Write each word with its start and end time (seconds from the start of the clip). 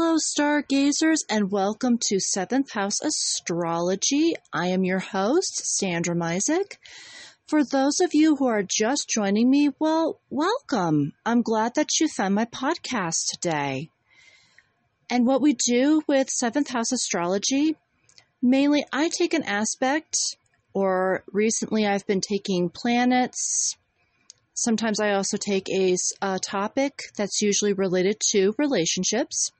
Hello, 0.00 0.14
stargazers, 0.16 1.24
and 1.28 1.50
welcome 1.50 1.98
to 2.02 2.20
Seventh 2.20 2.70
House 2.70 3.00
Astrology. 3.02 4.36
I 4.52 4.68
am 4.68 4.84
your 4.84 5.00
host, 5.00 5.76
Sandra 5.76 6.14
Misek. 6.14 6.76
For 7.48 7.64
those 7.64 7.98
of 7.98 8.10
you 8.12 8.36
who 8.36 8.46
are 8.46 8.62
just 8.62 9.10
joining 9.12 9.50
me, 9.50 9.70
well, 9.80 10.20
welcome. 10.30 11.14
I'm 11.26 11.42
glad 11.42 11.72
that 11.74 11.98
you 11.98 12.06
found 12.06 12.36
my 12.36 12.44
podcast 12.44 13.26
today. 13.32 13.90
And 15.10 15.26
what 15.26 15.42
we 15.42 15.54
do 15.66 16.02
with 16.06 16.28
Seventh 16.30 16.70
House 16.70 16.92
Astrology, 16.92 17.74
mainly 18.40 18.84
I 18.92 19.08
take 19.08 19.34
an 19.34 19.42
aspect, 19.42 20.16
or 20.74 21.24
recently 21.32 21.88
I've 21.88 22.06
been 22.06 22.20
taking 22.20 22.70
planets. 22.70 23.76
Sometimes 24.54 25.00
I 25.00 25.14
also 25.14 25.36
take 25.36 25.68
a, 25.70 25.96
a 26.22 26.38
topic 26.38 27.00
that's 27.16 27.42
usually 27.42 27.72
related 27.72 28.20
to 28.30 28.54
relationships 28.58 29.50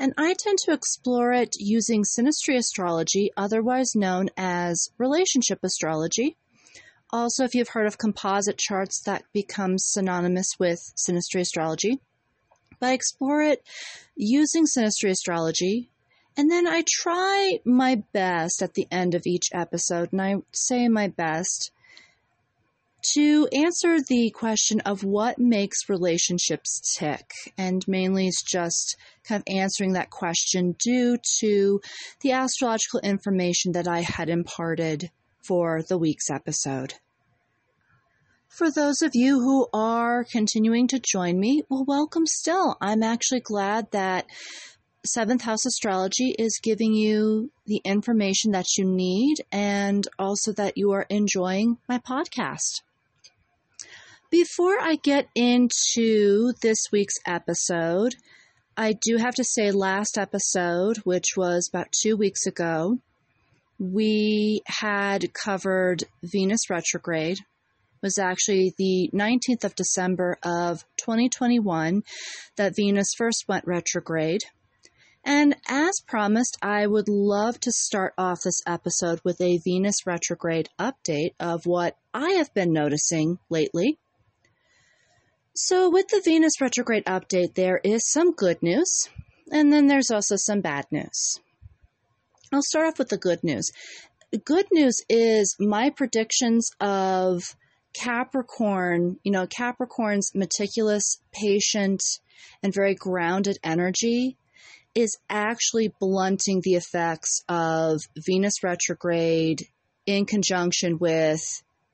and 0.00 0.14
I 0.16 0.34
tend 0.38 0.56
to 0.64 0.72
explore 0.72 1.30
it 1.30 1.56
using 1.58 2.04
synastry 2.04 2.56
astrology, 2.56 3.30
otherwise 3.36 3.94
known 3.94 4.30
as 4.34 4.88
relationship 4.96 5.58
astrology. 5.62 6.38
Also, 7.12 7.44
if 7.44 7.54
you've 7.54 7.68
heard 7.68 7.86
of 7.86 7.98
composite 7.98 8.56
charts, 8.56 9.02
that 9.02 9.24
becomes 9.34 9.84
synonymous 9.84 10.48
with 10.58 10.80
synastry 10.96 11.40
astrology. 11.40 12.00
But 12.78 12.88
I 12.88 12.92
explore 12.94 13.42
it 13.42 13.62
using 14.16 14.64
synastry 14.64 15.10
astrology, 15.10 15.90
and 16.34 16.50
then 16.50 16.66
I 16.66 16.82
try 16.88 17.60
my 17.66 18.02
best 18.14 18.62
at 18.62 18.72
the 18.72 18.88
end 18.90 19.14
of 19.14 19.26
each 19.26 19.50
episode, 19.52 20.12
and 20.12 20.22
I 20.22 20.36
say 20.52 20.88
my 20.88 21.08
best 21.08 21.72
to 23.14 23.48
answer 23.52 23.98
the 24.08 24.30
question 24.30 24.80
of 24.80 25.04
what 25.04 25.38
makes 25.38 25.88
relationships 25.88 26.96
tick. 26.98 27.32
And 27.56 27.86
mainly 27.88 28.26
it's 28.26 28.42
just 28.42 28.96
kind 29.24 29.40
of 29.40 29.52
answering 29.52 29.92
that 29.92 30.10
question 30.10 30.76
due 30.78 31.18
to 31.40 31.80
the 32.20 32.32
astrological 32.32 33.00
information 33.00 33.72
that 33.72 33.88
I 33.88 34.00
had 34.00 34.28
imparted 34.28 35.10
for 35.42 35.82
the 35.82 35.98
week's 35.98 36.30
episode. 36.30 36.94
For 38.48 38.70
those 38.70 39.00
of 39.00 39.14
you 39.14 39.40
who 39.40 39.68
are 39.72 40.24
continuing 40.24 40.88
to 40.88 40.98
join 41.00 41.38
me, 41.38 41.62
well, 41.68 41.84
welcome 41.86 42.26
still. 42.26 42.76
I'm 42.80 43.02
actually 43.02 43.40
glad 43.40 43.90
that 43.92 44.26
Seventh 45.06 45.42
House 45.42 45.64
Astrology 45.64 46.34
is 46.38 46.60
giving 46.62 46.92
you 46.92 47.50
the 47.64 47.80
information 47.84 48.50
that 48.52 48.66
you 48.76 48.84
need 48.84 49.36
and 49.50 50.06
also 50.18 50.52
that 50.52 50.76
you 50.76 50.90
are 50.90 51.06
enjoying 51.08 51.78
my 51.88 51.98
podcast. 51.98 52.82
Before 54.30 54.80
I 54.80 54.94
get 54.94 55.28
into 55.34 56.52
this 56.62 56.78
week's 56.92 57.16
episode, 57.26 58.14
I 58.76 58.92
do 58.92 59.16
have 59.16 59.34
to 59.34 59.42
say, 59.42 59.72
last 59.72 60.16
episode, 60.16 60.98
which 60.98 61.36
was 61.36 61.68
about 61.68 61.90
two 61.90 62.16
weeks 62.16 62.46
ago, 62.46 62.98
we 63.80 64.62
had 64.66 65.34
covered 65.34 66.04
Venus 66.22 66.70
retrograde. 66.70 67.38
It 67.38 68.02
was 68.02 68.18
actually 68.18 68.72
the 68.78 69.10
19th 69.12 69.64
of 69.64 69.74
December 69.74 70.38
of 70.44 70.84
2021 70.98 72.04
that 72.54 72.76
Venus 72.76 73.12
first 73.18 73.46
went 73.48 73.66
retrograde. 73.66 74.42
And 75.24 75.56
as 75.68 76.00
promised, 76.06 76.56
I 76.62 76.86
would 76.86 77.08
love 77.08 77.58
to 77.60 77.72
start 77.72 78.14
off 78.16 78.42
this 78.44 78.62
episode 78.64 79.20
with 79.24 79.40
a 79.40 79.58
Venus 79.64 80.06
retrograde 80.06 80.68
update 80.78 81.34
of 81.40 81.66
what 81.66 81.96
I 82.14 82.30
have 82.34 82.54
been 82.54 82.72
noticing 82.72 83.40
lately. 83.48 83.98
So, 85.54 85.90
with 85.90 86.08
the 86.08 86.22
Venus 86.24 86.60
retrograde 86.60 87.04
update, 87.06 87.54
there 87.54 87.80
is 87.82 88.10
some 88.10 88.32
good 88.32 88.62
news, 88.62 89.08
and 89.52 89.72
then 89.72 89.88
there's 89.88 90.10
also 90.10 90.36
some 90.36 90.60
bad 90.60 90.86
news. 90.90 91.40
I'll 92.52 92.62
start 92.62 92.86
off 92.86 92.98
with 92.98 93.08
the 93.08 93.18
good 93.18 93.42
news. 93.42 93.70
The 94.30 94.38
good 94.38 94.66
news 94.70 94.96
is 95.08 95.56
my 95.58 95.90
predictions 95.90 96.70
of 96.80 97.56
Capricorn, 97.92 99.18
you 99.24 99.32
know, 99.32 99.46
Capricorn's 99.46 100.30
meticulous, 100.34 101.20
patient, 101.32 102.02
and 102.62 102.72
very 102.72 102.94
grounded 102.94 103.58
energy 103.64 104.36
is 104.94 105.18
actually 105.28 105.92
blunting 106.00 106.60
the 106.62 106.74
effects 106.74 107.42
of 107.48 108.00
Venus 108.16 108.62
retrograde 108.62 109.66
in 110.06 110.26
conjunction 110.26 110.98
with 110.98 111.40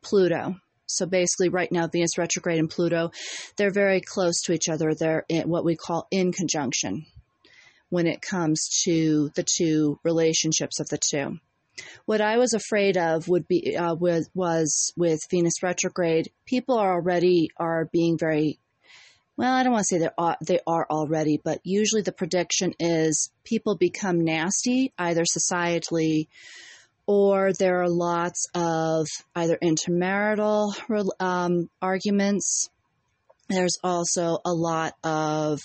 Pluto. 0.02 0.56
So 0.86 1.06
basically, 1.06 1.48
right 1.48 1.70
now, 1.70 1.88
Venus 1.88 2.18
retrograde 2.18 2.58
and 2.58 2.70
Pluto, 2.70 3.10
they're 3.56 3.70
very 3.70 4.00
close 4.00 4.40
to 4.42 4.52
each 4.52 4.68
other. 4.68 4.94
They're 4.94 5.24
in 5.28 5.48
what 5.48 5.64
we 5.64 5.76
call 5.76 6.06
in 6.10 6.32
conjunction 6.32 7.06
when 7.88 8.06
it 8.06 8.22
comes 8.22 8.68
to 8.84 9.30
the 9.34 9.46
two 9.56 9.98
relationships 10.04 10.80
of 10.80 10.88
the 10.88 10.98
two. 10.98 11.38
What 12.06 12.20
I 12.20 12.38
was 12.38 12.54
afraid 12.54 12.96
of 12.96 13.28
would 13.28 13.46
be 13.46 13.76
uh, 13.76 13.94
was, 13.94 14.30
was 14.34 14.92
with 14.96 15.20
Venus 15.30 15.62
retrograde. 15.62 16.30
People 16.46 16.78
are 16.78 16.94
already 16.94 17.50
are 17.58 17.88
being 17.92 18.16
very 18.18 18.58
well. 19.36 19.52
I 19.52 19.62
don't 19.62 19.72
want 19.72 19.84
to 19.88 19.94
say 19.94 19.98
they 19.98 20.08
are 20.16 20.36
they 20.46 20.60
are 20.66 20.86
already, 20.90 21.40
but 21.42 21.60
usually 21.64 22.02
the 22.02 22.12
prediction 22.12 22.72
is 22.80 23.30
people 23.44 23.76
become 23.76 24.24
nasty 24.24 24.92
either 24.98 25.24
societally 25.24 26.28
or 27.06 27.52
there 27.52 27.82
are 27.82 27.88
lots 27.88 28.48
of 28.54 29.06
either 29.34 29.58
intermarital 29.62 30.74
um, 31.20 31.70
arguments. 31.80 32.68
There's 33.48 33.78
also 33.82 34.38
a 34.44 34.52
lot 34.52 34.94
of 35.04 35.60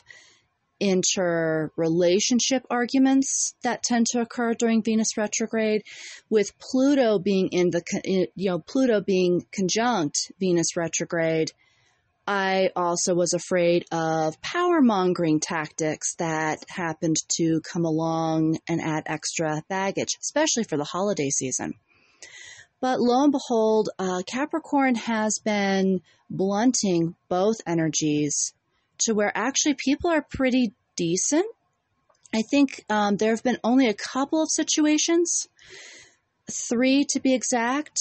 interrelationship 0.80 2.66
arguments 2.69 3.53
that 3.63 3.84
tend 3.84 4.07
to 4.07 4.22
occur 4.22 4.53
during 4.53 4.81
Venus 4.84 5.16
retrograde, 5.16 5.84
with 6.30 6.57
Pluto 6.59 7.19
being 7.19 7.50
in 7.50 7.69
the 7.69 7.84
you 8.35 8.50
know 8.50 8.59
Pluto 8.59 9.01
being 9.01 9.46
conjunct 9.51 10.31
Venus 10.40 10.75
retrograde 10.75 11.51
I 12.28 12.70
also 12.76 13.16
was 13.16 13.34
afraid 13.34 13.86
of 13.92 14.42
power 14.42 14.82
mongering 14.82 15.40
tactics 15.40 16.16
that 16.16 16.59
happened 16.70 17.18
to 17.38 17.62
come 17.62 17.86
along 17.86 18.59
and 18.70 18.80
add 18.80 19.04
extra 19.08 19.64
baggage, 19.70 20.18
especially 20.22 20.64
for 20.64 20.78
the 20.78 20.84
holiday 20.84 21.30
season. 21.30 21.74
But 22.80 23.00
lo 23.00 23.24
and 23.24 23.31
behold, 23.31 23.90
uh, 24.00 24.24
Capricorn 24.26 24.96
has 24.96 25.40
been 25.44 26.02
blunting 26.30 27.16
both 27.30 27.58
energies 27.66 28.54
to 29.00 29.14
where 29.14 29.36
actually 29.36 29.76
people 29.76 30.10
are 30.10 30.26
pretty 30.28 30.74
decent. 30.96 31.46
I 32.34 32.42
think 32.50 32.86
um, 32.90 33.18
there 33.18 33.31
have 33.31 33.44
been 33.44 33.60
only 33.64 33.88
a 33.88 33.94
couple 33.94 34.42
of 34.42 34.50
situations, 34.50 35.48
three 36.50 37.06
to 37.10 37.20
be 37.20 37.34
exact, 37.34 38.00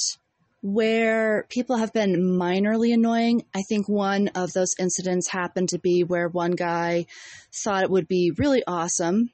where 0.62 1.47
people 1.48 1.76
have 1.76 1.93
been 1.93 2.38
minorly 2.38 2.93
annoying. 2.93 3.44
I 3.54 3.62
think 3.62 3.88
one 3.88 4.28
of 4.34 4.53
those 4.53 4.75
incidents 4.78 5.28
happened 5.28 5.71
to 5.71 5.78
be 5.78 6.04
where 6.04 6.28
one 6.28 6.53
guy 6.53 7.06
thought 7.53 7.84
it 7.84 7.91
would 7.91 8.09
be 8.09 8.32
really 8.37 8.62
awesome 8.66 9.31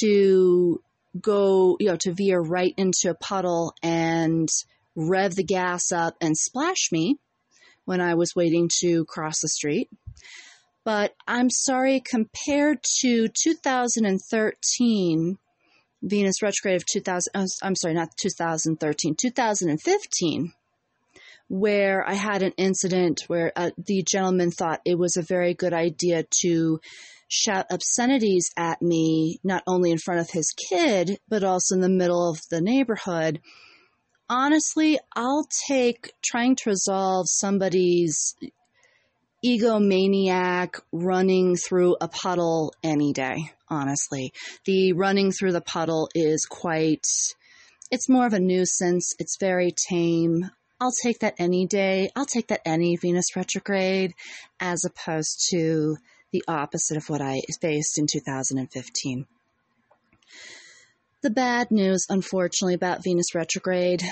to 0.00 0.82
go, 1.20 1.76
you 1.78 1.86
know, 1.86 1.96
to 1.96 2.12
veer 2.12 2.40
right 2.40 2.74
into 2.76 3.10
a 3.10 3.14
puddle 3.14 3.74
and 3.82 4.48
rev 4.96 5.36
the 5.36 5.44
gas 5.44 5.92
up 5.92 6.16
and 6.20 6.36
splash 6.36 6.90
me 6.90 7.18
when 7.84 8.00
I 8.00 8.14
was 8.14 8.34
waiting 8.34 8.68
to 8.80 9.04
cross 9.04 9.40
the 9.40 9.48
street. 9.48 9.88
But 10.84 11.14
I'm 11.26 11.50
sorry, 11.50 12.00
compared 12.00 12.78
to 13.00 13.28
2013, 13.28 15.38
Venus 16.02 16.42
retrograde 16.42 16.76
of 16.76 16.86
2000, 16.86 17.32
I'm 17.62 17.74
sorry, 17.74 17.94
not 17.94 18.16
2013, 18.16 19.16
2015, 19.18 20.52
where 21.48 22.06
I 22.06 22.14
had 22.14 22.42
an 22.42 22.52
incident 22.56 23.24
where 23.28 23.52
uh, 23.56 23.70
the 23.78 24.02
gentleman 24.02 24.50
thought 24.50 24.80
it 24.84 24.98
was 24.98 25.16
a 25.16 25.22
very 25.22 25.54
good 25.54 25.72
idea 25.72 26.24
to 26.42 26.80
shout 27.28 27.66
obscenities 27.70 28.50
at 28.56 28.80
me, 28.82 29.40
not 29.42 29.62
only 29.66 29.90
in 29.90 29.98
front 29.98 30.20
of 30.20 30.30
his 30.30 30.52
kid, 30.68 31.18
but 31.28 31.44
also 31.44 31.74
in 31.74 31.80
the 31.80 31.88
middle 31.88 32.30
of 32.30 32.40
the 32.50 32.60
neighborhood. 32.60 33.40
Honestly, 34.28 34.98
I'll 35.14 35.46
take 35.68 36.12
trying 36.22 36.56
to 36.56 36.70
resolve 36.70 37.26
somebody's 37.28 38.34
egomaniac 39.44 40.80
running 40.92 41.56
through 41.56 41.96
a 42.00 42.08
puddle 42.08 42.72
any 42.82 43.12
day, 43.12 43.52
honestly. 43.68 44.32
The 44.64 44.92
running 44.92 45.32
through 45.32 45.52
the 45.52 45.60
puddle 45.60 46.08
is 46.14 46.46
quite, 46.48 47.06
it's 47.90 48.08
more 48.08 48.26
of 48.26 48.32
a 48.32 48.40
nuisance. 48.40 49.14
It's 49.18 49.36
very 49.38 49.72
tame. 49.88 50.50
I'll 50.80 50.92
take 51.02 51.20
that 51.20 51.34
any 51.38 51.66
day. 51.66 52.10
I'll 52.14 52.26
take 52.26 52.48
that 52.48 52.60
any 52.64 52.96
Venus 52.96 53.34
retrograde 53.34 54.12
as 54.60 54.84
opposed 54.84 55.46
to 55.50 55.96
the 56.32 56.44
opposite 56.46 56.96
of 56.96 57.08
what 57.08 57.22
I 57.22 57.40
faced 57.60 57.98
in 57.98 58.06
2015. 58.06 59.26
The 61.22 61.30
bad 61.30 61.70
news, 61.70 62.04
unfortunately, 62.08 62.74
about 62.74 63.02
Venus 63.02 63.34
retrograde, 63.34 64.02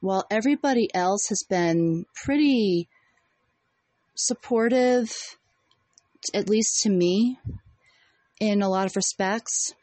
while 0.00 0.24
everybody 0.30 0.88
else 0.94 1.28
has 1.28 1.44
been 1.48 2.06
pretty 2.24 2.88
supportive, 4.14 5.12
at 6.32 6.48
least 6.48 6.82
to 6.82 6.90
me, 6.90 7.38
in 8.40 8.62
a 8.62 8.68
lot 8.68 8.86
of 8.86 8.96
respects. 8.96 9.74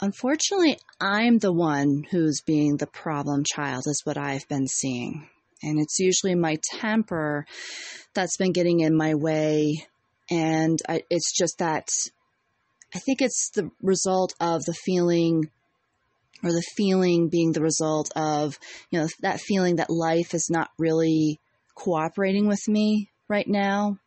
Unfortunately, 0.00 0.78
I'm 1.00 1.38
the 1.38 1.52
one 1.52 2.04
who's 2.10 2.40
being 2.44 2.76
the 2.76 2.86
problem 2.86 3.44
child, 3.44 3.84
is 3.86 4.02
what 4.04 4.18
I've 4.18 4.48
been 4.48 4.66
seeing. 4.66 5.28
And 5.62 5.78
it's 5.80 6.00
usually 6.00 6.34
my 6.34 6.58
temper 6.72 7.46
that's 8.14 8.36
been 8.36 8.52
getting 8.52 8.80
in 8.80 8.96
my 8.96 9.14
way. 9.14 9.86
And 10.30 10.80
I, 10.88 11.02
it's 11.08 11.32
just 11.36 11.58
that 11.58 11.88
I 12.94 12.98
think 12.98 13.22
it's 13.22 13.50
the 13.54 13.70
result 13.80 14.34
of 14.40 14.64
the 14.64 14.74
feeling 14.74 15.50
or 16.42 16.50
the 16.50 16.64
feeling 16.76 17.28
being 17.28 17.52
the 17.52 17.62
result 17.62 18.10
of, 18.16 18.58
you 18.90 19.00
know, 19.00 19.08
that 19.20 19.40
feeling 19.40 19.76
that 19.76 19.88
life 19.88 20.34
is 20.34 20.48
not 20.50 20.70
really 20.78 21.38
cooperating 21.76 22.48
with 22.48 22.66
me 22.66 23.10
right 23.28 23.46
now. 23.46 23.98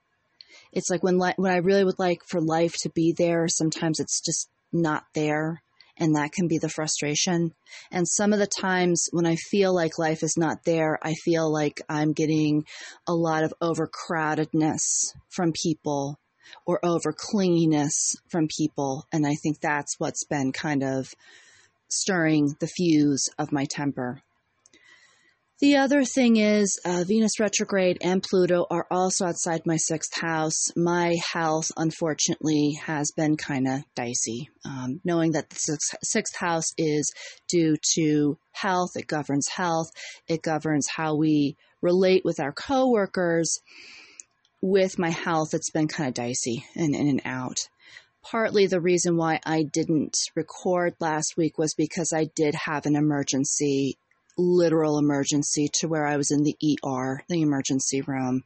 It's 0.72 0.90
like 0.90 1.04
when 1.04 1.18
li- 1.18 1.34
when 1.38 1.52
I 1.52 1.58
really 1.58 1.84
would 1.84 2.00
like 2.00 2.20
for 2.28 2.42
life 2.42 2.76
to 2.82 2.90
be 2.90 3.14
there, 3.18 3.48
sometimes 3.48 4.00
it's 4.00 4.22
just 4.22 4.50
not 4.72 5.04
there 5.14 5.62
and 5.98 6.16
that 6.16 6.32
can 6.32 6.48
be 6.48 6.58
the 6.58 6.70
frustration. 6.70 7.54
And 7.92 8.08
some 8.08 8.34
of 8.34 8.40
the 8.40 8.48
times 8.48 9.08
when 9.12 9.26
I 9.26 9.36
feel 9.36 9.74
like 9.74 9.98
life 9.98 10.24
is 10.24 10.36
not 10.38 10.66
there, 10.66 11.00
I 11.02 11.14
feel 11.14 11.52
like 11.52 11.82
I'm 11.88 12.14
getting 12.14 12.66
a 13.08 13.14
lot 13.14 13.44
of 13.44 13.54
overcrowdedness 13.62 15.14
from 15.30 15.54
people 15.54 16.20
or 16.66 16.80
over 16.84 17.14
clinginess 17.14 18.16
from 18.30 18.48
people. 18.48 19.06
And 19.12 19.26
I 19.26 19.36
think 19.42 19.62
that's 19.62 19.96
what's 19.98 20.26
been 20.26 20.52
kind 20.52 20.84
of 20.84 21.14
stirring 21.88 22.56
the 22.60 22.68
fuse 22.68 23.30
of 23.38 23.52
my 23.52 23.66
temper. 23.66 24.22
The 25.62 25.78
other 25.78 26.04
thing 26.04 26.36
is 26.36 26.78
uh, 26.84 27.06
Venus 27.08 27.40
retrograde 27.40 28.00
and 28.02 28.22
Pluto 28.22 28.68
are 28.70 28.86
also 28.92 29.28
outside 29.28 29.62
my 29.66 29.78
sixth 29.78 30.20
house. 30.20 30.76
My 30.76 31.16
health, 31.32 31.72
unfortunately, 31.78 32.78
has 32.84 33.14
been 33.16 33.38
kind 33.38 33.66
of 33.66 33.84
dicey. 33.96 34.50
Um, 34.66 35.00
knowing 35.06 35.32
that 35.32 35.50
the 35.50 35.78
sixth, 36.04 36.36
house 36.36 36.74
is 36.78 37.10
due 37.48 37.78
to 37.94 38.38
health, 38.52 38.98
it 38.98 39.08
governs 39.08 39.48
health, 39.48 39.88
it 40.28 40.42
governs 40.42 40.88
how 40.94 41.16
we 41.16 41.56
relate 41.82 42.26
with 42.26 42.42
our 42.42 42.52
coworkers. 42.52 43.62
With 44.62 45.00
my 45.00 45.12
health, 45.12 45.54
it's 45.54 45.72
been 45.72 45.88
kind 45.88 46.10
of 46.10 46.16
dicey 46.16 46.66
and 46.76 46.94
in 46.94 47.08
and 47.08 47.22
out 47.24 47.60
partly 48.30 48.66
the 48.66 48.82
reason 48.82 49.16
why 49.18 49.40
I 49.46 49.62
didn't 49.62 50.18
record 50.36 50.96
last 51.00 51.36
week 51.38 51.60
was 51.60 51.76
because 51.76 52.12
I 52.12 52.26
did 52.36 52.56
have 52.56 52.88
an 52.88 52.96
emergency 52.96 54.00
literal 54.38 54.98
emergency 54.98 55.70
to 55.74 55.88
where 55.88 56.06
I 56.06 56.18
was 56.18 56.32
in 56.32 56.44
the 56.44 56.58
ER, 56.84 57.24
the 57.30 57.42
emergency 57.42 58.02
room. 58.02 58.44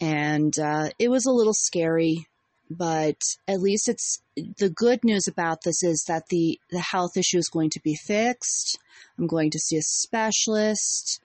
And 0.00 0.56
uh, 0.58 0.90
it 0.98 1.08
was 1.08 1.26
a 1.26 1.32
little 1.32 1.54
scary, 1.54 2.26
but 2.70 3.16
at 3.46 3.60
least 3.60 3.88
it's 3.88 4.20
the 4.36 4.70
good 4.70 5.04
news 5.04 5.28
about 5.28 5.62
this 5.62 5.82
is 5.82 6.04
that 6.08 6.28
the, 6.28 6.58
the 6.70 6.80
health 6.80 7.16
issue 7.16 7.38
is 7.38 7.48
going 7.48 7.70
to 7.70 7.80
be 7.80 7.94
fixed. 7.94 8.78
I'm 9.18 9.26
going 9.26 9.50
to 9.50 9.58
see 9.58 9.76
a 9.76 9.82
specialist. 9.82 11.20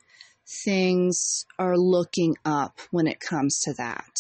Things 0.64 1.46
are 1.60 1.78
looking 1.78 2.36
up 2.46 2.80
when 2.92 3.08
it 3.08 3.20
comes 3.20 3.60
to 3.62 3.74
that. 3.74 4.18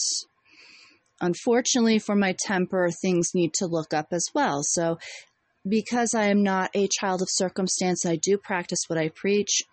Unfortunately, 1.19 2.00
for 2.00 2.15
my 2.15 2.36
temper, 2.45 2.89
things 2.92 3.31
need 3.33 3.54
to 3.56 3.65
look 3.65 3.94
up 3.94 4.07
as 4.12 4.27
well. 4.33 4.62
So 4.63 5.00
because 5.69 6.13
I 6.13 6.25
am 6.25 6.43
not 6.43 6.71
a 6.73 6.87
child 6.87 7.21
of 7.21 7.29
circumstance, 7.29 8.05
I 8.05 8.15
do 8.15 8.37
practice 8.37 8.83
what 8.87 8.99
I 8.99 9.09
preach. 9.09 9.63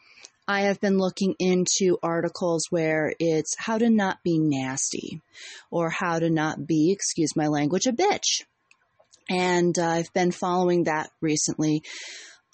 I 0.46 0.62
have 0.62 0.80
been 0.80 0.98
looking 0.98 1.34
into 1.38 1.98
articles 2.02 2.66
where 2.70 3.14
it's 3.18 3.54
how 3.58 3.78
to 3.78 3.88
not 3.88 4.22
be 4.22 4.38
nasty 4.38 5.22
or 5.70 5.88
how 5.88 6.18
to 6.18 6.28
not 6.28 6.66
be, 6.66 6.92
excuse 6.92 7.34
my 7.34 7.46
language, 7.46 7.86
a 7.86 7.92
bitch. 7.92 8.44
And 9.30 9.78
uh, 9.78 9.88
I've 9.88 10.12
been 10.12 10.32
following 10.32 10.84
that 10.84 11.10
recently. 11.22 11.82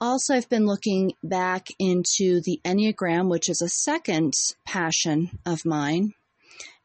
Also, 0.00 0.34
I've 0.34 0.48
been 0.48 0.66
looking 0.66 1.12
back 1.22 1.66
into 1.78 2.40
the 2.42 2.60
Enneagram, 2.64 3.28
which 3.28 3.48
is 3.48 3.60
a 3.60 3.68
second 3.68 4.34
passion 4.64 5.30
of 5.44 5.64
mine 5.64 6.14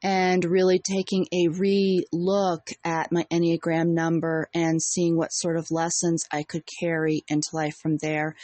and 0.05 0.45
really 0.45 0.77
taking 0.77 1.25
a 1.33 1.47
re 1.47 2.05
look 2.13 2.69
at 2.83 3.11
my 3.11 3.25
Enneagram 3.31 3.87
number 3.87 4.47
and 4.53 4.79
seeing 4.79 5.17
what 5.17 5.33
sort 5.33 5.57
of 5.57 5.71
lessons 5.71 6.23
I 6.31 6.43
could 6.43 6.61
carry 6.79 7.23
into 7.27 7.49
life 7.53 7.73
from 7.81 7.97
there. 7.97 8.35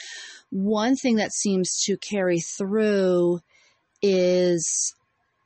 One 0.49 0.95
thing 0.95 1.17
that 1.17 1.31
seems 1.31 1.83
to 1.85 1.97
carry 1.97 2.39
through 2.39 3.41
is 4.01 4.95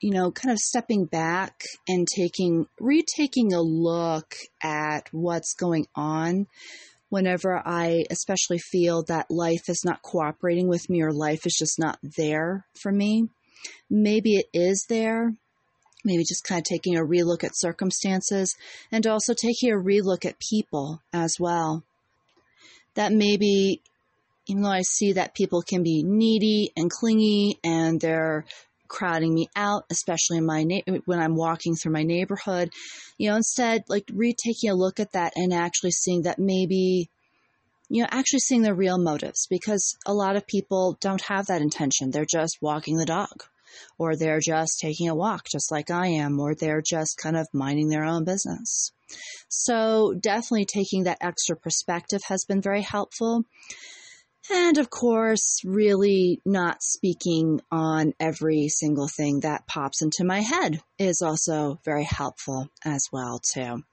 you 0.01 0.11
know, 0.11 0.31
kind 0.31 0.51
of 0.51 0.59
stepping 0.59 1.05
back 1.05 1.63
and 1.87 2.07
taking, 2.07 2.67
retaking 2.79 3.53
a 3.53 3.61
look 3.61 4.35
at 4.61 5.07
what's 5.11 5.53
going 5.53 5.87
on 5.95 6.47
whenever 7.09 7.61
I 7.65 8.05
especially 8.09 8.59
feel 8.59 9.03
that 9.03 9.31
life 9.31 9.67
is 9.67 9.81
not 9.83 10.01
cooperating 10.01 10.67
with 10.67 10.89
me 10.89 11.01
or 11.01 11.11
life 11.11 11.45
is 11.45 11.55
just 11.57 11.79
not 11.79 11.97
there 12.17 12.65
for 12.79 12.91
me. 12.91 13.29
Maybe 13.89 14.35
it 14.35 14.47
is 14.53 14.85
there, 14.89 15.33
maybe 16.05 16.23
just 16.23 16.43
kind 16.43 16.59
of 16.59 16.65
taking 16.65 16.95
a 16.95 17.03
relook 17.03 17.43
at 17.43 17.57
circumstances 17.57 18.55
and 18.91 19.05
also 19.07 19.33
taking 19.33 19.71
a 19.71 19.75
relook 19.75 20.25
at 20.25 20.39
people 20.39 21.01
as 21.11 21.35
well. 21.39 21.83
That 22.93 23.11
maybe, 23.11 23.81
even 24.47 24.61
though 24.61 24.69
I 24.69 24.83
see 24.83 25.13
that 25.13 25.35
people 25.35 25.61
can 25.61 25.83
be 25.83 26.03
needy 26.03 26.71
and 26.77 26.89
clingy 26.89 27.59
and 27.63 27.99
they're 27.99 28.45
crowding 28.87 29.33
me 29.33 29.49
out, 29.55 29.83
especially 29.89 30.37
in 30.37 30.45
my 30.45 30.63
na- 30.63 30.99
when 31.05 31.19
I'm 31.19 31.35
walking 31.35 31.75
through 31.75 31.91
my 31.91 32.03
neighborhood, 32.03 32.69
you 33.17 33.29
know, 33.29 33.35
instead 33.35 33.83
like 33.89 34.05
retaking 34.13 34.69
a 34.69 34.75
look 34.75 34.99
at 34.99 35.13
that 35.13 35.33
and 35.35 35.53
actually 35.53 35.91
seeing 35.91 36.21
that 36.21 36.39
maybe 36.39 37.09
you 37.87 38.01
know, 38.01 38.09
actually 38.11 38.39
seeing 38.39 38.63
the 38.63 38.73
real 38.73 38.97
motives 38.97 39.45
because 39.47 39.95
a 40.07 40.13
lot 40.13 40.35
of 40.35 40.47
people 40.47 40.97
don't 41.01 41.21
have 41.21 41.45
that 41.45 41.61
intention. 41.61 42.09
They're 42.09 42.25
just 42.25 42.57
walking 42.59 42.97
the 42.97 43.05
dog 43.05 43.43
or 43.97 44.15
they're 44.15 44.39
just 44.39 44.79
taking 44.79 45.09
a 45.09 45.15
walk 45.15 45.45
just 45.51 45.71
like 45.71 45.91
I 45.91 46.07
am, 46.07 46.39
or 46.39 46.55
they're 46.55 46.81
just 46.81 47.17
kind 47.17 47.37
of 47.37 47.47
minding 47.53 47.89
their 47.89 48.03
own 48.03 48.23
business. 48.23 48.91
So, 49.49 50.13
definitely 50.19 50.65
taking 50.65 51.03
that 51.03 51.19
extra 51.21 51.55
perspective 51.55 52.21
has 52.27 52.45
been 52.45 52.61
very 52.61 52.81
helpful. 52.81 53.43
And 54.51 54.77
of 54.77 54.89
course, 54.89 55.61
really 55.65 56.39
not 56.45 56.83
speaking 56.83 57.61
on 57.71 58.13
every 58.19 58.67
single 58.67 59.07
thing 59.07 59.39
that 59.39 59.65
pops 59.67 60.03
into 60.03 60.23
my 60.23 60.41
head 60.41 60.81
is 60.99 61.21
also 61.21 61.79
very 61.83 62.03
helpful 62.03 62.69
as 62.83 63.07
well 63.11 63.39
too. 63.39 63.83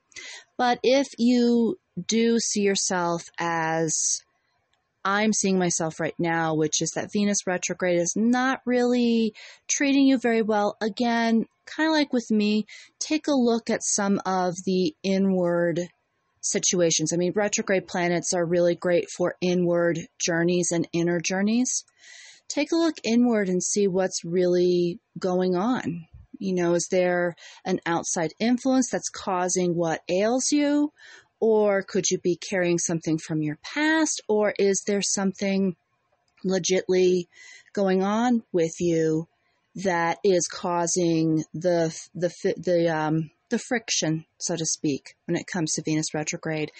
But 0.58 0.78
if 0.82 1.08
you 1.16 1.78
do 2.06 2.38
see 2.38 2.62
yourself 2.62 3.24
as 3.38 4.20
I'm 5.04 5.32
seeing 5.32 5.58
myself 5.58 6.00
right 6.00 6.14
now, 6.18 6.54
which 6.54 6.80
is 6.80 6.92
that 6.92 7.12
Venus 7.12 7.46
retrograde 7.46 7.98
is 7.98 8.14
not 8.16 8.60
really 8.64 9.34
treating 9.68 10.06
you 10.06 10.18
very 10.18 10.42
well. 10.42 10.76
Again, 10.80 11.46
kind 11.66 11.88
of 11.88 11.92
like 11.92 12.12
with 12.12 12.30
me, 12.30 12.66
take 12.98 13.26
a 13.26 13.32
look 13.32 13.70
at 13.70 13.82
some 13.82 14.20
of 14.24 14.54
the 14.64 14.94
inward 15.02 15.80
situations. 16.40 17.12
I 17.12 17.16
mean, 17.16 17.32
retrograde 17.34 17.86
planets 17.86 18.32
are 18.32 18.44
really 18.44 18.74
great 18.74 19.08
for 19.10 19.36
inward 19.40 19.98
journeys 20.18 20.70
and 20.72 20.88
inner 20.92 21.20
journeys. 21.20 21.84
Take 22.48 22.72
a 22.72 22.76
look 22.76 22.96
inward 23.04 23.48
and 23.48 23.62
see 23.62 23.88
what's 23.88 24.24
really 24.24 24.98
going 25.18 25.56
on. 25.56 26.06
You 26.38 26.54
know, 26.54 26.74
is 26.74 26.88
there 26.90 27.36
an 27.64 27.80
outside 27.86 28.32
influence 28.40 28.90
that's 28.90 29.08
causing 29.08 29.76
what 29.76 30.02
ails 30.08 30.50
you? 30.50 30.92
Or 31.44 31.82
could 31.82 32.04
you 32.08 32.18
be 32.18 32.36
carrying 32.36 32.78
something 32.78 33.18
from 33.18 33.42
your 33.42 33.58
past? 33.64 34.22
Or 34.28 34.54
is 34.60 34.84
there 34.86 35.02
something 35.02 35.74
legitly 36.46 37.26
going 37.72 38.04
on 38.04 38.44
with 38.52 38.80
you 38.80 39.26
that 39.74 40.18
is 40.22 40.46
causing 40.46 41.42
the 41.52 41.92
the 42.14 42.30
the 42.56 42.88
um, 42.88 43.30
the 43.50 43.58
friction, 43.58 44.24
so 44.38 44.54
to 44.54 44.64
speak, 44.64 45.16
when 45.26 45.36
it 45.36 45.48
comes 45.52 45.72
to 45.72 45.82
Venus 45.82 46.14
retrograde. 46.14 46.70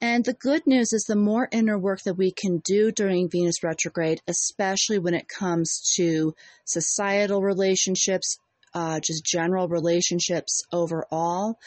And 0.00 0.24
the 0.24 0.34
good 0.34 0.64
news 0.68 0.92
is 0.92 1.04
the 1.08 1.16
more 1.16 1.48
inner 1.50 1.76
work 1.76 2.02
that 2.04 2.14
we 2.14 2.30
can 2.30 2.62
do 2.64 2.92
during 2.92 3.28
Venus 3.28 3.64
retrograde, 3.64 4.20
especially 4.28 5.00
when 5.00 5.14
it 5.14 5.26
comes 5.26 5.94
to 5.96 6.32
societal 6.64 7.42
relationships, 7.42 8.38
uh, 8.72 9.00
just 9.00 9.24
general 9.24 9.66
relationships 9.66 10.62
overall, 10.72 11.58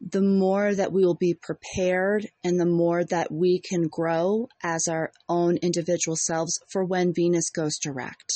the 0.00 0.22
more 0.22 0.74
that 0.74 0.92
we 0.92 1.04
will 1.04 1.14
be 1.14 1.34
prepared 1.34 2.26
and 2.42 2.60
the 2.60 2.66
more 2.66 3.04
that 3.04 3.32
we 3.32 3.60
can 3.60 3.88
grow 3.88 4.48
as 4.62 4.86
our 4.88 5.12
own 5.28 5.56
individual 5.58 6.16
selves 6.16 6.58
for 6.70 6.84
when 6.84 7.14
Venus 7.14 7.50
goes 7.50 7.78
direct. 7.78 8.32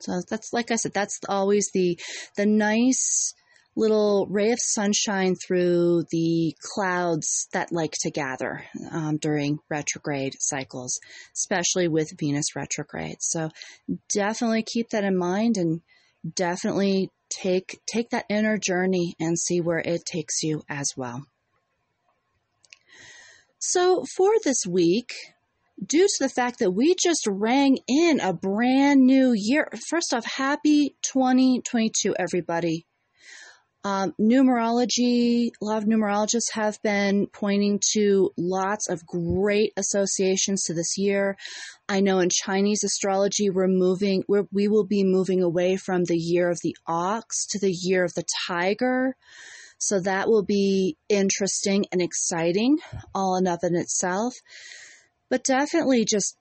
So 0.00 0.20
that's 0.28 0.52
like 0.52 0.70
I 0.70 0.76
said, 0.76 0.92
that's 0.92 1.18
always 1.28 1.70
the 1.72 1.98
the 2.36 2.46
nice 2.46 3.34
little 3.78 4.26
ray 4.28 4.50
of 4.50 4.58
sunshine 4.60 5.36
through 5.36 6.02
the 6.10 6.52
clouds 6.74 7.46
that 7.52 7.70
like 7.70 7.94
to 8.00 8.10
gather 8.10 8.64
um, 8.90 9.16
during 9.18 9.60
retrograde 9.70 10.34
cycles, 10.40 10.98
especially 11.34 11.86
with 11.86 12.18
Venus 12.18 12.56
retrograde. 12.56 13.18
So 13.20 13.50
definitely 14.12 14.64
keep 14.64 14.90
that 14.90 15.04
in 15.04 15.16
mind 15.16 15.56
and 15.56 15.80
definitely 16.34 17.10
take 17.30 17.80
take 17.86 18.10
that 18.10 18.26
inner 18.28 18.58
journey 18.58 19.14
and 19.20 19.38
see 19.38 19.60
where 19.60 19.78
it 19.78 20.02
takes 20.04 20.42
you 20.42 20.62
as 20.68 20.92
well. 20.96 21.24
So, 23.58 24.04
for 24.16 24.30
this 24.44 24.64
week, 24.68 25.12
due 25.84 26.06
to 26.06 26.16
the 26.20 26.28
fact 26.28 26.58
that 26.60 26.70
we 26.70 26.94
just 26.94 27.26
rang 27.28 27.78
in 27.88 28.20
a 28.20 28.32
brand 28.32 29.04
new 29.04 29.32
year, 29.34 29.68
first 29.88 30.14
off, 30.14 30.24
happy 30.24 30.96
2022, 31.02 32.14
everybody. 32.18 32.86
Um, 33.84 34.12
numerology, 34.20 35.50
a 35.62 35.64
lot 35.64 35.82
of 35.82 35.88
numerologists 35.88 36.52
have 36.52 36.82
been 36.82 37.28
pointing 37.32 37.80
to 37.92 38.32
lots 38.36 38.88
of 38.88 39.06
great 39.06 39.72
associations 39.76 40.64
to 40.64 40.74
this 40.74 40.98
year. 40.98 41.36
I 41.88 42.00
know 42.00 42.18
in 42.18 42.28
Chinese 42.28 42.82
astrology, 42.82 43.50
we're 43.50 43.68
moving, 43.68 44.24
we're, 44.28 44.46
we 44.52 44.68
will 44.68 44.84
be 44.84 45.04
moving 45.04 45.42
away 45.42 45.76
from 45.76 46.04
the 46.04 46.18
year 46.18 46.50
of 46.50 46.58
the 46.62 46.76
ox 46.86 47.46
to 47.50 47.58
the 47.60 47.72
year 47.72 48.04
of 48.04 48.12
the 48.14 48.24
tiger. 48.46 49.16
So 49.78 50.00
that 50.00 50.28
will 50.28 50.42
be 50.42 50.96
interesting 51.08 51.86
and 51.92 52.02
exciting 52.02 52.78
all 53.14 53.36
in 53.36 53.46
of 53.46 53.60
in 53.62 53.76
itself. 53.76 54.34
But 55.30 55.44
definitely 55.44 56.04
just 56.04 56.36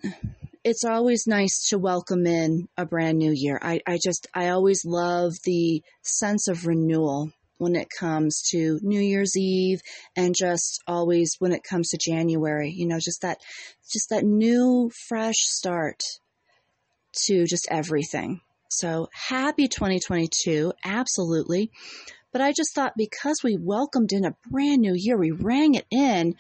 it's 0.68 0.84
always 0.84 1.26
nice 1.28 1.70
to 1.70 1.80
welcome 1.80 2.28
in 2.28 2.68
a 2.76 2.86
brand 2.86 3.18
new 3.18 3.32
year. 3.32 3.58
I, 3.62 3.80
I 3.88 3.98
just, 4.04 4.28
I 4.34 4.50
always 4.50 4.84
love 4.84 5.32
the 5.46 5.82
sense 6.02 6.50
of 6.50 6.68
renewal 6.68 7.32
when 7.58 7.74
it 7.74 7.88
comes 7.90 8.42
to 8.52 8.78
New 8.84 9.00
Year's 9.00 9.38
Eve 9.38 9.80
and 10.18 10.36
just 10.38 10.84
always 10.86 11.38
when 11.40 11.54
it 11.54 11.64
comes 11.64 11.92
to 11.92 11.98
January, 11.98 12.70
you 12.70 12.86
know, 12.86 13.00
just 13.00 13.22
that, 13.22 13.38
just 13.90 14.10
that 14.10 14.26
new, 14.26 14.92
fresh 15.08 15.38
start 15.38 16.04
to 17.28 17.46
just 17.46 17.70
everything. 17.72 18.42
So 18.70 19.08
happy 19.14 19.70
2022. 19.70 20.74
Absolutely. 20.84 21.72
But 22.34 22.42
I 22.42 22.52
just 22.52 22.76
thought 22.76 22.92
because 22.98 23.40
we 23.42 23.58
welcomed 23.58 24.12
in 24.12 24.26
a 24.26 24.36
brand 24.52 24.82
new 24.82 24.96
year, 24.98 25.18
we 25.18 25.32
rang 25.32 25.76
it 25.76 25.86
in. 25.90 26.36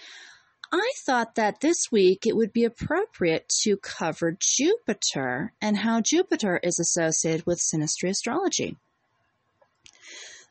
I 0.71 0.91
thought 1.05 1.36
that 1.36 1.62
this 1.62 1.91
week 1.91 2.25
it 2.25 2.36
would 2.36 2.51
be 2.51 2.65
appropriate 2.65 3.47
to 3.63 3.77
cover 3.77 4.38
Jupiter 4.39 5.53
and 5.62 5.77
how 5.77 6.01
Jupiter 6.01 6.59
is 6.62 6.79
associated 6.79 7.45
with 7.45 7.62
synastry 7.62 8.09
astrology. 8.09 8.77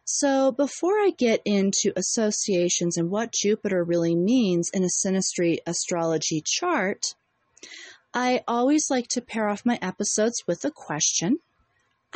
So, 0.04 0.52
before 0.52 0.94
I 0.94 1.10
get 1.16 1.42
into 1.44 1.92
associations 1.96 2.96
and 2.96 3.10
what 3.10 3.32
Jupiter 3.32 3.82
really 3.82 4.14
means 4.14 4.70
in 4.72 4.84
a 4.84 4.86
synastry 4.86 5.58
astrology 5.66 6.42
chart, 6.44 7.14
I 8.14 8.44
always 8.46 8.86
like 8.88 9.08
to 9.08 9.20
pair 9.20 9.48
off 9.48 9.66
my 9.66 9.78
episodes 9.82 10.44
with 10.46 10.64
a 10.64 10.70
question. 10.70 11.40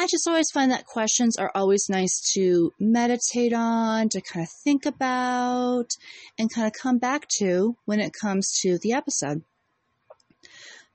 I 0.00 0.06
just 0.06 0.26
always 0.26 0.50
find 0.50 0.72
that 0.72 0.86
questions 0.86 1.36
are 1.36 1.52
always 1.54 1.90
nice 1.90 2.22
to 2.32 2.72
meditate 2.80 3.52
on, 3.52 4.08
to 4.08 4.22
kind 4.22 4.44
of 4.44 4.50
think 4.64 4.86
about, 4.86 5.90
and 6.38 6.50
kind 6.50 6.66
of 6.66 6.72
come 6.72 6.96
back 6.96 7.28
to 7.38 7.76
when 7.84 8.00
it 8.00 8.14
comes 8.18 8.50
to 8.62 8.78
the 8.78 8.94
episode. 8.94 9.42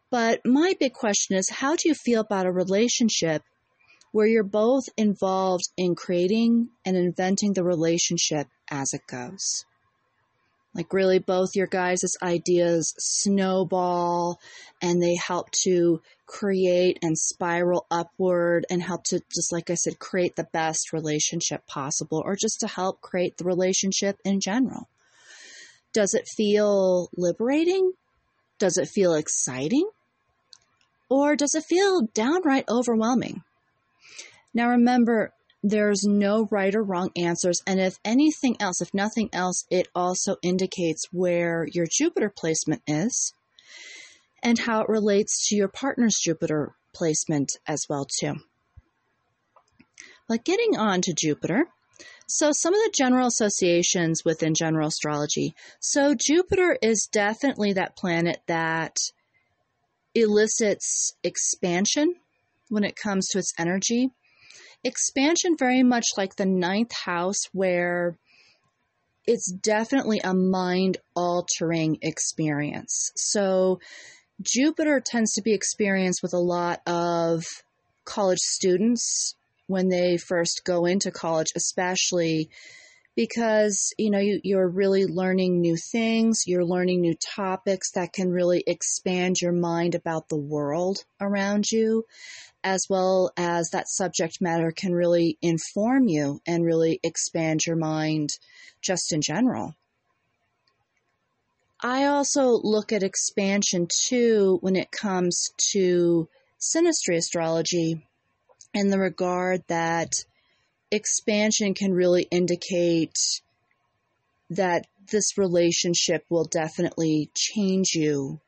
But 0.09 0.43
my 0.43 0.73
big 0.79 0.93
question 0.93 1.37
is 1.37 1.51
how 1.51 1.75
do 1.75 1.87
you 1.87 1.93
feel 1.93 2.21
about 2.21 2.47
a 2.47 2.51
relationship 2.51 3.43
where 4.11 4.25
you're 4.25 4.41
both 4.41 4.85
involved 4.97 5.65
in 5.77 5.93
creating 5.93 6.69
and 6.83 6.97
inventing 6.97 7.53
the 7.53 7.63
relationship 7.63 8.47
as 8.71 8.91
it 8.91 9.01
goes? 9.05 9.65
Like, 10.75 10.91
really, 10.91 11.19
both 11.19 11.55
your 11.55 11.67
guys' 11.67 12.17
ideas 12.21 12.93
snowball 12.99 14.41
and 14.81 15.01
they 15.01 15.15
help 15.15 15.49
to 15.63 16.01
create 16.25 16.99
and 17.01 17.17
spiral 17.17 17.85
upward 17.89 18.65
and 18.69 18.83
help 18.83 19.05
to, 19.05 19.21
just 19.33 19.53
like 19.53 19.69
I 19.69 19.75
said, 19.75 19.99
create 19.99 20.35
the 20.35 20.47
best 20.51 20.91
relationship 20.91 21.65
possible 21.65 22.21
or 22.25 22.35
just 22.35 22.59
to 22.59 22.67
help 22.67 22.99
create 22.99 23.37
the 23.37 23.45
relationship 23.45 24.19
in 24.25 24.41
general. 24.41 24.89
Does 25.93 26.13
it 26.13 26.27
feel 26.27 27.09
liberating? 27.15 27.93
Does 28.59 28.77
it 28.77 28.89
feel 28.89 29.13
exciting? 29.13 29.87
Or 31.07 31.37
does 31.37 31.55
it 31.55 31.63
feel 31.63 32.01
downright 32.13 32.65
overwhelming? 32.67 33.43
Now, 34.53 34.71
remember, 34.71 35.31
there's 35.67 36.03
no 36.03 36.47
right 36.51 36.75
or 36.75 36.83
wrong 36.83 37.09
answers. 37.15 37.59
And 37.65 37.79
if 37.79 37.97
anything 38.05 38.55
else, 38.59 38.81
if 38.81 38.93
nothing 38.93 39.29
else, 39.33 39.65
it 39.71 39.87
also 39.95 40.35
indicates 40.43 41.07
where 41.11 41.65
your 41.71 41.87
Jupiter 41.91 42.29
placement 42.29 42.83
is 42.85 43.33
and 44.43 44.59
how 44.59 44.81
it 44.81 44.89
relates 44.89 45.47
to 45.47 45.55
your 45.55 45.67
partner's 45.67 46.19
Jupiter 46.21 46.75
placement 46.93 47.53
as 47.67 47.85
well 47.89 48.05
too. 48.19 48.35
But 50.27 50.45
getting 50.45 50.77
on 50.77 51.01
to 51.01 51.15
Jupiter, 51.19 51.65
so 52.27 52.51
some 52.51 52.75
of 52.75 52.79
the 52.81 52.93
general 52.95 53.27
associations 53.27 54.23
within 54.23 54.53
general 54.53 54.89
astrology. 54.89 55.55
So 55.79 56.13
Jupiter 56.13 56.77
is 56.79 57.09
definitely 57.11 57.73
that 57.73 57.97
planet 57.97 58.39
that 58.45 58.97
elicits 60.13 61.13
expansion 61.23 62.13
when 62.69 62.83
it 62.83 62.95
comes 62.95 63.29
to 63.29 63.39
its 63.39 63.53
energy 63.57 64.11
expansion 64.85 65.57
very 65.57 65.83
much 65.83 66.05
like 66.15 66.35
the 66.35 66.45
ninth 66.45 66.93
house, 66.93 67.41
where 67.51 68.17
it's 69.25 69.51
definitely 69.51 70.21
a 70.23 70.33
mind 70.33 70.97
altering 71.15 71.97
experience. 72.01 73.11
So, 73.15 73.79
Jupiter 74.41 75.01
tends 75.03 75.33
to 75.33 75.41
be 75.41 75.53
experienced 75.53 76.21
with 76.21 76.33
a 76.33 76.39
lot 76.39 76.81
of 76.85 77.43
college 78.05 78.39
students 78.39 79.35
when 79.67 79.89
they 79.89 80.17
first 80.17 80.61
go 80.63 80.85
into 80.85 81.09
college, 81.11 81.47
especially 81.55 82.49
because 83.15 83.93
you 83.97 84.09
know 84.09 84.19
you, 84.19 84.39
you're 84.43 84.67
really 84.67 85.05
learning 85.05 85.61
new 85.61 85.77
things 85.77 86.43
you're 86.45 86.65
learning 86.65 87.01
new 87.01 87.15
topics 87.35 87.91
that 87.91 88.13
can 88.13 88.29
really 88.29 88.63
expand 88.67 89.35
your 89.41 89.53
mind 89.53 89.95
about 89.95 90.27
the 90.29 90.37
world 90.37 91.03
around 91.21 91.71
you 91.71 92.05
as 92.65 92.87
well 92.89 93.31
as 93.37 93.69
that 93.69 93.87
subject 93.87 94.41
matter 94.41 94.71
can 94.71 94.91
really 94.91 95.37
inform 95.39 96.07
you 96.07 96.41
and 96.47 96.65
really 96.65 96.99
expand 97.03 97.63
your 97.63 97.75
mind 97.75 98.31
just 98.81 99.13
in 99.13 99.21
general. 99.21 99.75
I 101.79 102.05
also 102.05 102.59
look 102.63 102.91
at 102.91 103.03
expansion 103.03 103.87
too 104.07 104.57
when 104.61 104.75
it 104.75 104.89
comes 104.89 105.51
to 105.73 106.27
synastry 106.59 107.17
astrology 107.17 108.07
in 108.73 108.89
the 108.89 108.97
regard 108.97 109.63
that 109.67 110.25
expansion 110.91 111.73
can 111.73 111.93
really 111.93 112.27
indicate 112.31 113.15
that 114.49 114.85
this 115.11 115.37
relationship 115.37 116.25
will 116.29 116.45
definitely 116.45 117.29
change 117.35 117.89
you. 117.93 118.39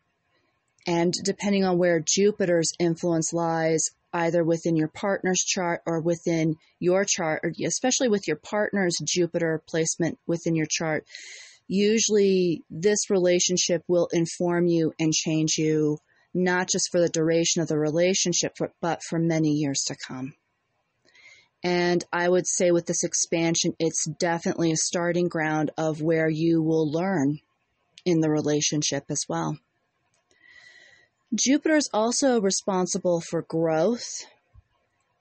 And 0.85 1.13
depending 1.23 1.65
on 1.65 1.77
where 1.77 1.99
Jupiter's 1.99 2.71
influence 2.79 3.33
lies, 3.33 3.89
either 4.13 4.43
within 4.43 4.75
your 4.75 4.87
partner's 4.87 5.43
chart 5.45 5.81
or 5.85 5.99
within 5.99 6.55
your 6.79 7.05
chart, 7.07 7.41
or 7.43 7.51
especially 7.65 8.07
with 8.07 8.27
your 8.27 8.37
partner's 8.37 8.97
Jupiter 9.03 9.61
placement 9.67 10.17
within 10.25 10.55
your 10.55 10.67
chart, 10.69 11.05
usually 11.67 12.63
this 12.69 13.09
relationship 13.09 13.83
will 13.87 14.07
inform 14.13 14.67
you 14.67 14.93
and 14.99 15.11
change 15.13 15.57
you, 15.57 15.97
not 16.33 16.69
just 16.69 16.89
for 16.91 17.01
the 17.01 17.09
duration 17.09 17.61
of 17.61 17.67
the 17.67 17.77
relationship, 17.77 18.55
but 18.81 19.01
for 19.03 19.19
many 19.19 19.51
years 19.51 19.83
to 19.87 19.95
come. 20.07 20.33
And 21.67 22.01
I 22.13 22.29
would 22.29 22.47
say 22.47 22.71
with 22.71 22.85
this 22.85 23.03
expansion, 23.03 23.73
it's 23.77 24.05
definitely 24.05 24.71
a 24.71 24.77
starting 24.77 25.27
ground 25.27 25.69
of 25.77 26.01
where 26.01 26.29
you 26.29 26.63
will 26.63 26.89
learn 26.89 27.39
in 28.05 28.21
the 28.21 28.29
relationship 28.29 29.03
as 29.09 29.25
well. 29.27 29.57
Jupiter 31.35 31.75
is 31.75 31.89
also 31.93 32.39
responsible 32.39 33.19
for 33.19 33.41
growth. 33.41 34.07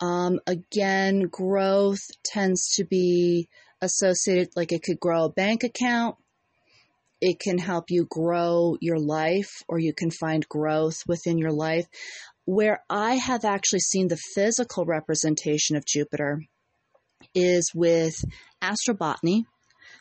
Um, 0.01 0.39
again, 0.47 1.23
growth 1.23 1.99
tends 2.25 2.75
to 2.77 2.85
be 2.85 3.49
associated, 3.81 4.51
like 4.55 4.71
it 4.71 4.85
could 4.85 5.01
grow 5.01 5.25
a 5.25 5.33
bank 5.33 5.65
account, 5.65 6.15
it 7.21 7.41
can 7.41 7.59
help 7.59 7.87
you 7.89 8.07
grow 8.09 8.77
your 8.81 9.01
life, 9.01 9.65
or 9.67 9.81
you 9.81 9.93
can 9.93 10.13
find 10.13 10.49
growth 10.49 11.03
within 11.09 11.39
your 11.39 11.53
life. 11.53 11.87
Where 12.47 12.81
I 12.89 13.17
have 13.17 13.45
actually 13.45 13.81
seen 13.81 14.09
the 14.09 14.17
physical 14.35 14.87
representation 14.87 15.77
of 15.77 15.85
Jupiter 15.85 16.43
is 17.35 17.73
with 17.75 18.25
astrobotany. 18.63 19.45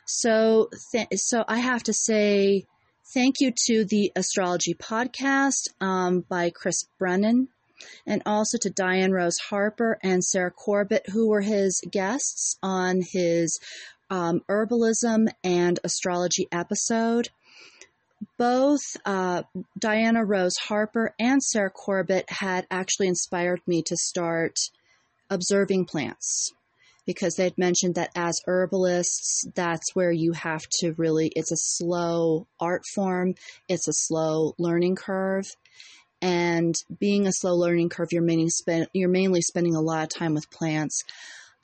So, 0.08 0.70
th- 0.92 1.08
so 1.16 1.44
I 1.48 1.58
have 1.58 1.84
to 1.84 1.94
say, 1.94 2.66
Thank 3.14 3.36
you 3.40 3.54
to 3.68 3.86
the 3.86 4.12
Astrology 4.16 4.74
Podcast 4.74 5.70
um, 5.80 6.26
by 6.28 6.50
Chris 6.50 6.86
Brennan, 6.98 7.50
and 8.06 8.24
also 8.26 8.58
to 8.58 8.72
Diana 8.72 9.14
Rose 9.14 9.38
Harper 9.38 10.00
and 10.02 10.24
Sarah 10.24 10.50
Corbett, 10.50 11.08
who 11.10 11.30
were 11.30 11.42
his 11.42 11.82
guests 11.92 12.58
on 12.64 13.02
his 13.02 13.60
um, 14.10 14.42
herbalism 14.50 15.28
and 15.44 15.80
astrology 15.84 16.48
episode. 16.52 17.30
Both 18.38 18.82
uh, 19.06 19.44
Diana 19.78 20.26
Rose 20.26 20.56
Harper 20.68 21.14
and 21.20 21.42
Sarah 21.44 21.70
Corbett 21.70 22.26
had 22.30 22.66
actually 22.72 23.08
inspired 23.08 23.62
me 23.68 23.82
to 23.84 23.96
start 23.98 24.56
observing 25.30 25.86
plants 25.86 26.54
because 27.06 27.36
they'd 27.36 27.58
mentioned 27.58 27.96
that 27.96 28.12
as 28.16 28.42
herbalists, 28.48 29.46
that's 29.54 29.94
where 29.94 30.12
you 30.12 30.32
have 30.34 30.62
to 30.80 30.94
really, 30.94 31.32
it's 31.36 31.52
a 31.52 31.58
slow 31.58 32.48
art 32.60 32.84
form, 32.94 33.36
it's 33.70 33.88
a 33.88 33.94
slow 33.94 34.56
learning 34.58 34.96
curve. 34.96 35.46
And 36.22 36.74
being 37.00 37.28
a 37.28 37.32
slow 37.32 37.56
learning 37.56 37.90
curve, 37.90 38.08
you're 38.12 38.24
mainly, 38.24 38.50
spend, 38.50 38.88
you're 38.94 39.10
mainly 39.10 39.42
spending 39.42 39.76
a 39.76 39.82
lot 39.82 40.04
of 40.04 40.10
time 40.10 40.34
with 40.34 40.50
plants. 40.50 41.04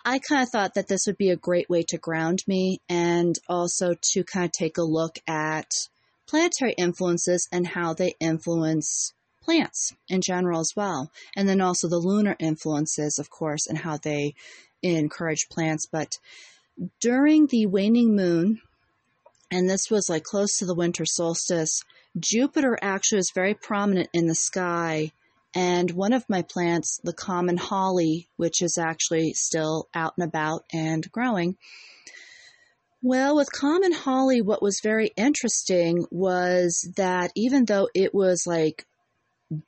I 0.05 0.19
kind 0.19 0.43
of 0.43 0.49
thought 0.49 0.75
that 0.75 0.87
this 0.87 1.01
would 1.07 1.17
be 1.17 1.29
a 1.29 1.35
great 1.35 1.69
way 1.69 1.83
to 1.89 1.97
ground 1.97 2.39
me 2.47 2.79
and 2.89 3.35
also 3.47 3.95
to 4.13 4.23
kind 4.23 4.45
of 4.45 4.51
take 4.51 4.77
a 4.77 4.83
look 4.83 5.17
at 5.27 5.69
planetary 6.31 6.73
influences 6.77 7.47
and 7.51 7.67
how 7.67 7.93
they 7.93 8.15
influence 8.21 9.13
plants 9.43 9.93
in 10.07 10.21
general 10.25 10.61
as 10.61 10.71
well. 10.77 11.11
And 11.35 11.47
then 11.47 11.59
also 11.59 11.89
the 11.89 11.97
lunar 11.97 12.37
influences, 12.39 13.19
of 13.19 13.29
course, 13.29 13.67
and 13.67 13.77
how 13.77 13.97
they 13.97 14.33
encourage 14.81 15.49
plants. 15.51 15.85
But 15.91 16.17
during 17.01 17.47
the 17.47 17.65
waning 17.65 18.15
moon, 18.15 18.61
and 19.51 19.69
this 19.69 19.91
was 19.91 20.07
like 20.09 20.23
close 20.23 20.57
to 20.57 20.65
the 20.65 20.73
winter 20.73 21.03
solstice, 21.05 21.83
Jupiter 22.17 22.79
actually 22.81 23.19
is 23.19 23.31
very 23.35 23.53
prominent 23.53 24.09
in 24.13 24.27
the 24.27 24.35
sky. 24.35 25.11
And 25.53 25.91
one 25.91 26.13
of 26.13 26.29
my 26.29 26.43
plants, 26.43 27.01
the 27.03 27.11
common 27.11 27.57
holly, 27.57 28.29
which 28.37 28.61
is 28.61 28.77
actually 28.77 29.33
still 29.33 29.89
out 29.93 30.13
and 30.17 30.25
about 30.25 30.63
and 30.71 31.11
growing, 31.11 31.57
well, 33.01 33.35
with 33.35 33.51
common 33.51 33.91
holly, 33.91 34.41
what 34.41 34.61
was 34.61 34.79
very 34.83 35.11
interesting 35.17 36.05
was 36.11 36.87
that 36.97 37.31
even 37.35 37.65
though 37.65 37.89
it 37.95 38.13
was 38.13 38.43
like 38.45 38.85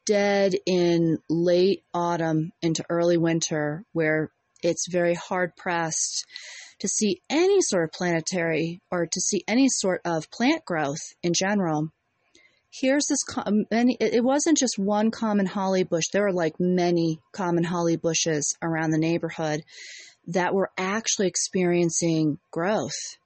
dead 0.05 0.55
in 0.65 1.17
late 1.29 1.83
autumn 1.93 2.51
into 2.61 2.85
early 2.89 3.17
winter, 3.17 3.83
where 3.91 4.31
it's 4.61 4.87
very 4.89 5.13
hard 5.13 5.55
pressed 5.55 6.25
to 6.79 6.87
see 6.87 7.21
any 7.29 7.61
sort 7.61 7.85
of 7.85 7.91
planetary 7.91 8.81
or 8.91 9.05
to 9.05 9.21
see 9.21 9.43
any 9.47 9.67
sort 9.69 10.01
of 10.05 10.29
plant 10.31 10.63
growth 10.65 11.13
in 11.21 11.33
general. 11.33 11.89
Here's 12.71 13.05
this 13.07 13.19
um, 13.37 13.65
many. 13.69 13.97
It 13.99 14.23
wasn't 14.23 14.57
just 14.57 14.79
one 14.79 15.11
common 15.11 15.45
holly 15.45 15.83
bush. 15.83 16.05
There 16.11 16.23
were 16.23 16.33
like 16.33 16.59
many 16.59 17.19
common 17.31 17.63
holly 17.63 17.97
bushes 17.97 18.55
around 18.61 18.91
the 18.91 18.97
neighborhood 18.97 19.63
that 20.27 20.53
were 20.53 20.71
actually 20.77 21.27
experiencing 21.27 22.39
growth, 22.51 23.17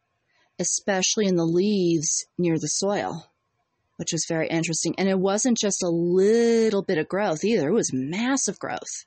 especially 0.60 1.26
in 1.26 1.36
the 1.36 1.46
leaves 1.46 2.26
near 2.38 2.58
the 2.58 2.68
soil 2.68 3.30
which 3.98 4.14
was 4.14 4.26
very 4.28 4.48
interesting. 4.48 4.96
And 4.98 5.10
it 5.10 5.20
wasn't 5.20 5.58
just 5.58 5.84
a 5.84 5.90
little 5.90 6.84
bit 6.84 6.98
of 6.98 7.08
growth 7.08 7.44
either, 7.44 7.70
it 7.70 7.74
was 7.74 7.92
massive 7.94 8.58
growth. 8.58 9.06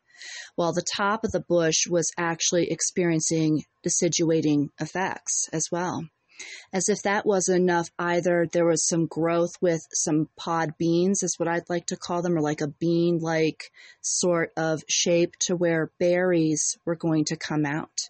While 0.55 0.75
the 0.75 0.85
top 0.97 1.25
of 1.25 1.33
the 1.33 1.41
bush 1.41 1.87
was 1.89 2.11
actually 2.19 2.71
experiencing 2.71 3.65
deciduating 3.87 4.67
effects 4.79 5.49
as 5.53 5.69
well. 5.73 6.05
As 6.73 6.89
if 6.89 7.03
that 7.03 7.27
wasn't 7.27 7.63
enough, 7.63 7.89
either 7.99 8.47
there 8.53 8.67
was 8.67 8.87
some 8.87 9.07
growth 9.07 9.53
with 9.61 9.81
some 9.93 10.29
pod 10.37 10.75
beans, 10.79 11.23
is 11.23 11.39
what 11.39 11.49
I'd 11.49 11.69
like 11.69 11.87
to 11.87 11.97
call 11.97 12.23
them, 12.23 12.37
or 12.37 12.41
like 12.41 12.61
a 12.61 12.69
bean 12.69 13.19
like 13.19 13.71
sort 14.01 14.53
of 14.57 14.83
shape 14.89 15.37
to 15.41 15.57
where 15.57 15.91
berries 15.99 16.79
were 16.85 16.97
going 16.97 17.25
to 17.27 17.37
come 17.37 17.67
out. 17.67 18.09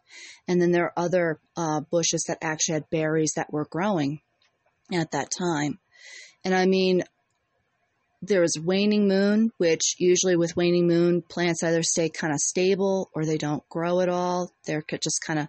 And 0.48 0.60
then 0.60 0.72
there 0.72 0.84
are 0.84 1.04
other 1.04 1.40
uh, 1.56 1.80
bushes 1.80 2.24
that 2.28 2.38
actually 2.42 2.74
had 2.74 2.90
berries 2.90 3.32
that 3.36 3.52
were 3.52 3.66
growing 3.66 4.20
at 4.92 5.12
that 5.12 5.30
time. 5.30 5.78
And 6.44 6.54
I 6.54 6.66
mean, 6.66 7.04
there 8.22 8.42
was 8.42 8.58
waning 8.58 9.08
moon, 9.08 9.50
which 9.56 9.96
usually 9.98 10.36
with 10.36 10.56
waning 10.56 10.86
moon, 10.86 11.22
plants 11.22 11.62
either 11.62 11.82
stay 11.82 12.08
kind 12.08 12.32
of 12.32 12.38
stable 12.38 13.10
or 13.14 13.24
they 13.24 13.38
don't 13.38 13.66
grow 13.68 14.00
at 14.00 14.08
all. 14.08 14.52
They're 14.66 14.84
just 15.02 15.22
kind 15.26 15.38
of, 15.38 15.48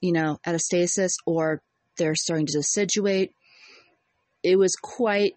you 0.00 0.12
know, 0.12 0.38
at 0.44 0.54
a 0.54 0.60
stasis 0.60 1.16
or 1.26 1.60
they're 1.96 2.14
starting 2.14 2.46
to 2.46 2.58
deciduate. 2.58 3.32
It 4.42 4.56
was 4.56 4.74
quite 4.80 5.34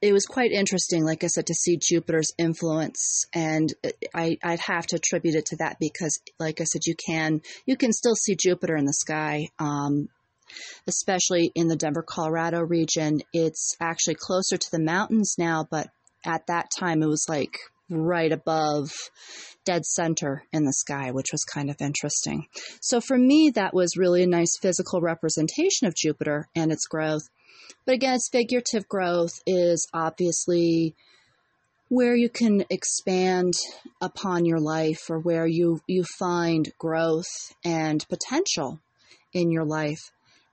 it 0.00 0.12
was 0.12 0.26
quite 0.26 0.50
interesting, 0.50 1.04
like 1.04 1.22
I 1.22 1.28
said, 1.28 1.46
to 1.46 1.54
see 1.54 1.78
Jupiter's 1.80 2.32
influence, 2.36 3.24
and 3.32 3.72
I, 4.12 4.36
would 4.44 4.60
have 4.66 4.84
to 4.88 4.96
attribute 4.96 5.36
it 5.36 5.46
to 5.46 5.56
that 5.60 5.76
because, 5.78 6.18
like 6.40 6.60
I 6.60 6.64
said, 6.64 6.82
you 6.86 6.96
can 7.06 7.40
you 7.66 7.76
can 7.76 7.92
still 7.92 8.16
see 8.16 8.36
Jupiter 8.36 8.76
in 8.76 8.84
the 8.84 8.92
sky. 8.92 9.46
Um, 9.58 10.08
especially 10.86 11.50
in 11.54 11.68
the 11.68 11.76
Denver, 11.76 12.04
Colorado 12.06 12.60
region. 12.60 13.22
It's 13.32 13.74
actually 13.80 14.16
closer 14.16 14.58
to 14.58 14.70
the 14.70 14.82
mountains 14.82 15.36
now, 15.38 15.66
but 15.70 15.88
at 16.26 16.46
that 16.48 16.70
time 16.78 17.02
it 17.02 17.06
was 17.06 17.24
like 17.28 17.56
right 17.92 18.32
above 18.32 18.90
dead 19.64 19.84
center 19.84 20.42
in 20.52 20.64
the 20.64 20.72
sky, 20.72 21.10
which 21.10 21.28
was 21.32 21.44
kind 21.44 21.70
of 21.70 21.76
interesting. 21.80 22.46
So 22.80 23.00
for 23.00 23.16
me, 23.16 23.50
that 23.54 23.74
was 23.74 23.96
really 23.96 24.22
a 24.22 24.26
nice 24.26 24.56
physical 24.60 25.00
representation 25.00 25.86
of 25.86 25.94
Jupiter 25.94 26.48
and 26.54 26.72
its 26.72 26.86
growth. 26.86 27.22
But 27.86 27.94
again, 27.94 28.14
its 28.14 28.28
figurative 28.30 28.88
growth 28.88 29.32
is 29.46 29.86
obviously 29.94 30.94
where 31.88 32.16
you 32.16 32.28
can 32.28 32.64
expand 32.70 33.52
upon 34.00 34.46
your 34.46 34.60
life 34.60 35.10
or 35.10 35.18
where 35.18 35.46
you, 35.46 35.80
you 35.86 36.04
find 36.18 36.72
growth 36.78 37.28
and 37.64 38.04
potential 38.08 38.80
in 39.32 39.50
your 39.50 39.64
life. 39.64 40.00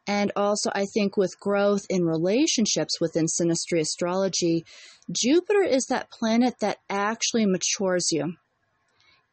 And 0.09 0.31
also, 0.35 0.71
I 0.73 0.87
think 0.87 1.17
with 1.17 1.39
growth 1.39 1.85
in 1.87 2.03
relationships 2.03 2.99
within 2.99 3.27
synastry 3.27 3.79
astrology, 3.79 4.65
Jupiter 5.11 5.61
is 5.61 5.85
that 5.85 6.09
planet 6.09 6.55
that 6.61 6.79
actually 6.89 7.45
matures 7.45 8.11
you. 8.11 8.33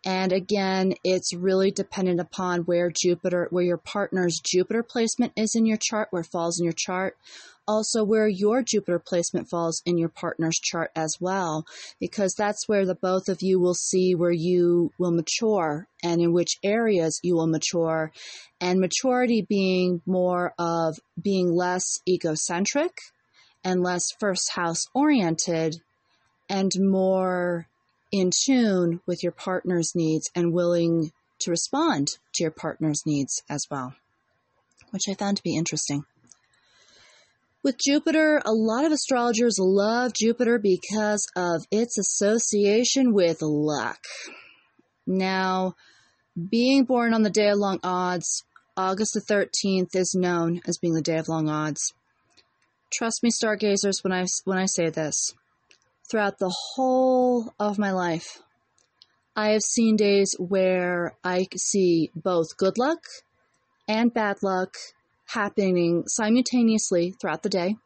And 0.06 0.32
again, 0.32 0.94
it's 1.02 1.34
really 1.34 1.72
dependent 1.72 2.20
upon 2.20 2.60
where 2.60 2.92
Jupiter, 2.92 3.48
where 3.50 3.64
your 3.64 3.76
partner's 3.76 4.38
Jupiter 4.38 4.84
placement 4.84 5.32
is 5.34 5.56
in 5.56 5.66
your 5.66 5.78
chart, 5.78 6.08
where 6.12 6.22
it 6.22 6.28
falls 6.30 6.60
in 6.60 6.64
your 6.64 6.74
chart, 6.76 7.16
also 7.66 8.04
where 8.04 8.28
your 8.28 8.62
Jupiter 8.62 9.00
placement 9.00 9.50
falls 9.50 9.82
in 9.84 9.98
your 9.98 10.08
partner's 10.08 10.60
chart 10.62 10.92
as 10.94 11.16
well, 11.18 11.66
because 11.98 12.34
that's 12.38 12.68
where 12.68 12.86
the 12.86 12.94
both 12.94 13.28
of 13.28 13.42
you 13.42 13.58
will 13.58 13.74
see 13.74 14.14
where 14.14 14.30
you 14.30 14.92
will 14.96 15.10
mature 15.10 15.88
and 16.04 16.20
in 16.20 16.32
which 16.32 16.58
areas 16.62 17.18
you 17.24 17.34
will 17.34 17.48
mature. 17.48 18.12
And 18.60 18.78
maturity 18.78 19.42
being 19.42 20.02
more 20.06 20.54
of 20.56 21.00
being 21.20 21.52
less 21.52 21.98
egocentric 22.08 22.96
and 23.64 23.82
less 23.82 24.12
first 24.20 24.52
house 24.52 24.84
oriented 24.94 25.82
and 26.48 26.70
more 26.78 27.66
in 28.18 28.30
tune 28.44 29.00
with 29.06 29.22
your 29.22 29.32
partner's 29.32 29.92
needs 29.94 30.30
and 30.34 30.52
willing 30.52 31.12
to 31.40 31.50
respond 31.50 32.08
to 32.34 32.42
your 32.42 32.50
partner's 32.50 33.02
needs 33.06 33.42
as 33.48 33.66
well, 33.70 33.94
which 34.90 35.04
I 35.08 35.14
found 35.14 35.36
to 35.36 35.42
be 35.42 35.56
interesting. 35.56 36.04
With 37.62 37.78
Jupiter, 37.78 38.40
a 38.44 38.52
lot 38.52 38.84
of 38.84 38.92
astrologers 38.92 39.56
love 39.58 40.12
Jupiter 40.14 40.58
because 40.58 41.26
of 41.34 41.66
its 41.70 41.98
association 41.98 43.12
with 43.12 43.42
luck. 43.42 43.98
Now, 45.06 45.74
being 46.50 46.84
born 46.84 47.12
on 47.12 47.22
the 47.22 47.30
day 47.30 47.48
of 47.48 47.58
long 47.58 47.80
odds, 47.82 48.44
August 48.76 49.14
the 49.14 49.20
13th 49.20 49.96
is 49.96 50.14
known 50.14 50.60
as 50.66 50.78
being 50.78 50.94
the 50.94 51.02
day 51.02 51.16
of 51.16 51.28
long 51.28 51.48
odds. 51.48 51.92
Trust 52.92 53.22
me, 53.22 53.30
stargazers, 53.30 53.98
when 54.02 54.12
I, 54.12 54.26
when 54.44 54.58
I 54.58 54.66
say 54.66 54.90
this. 54.90 55.34
Throughout 56.08 56.38
the 56.38 56.54
whole 56.74 57.52
of 57.58 57.78
my 57.78 57.90
life, 57.90 58.40
I 59.34 59.50
have 59.50 59.62
seen 59.62 59.96
days 59.96 60.36
where 60.38 61.16
I 61.24 61.48
see 61.56 62.10
both 62.14 62.56
good 62.56 62.78
luck 62.78 63.00
and 63.88 64.14
bad 64.14 64.36
luck 64.42 64.76
happening 65.26 66.04
simultaneously 66.06 67.10
throughout 67.10 67.42
the 67.42 67.48
day. 67.48 67.76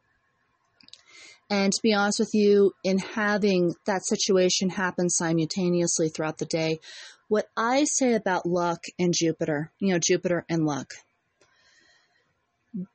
And 1.49 1.73
to 1.73 1.81
be 1.81 1.93
honest 1.93 2.19
with 2.19 2.35
you, 2.35 2.73
in 2.83 2.99
having 2.99 3.73
that 3.85 4.05
situation 4.05 4.69
happen 4.69 5.09
simultaneously 5.09 6.09
throughout 6.09 6.37
the 6.37 6.45
day, 6.45 6.79
what 7.27 7.47
I 7.57 7.85
say 7.85 8.13
about 8.13 8.45
luck 8.45 8.83
and 8.99 9.13
Jupiter, 9.17 9.71
you 9.79 9.93
know, 9.93 9.99
Jupiter 9.99 10.45
and 10.47 10.65
luck, 10.65 10.93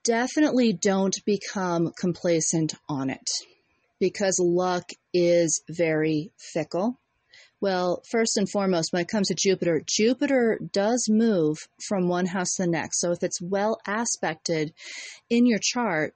definitely 0.05 0.73
don't 0.73 1.17
become 1.25 1.93
complacent 1.99 2.75
on 2.89 3.11
it 3.11 3.29
because 3.99 4.39
luck 4.39 4.91
is 5.13 5.63
very 5.69 6.33
fickle. 6.39 6.99
Well, 7.61 8.03
first 8.11 8.37
and 8.37 8.51
foremost, 8.51 8.93
when 8.93 9.03
it 9.03 9.09
comes 9.09 9.29
to 9.29 9.35
Jupiter, 9.35 9.83
Jupiter 9.87 10.61
does 10.73 11.09
move 11.09 11.57
from 11.89 12.07
one 12.09 12.27
house 12.27 12.55
to 12.55 12.65
the 12.65 12.71
next. 12.71 13.01
So 13.01 13.13
if 13.13 13.23
it's 13.23 13.41
well 13.41 13.81
aspected 13.87 14.75
in 15.31 15.47
your 15.47 15.59
chart, 15.61 16.15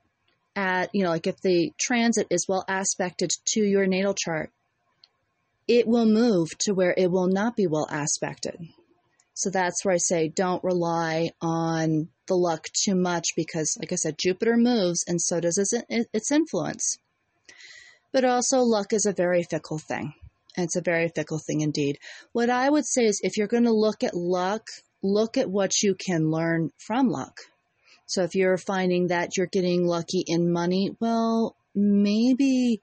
at 0.55 0.91
you 0.93 1.05
know, 1.05 1.11
like 1.11 1.27
if 1.27 1.41
the 1.41 1.73
transit 1.79 2.27
is 2.31 2.47
well 2.49 2.65
aspected 2.69 3.31
to 3.47 3.63
your 3.63 3.87
natal 3.87 4.15
chart, 4.15 4.51
it 5.67 5.87
will 5.87 6.07
move 6.07 6.49
to 6.59 6.75
where 6.75 6.95
it 6.97 7.11
will 7.11 7.29
not 7.29 7.57
be 7.57 7.67
well 7.67 7.87
aspected. 7.91 8.57
So 9.33 9.49
that's 9.49 9.85
where 9.85 9.95
I 9.95 9.99
say 9.99 10.29
don't 10.29 10.63
rely 10.63 11.31
on 11.41 12.09
the 12.27 12.35
luck 12.35 12.67
too 12.85 12.95
much 12.95 13.29
because, 13.37 13.77
like 13.81 13.93
I 13.93 13.95
said, 13.95 14.19
Jupiter 14.19 14.57
moves 14.57 15.05
and 15.07 15.21
so 15.21 15.41
does 15.41 15.57
its 15.89 16.31
influence. 16.31 16.99
But 18.13 18.25
also, 18.25 18.61
luck 18.61 18.93
is 18.93 19.07
a 19.07 19.13
very 19.13 19.43
fickle 19.43 19.79
thing. 19.79 20.15
It's 20.57 20.77
a 20.77 20.83
very 20.83 21.09
fickle 21.09 21.39
thing 21.39 21.61
indeed. 21.61 21.99
What 22.33 22.51
I 22.51 22.69
would 22.69 22.87
say 22.87 23.05
is 23.05 23.21
if 23.23 23.37
you're 23.37 23.47
going 23.47 23.65
to 23.65 23.73
look 23.73 24.03
at 24.03 24.15
luck 24.15 24.67
look 25.03 25.37
at 25.37 25.51
what 25.51 25.83
you 25.83 25.95
can 25.95 26.31
learn 26.31 26.71
from 26.79 27.09
luck. 27.09 27.41
So 28.07 28.23
if 28.23 28.35
you're 28.35 28.59
finding 28.59 29.09
that 29.09 29.37
you're 29.37 29.47
getting 29.47 29.87
lucky 29.87 30.25
in 30.27 30.53
money, 30.53 30.97
well, 31.01 31.57
maybe 31.75 32.83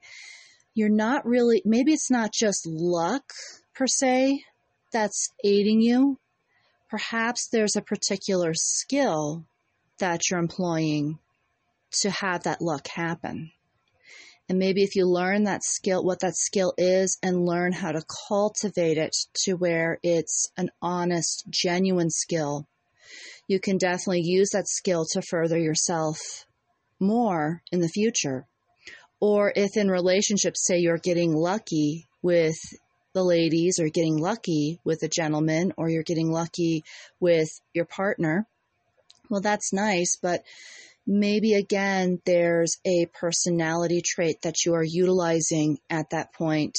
you're 0.74 0.88
not 0.88 1.26
really, 1.26 1.62
maybe 1.64 1.92
it's 1.92 2.10
not 2.10 2.32
just 2.32 2.66
luck 2.66 3.32
per 3.74 3.86
se 3.86 4.42
that's 4.92 5.28
aiding 5.44 5.80
you. 5.80 6.18
Perhaps 6.88 7.48
there's 7.48 7.76
a 7.76 7.82
particular 7.82 8.52
skill 8.54 9.44
that 9.98 10.30
you're 10.30 10.40
employing 10.40 11.18
to 12.00 12.10
have 12.10 12.44
that 12.44 12.62
luck 12.62 12.88
happen. 12.88 13.50
And 14.48 14.58
maybe 14.58 14.82
if 14.82 14.96
you 14.96 15.06
learn 15.06 15.44
that 15.44 15.62
skill, 15.62 16.02
what 16.02 16.20
that 16.20 16.34
skill 16.34 16.72
is, 16.78 17.18
and 17.22 17.44
learn 17.44 17.72
how 17.72 17.92
to 17.92 18.02
cultivate 18.28 18.96
it 18.96 19.14
to 19.44 19.54
where 19.54 19.98
it's 20.02 20.50
an 20.56 20.70
honest, 20.80 21.44
genuine 21.50 22.10
skill, 22.10 22.66
you 23.46 23.60
can 23.60 23.76
definitely 23.76 24.22
use 24.22 24.50
that 24.50 24.68
skill 24.68 25.04
to 25.12 25.22
further 25.22 25.58
yourself 25.58 26.18
more 26.98 27.62
in 27.70 27.80
the 27.80 27.88
future. 27.88 28.46
Or 29.20 29.52
if 29.54 29.76
in 29.76 29.90
relationships, 29.90 30.64
say 30.66 30.78
you're 30.78 30.98
getting 30.98 31.34
lucky 31.34 32.06
with 32.22 32.56
the 33.12 33.24
ladies, 33.24 33.78
or 33.80 33.88
getting 33.88 34.18
lucky 34.18 34.80
with 34.84 35.02
a 35.02 35.08
gentleman, 35.08 35.72
or 35.76 35.88
you're 35.88 36.02
getting 36.02 36.30
lucky 36.30 36.84
with 37.20 37.48
your 37.74 37.84
partner, 37.84 38.46
well, 39.28 39.40
that's 39.40 39.72
nice, 39.72 40.16
but 40.20 40.42
maybe 41.08 41.54
again 41.54 42.20
there's 42.26 42.76
a 42.84 43.06
personality 43.18 44.02
trait 44.04 44.42
that 44.42 44.66
you 44.66 44.74
are 44.74 44.84
utilizing 44.84 45.78
at 45.88 46.10
that 46.10 46.34
point 46.34 46.76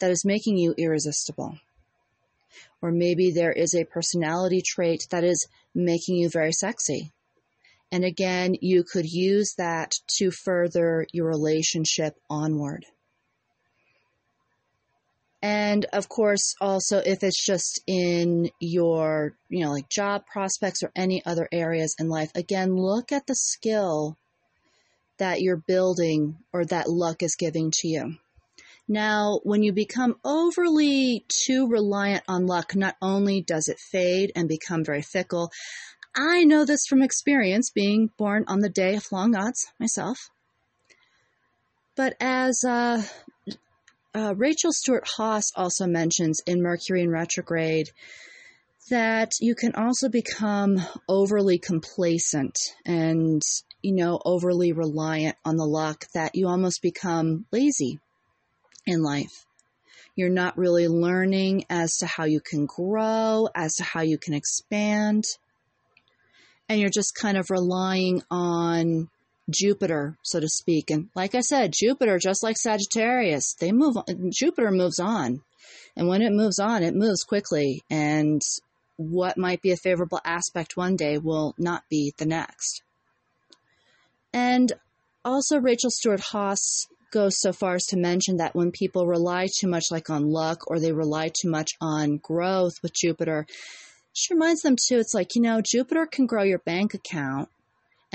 that 0.00 0.10
is 0.10 0.24
making 0.24 0.58
you 0.58 0.74
irresistible. 0.76 1.58
Or 2.82 2.92
maybe 2.92 3.30
there 3.30 3.52
is 3.52 3.74
a 3.74 3.86
personality 3.86 4.62
trait 4.62 5.06
that 5.10 5.24
is 5.24 5.48
making 5.74 6.16
you 6.16 6.28
very 6.28 6.52
sexy. 6.52 7.10
And 7.90 8.04
again, 8.04 8.54
you 8.60 8.84
could 8.84 9.06
use 9.06 9.54
that 9.56 9.94
to 10.18 10.30
further 10.30 11.06
your 11.12 11.26
relationship 11.26 12.16
onward. 12.28 12.84
And 15.44 15.84
of 15.92 16.08
course, 16.08 16.54
also 16.58 17.02
if 17.04 17.22
it's 17.22 17.44
just 17.44 17.78
in 17.86 18.48
your, 18.60 19.36
you 19.50 19.62
know, 19.62 19.72
like 19.72 19.90
job 19.90 20.24
prospects 20.24 20.82
or 20.82 20.90
any 20.96 21.22
other 21.26 21.46
areas 21.52 21.94
in 21.98 22.08
life, 22.08 22.30
again, 22.34 22.76
look 22.76 23.12
at 23.12 23.26
the 23.26 23.34
skill 23.34 24.16
that 25.18 25.42
you're 25.42 25.58
building 25.58 26.38
or 26.54 26.64
that 26.64 26.88
luck 26.88 27.22
is 27.22 27.36
giving 27.36 27.70
to 27.72 27.88
you. 27.88 28.16
Now, 28.88 29.40
when 29.42 29.62
you 29.62 29.74
become 29.74 30.16
overly 30.24 31.26
too 31.28 31.68
reliant 31.68 32.24
on 32.26 32.46
luck, 32.46 32.74
not 32.74 32.96
only 33.02 33.42
does 33.42 33.68
it 33.68 33.78
fade 33.78 34.32
and 34.34 34.48
become 34.48 34.82
very 34.82 35.02
fickle, 35.02 35.52
I 36.16 36.44
know 36.44 36.64
this 36.64 36.86
from 36.86 37.02
experience 37.02 37.68
being 37.68 38.08
born 38.16 38.46
on 38.48 38.60
the 38.60 38.70
day 38.70 38.94
of 38.94 39.12
long 39.12 39.36
odds 39.36 39.66
myself. 39.78 40.30
But 41.96 42.16
as 42.18 42.64
uh, 42.64 43.02
uh, 44.14 44.34
Rachel 44.36 44.72
Stewart 44.72 45.06
Haas 45.16 45.50
also 45.56 45.86
mentions 45.86 46.40
in 46.46 46.62
Mercury 46.62 47.02
in 47.02 47.10
retrograde 47.10 47.90
that 48.90 49.32
you 49.40 49.54
can 49.54 49.74
also 49.74 50.08
become 50.08 50.80
overly 51.08 51.58
complacent 51.58 52.56
and, 52.84 53.40
you 53.82 53.94
know, 53.94 54.20
overly 54.24 54.72
reliant 54.72 55.36
on 55.44 55.56
the 55.56 55.64
luck 55.64 56.04
that 56.14 56.34
you 56.34 56.48
almost 56.48 56.82
become 56.82 57.46
lazy 57.50 57.98
in 58.86 59.02
life. 59.02 59.46
You're 60.16 60.28
not 60.28 60.58
really 60.58 60.86
learning 60.86 61.64
as 61.70 61.96
to 61.96 62.06
how 62.06 62.24
you 62.24 62.40
can 62.40 62.66
grow, 62.66 63.48
as 63.54 63.74
to 63.76 63.84
how 63.84 64.02
you 64.02 64.18
can 64.18 64.34
expand. 64.34 65.24
And 66.68 66.78
you're 66.78 66.90
just 66.90 67.14
kind 67.14 67.36
of 67.36 67.50
relying 67.50 68.22
on 68.30 69.08
Jupiter, 69.50 70.16
so 70.22 70.40
to 70.40 70.48
speak. 70.48 70.90
And 70.90 71.08
like 71.14 71.34
I 71.34 71.40
said, 71.40 71.74
Jupiter, 71.76 72.18
just 72.18 72.42
like 72.42 72.56
Sagittarius, 72.56 73.54
they 73.54 73.72
move 73.72 73.96
Jupiter 74.30 74.70
moves 74.70 74.98
on. 74.98 75.42
And 75.96 76.08
when 76.08 76.22
it 76.22 76.32
moves 76.32 76.58
on, 76.58 76.82
it 76.82 76.94
moves 76.94 77.22
quickly. 77.22 77.82
And 77.90 78.42
what 78.96 79.36
might 79.36 79.62
be 79.62 79.72
a 79.72 79.76
favorable 79.76 80.20
aspect 80.24 80.76
one 80.76 80.96
day 80.96 81.18
will 81.18 81.54
not 81.58 81.84
be 81.88 82.12
the 82.16 82.26
next. 82.26 82.82
And 84.32 84.72
also, 85.24 85.58
Rachel 85.58 85.90
Stewart 85.90 86.20
Haas 86.20 86.86
goes 87.12 87.40
so 87.40 87.52
far 87.52 87.76
as 87.76 87.86
to 87.86 87.96
mention 87.96 88.38
that 88.38 88.54
when 88.56 88.72
people 88.72 89.06
rely 89.06 89.46
too 89.60 89.68
much 89.68 89.84
like 89.90 90.10
on 90.10 90.30
luck 90.30 90.68
or 90.68 90.80
they 90.80 90.92
rely 90.92 91.28
too 91.28 91.48
much 91.48 91.70
on 91.80 92.16
growth 92.16 92.74
with 92.82 92.92
Jupiter, 92.92 93.46
she 94.12 94.34
reminds 94.34 94.62
them 94.62 94.76
too, 94.76 94.98
it's 94.98 95.14
like, 95.14 95.34
you 95.34 95.42
know, 95.42 95.60
Jupiter 95.64 96.06
can 96.06 96.26
grow 96.26 96.42
your 96.42 96.58
bank 96.58 96.94
account, 96.94 97.48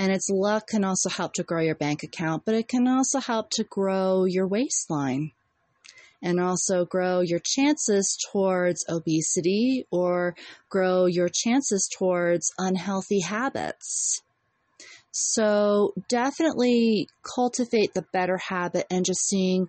and 0.00 0.10
its 0.10 0.30
luck 0.30 0.68
can 0.68 0.82
also 0.82 1.10
help 1.10 1.34
to 1.34 1.42
grow 1.42 1.60
your 1.60 1.74
bank 1.74 2.02
account, 2.02 2.44
but 2.46 2.54
it 2.54 2.68
can 2.68 2.88
also 2.88 3.20
help 3.20 3.50
to 3.50 3.64
grow 3.64 4.24
your 4.24 4.46
waistline 4.46 5.30
and 6.22 6.40
also 6.40 6.86
grow 6.86 7.20
your 7.20 7.38
chances 7.44 8.16
towards 8.32 8.82
obesity 8.88 9.86
or 9.90 10.34
grow 10.70 11.04
your 11.04 11.28
chances 11.28 11.86
towards 11.98 12.50
unhealthy 12.56 13.20
habits. 13.20 14.22
So 15.12 15.92
definitely 16.08 17.08
cultivate 17.22 17.92
the 17.92 18.06
better 18.10 18.38
habit 18.38 18.86
and 18.90 19.04
just 19.04 19.28
seeing 19.28 19.68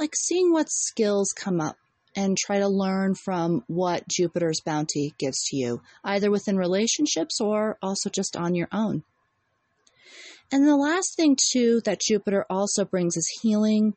like 0.00 0.16
seeing 0.16 0.52
what 0.52 0.68
skills 0.68 1.32
come 1.32 1.60
up 1.60 1.76
and 2.16 2.36
try 2.36 2.58
to 2.58 2.66
learn 2.66 3.14
from 3.14 3.62
what 3.68 4.08
Jupiter's 4.08 4.62
bounty 4.62 5.14
gives 5.16 5.44
to 5.44 5.56
you, 5.56 5.80
either 6.02 6.28
within 6.28 6.56
relationships 6.56 7.40
or 7.40 7.78
also 7.80 8.10
just 8.10 8.36
on 8.36 8.56
your 8.56 8.68
own. 8.72 9.04
And 10.52 10.66
the 10.66 10.76
last 10.76 11.16
thing, 11.16 11.36
too, 11.52 11.80
that 11.84 12.00
Jupiter 12.00 12.44
also 12.50 12.84
brings 12.84 13.16
is 13.16 13.38
healing. 13.40 13.94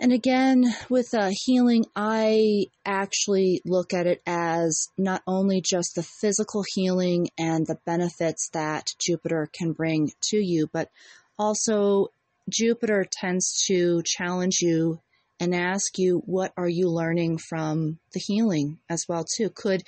And 0.00 0.12
again, 0.12 0.64
with 0.88 1.12
uh, 1.14 1.30
healing, 1.32 1.86
I 1.94 2.66
actually 2.84 3.62
look 3.64 3.92
at 3.92 4.06
it 4.06 4.22
as 4.26 4.88
not 4.96 5.22
only 5.26 5.60
just 5.60 5.94
the 5.94 6.02
physical 6.02 6.64
healing 6.74 7.28
and 7.38 7.66
the 7.66 7.78
benefits 7.84 8.48
that 8.52 8.92
Jupiter 9.00 9.48
can 9.52 9.72
bring 9.72 10.12
to 10.30 10.36
you, 10.36 10.68
but 10.72 10.90
also 11.38 12.08
Jupiter 12.48 13.06
tends 13.10 13.64
to 13.66 14.02
challenge 14.04 14.58
you 14.60 15.00
and 15.40 15.54
ask 15.54 15.98
you 15.98 16.22
what 16.26 16.52
are 16.56 16.68
you 16.68 16.88
learning 16.88 17.38
from 17.38 17.98
the 18.12 18.20
healing 18.20 18.78
as 18.88 19.04
well 19.08 19.24
too 19.24 19.50
could 19.50 19.82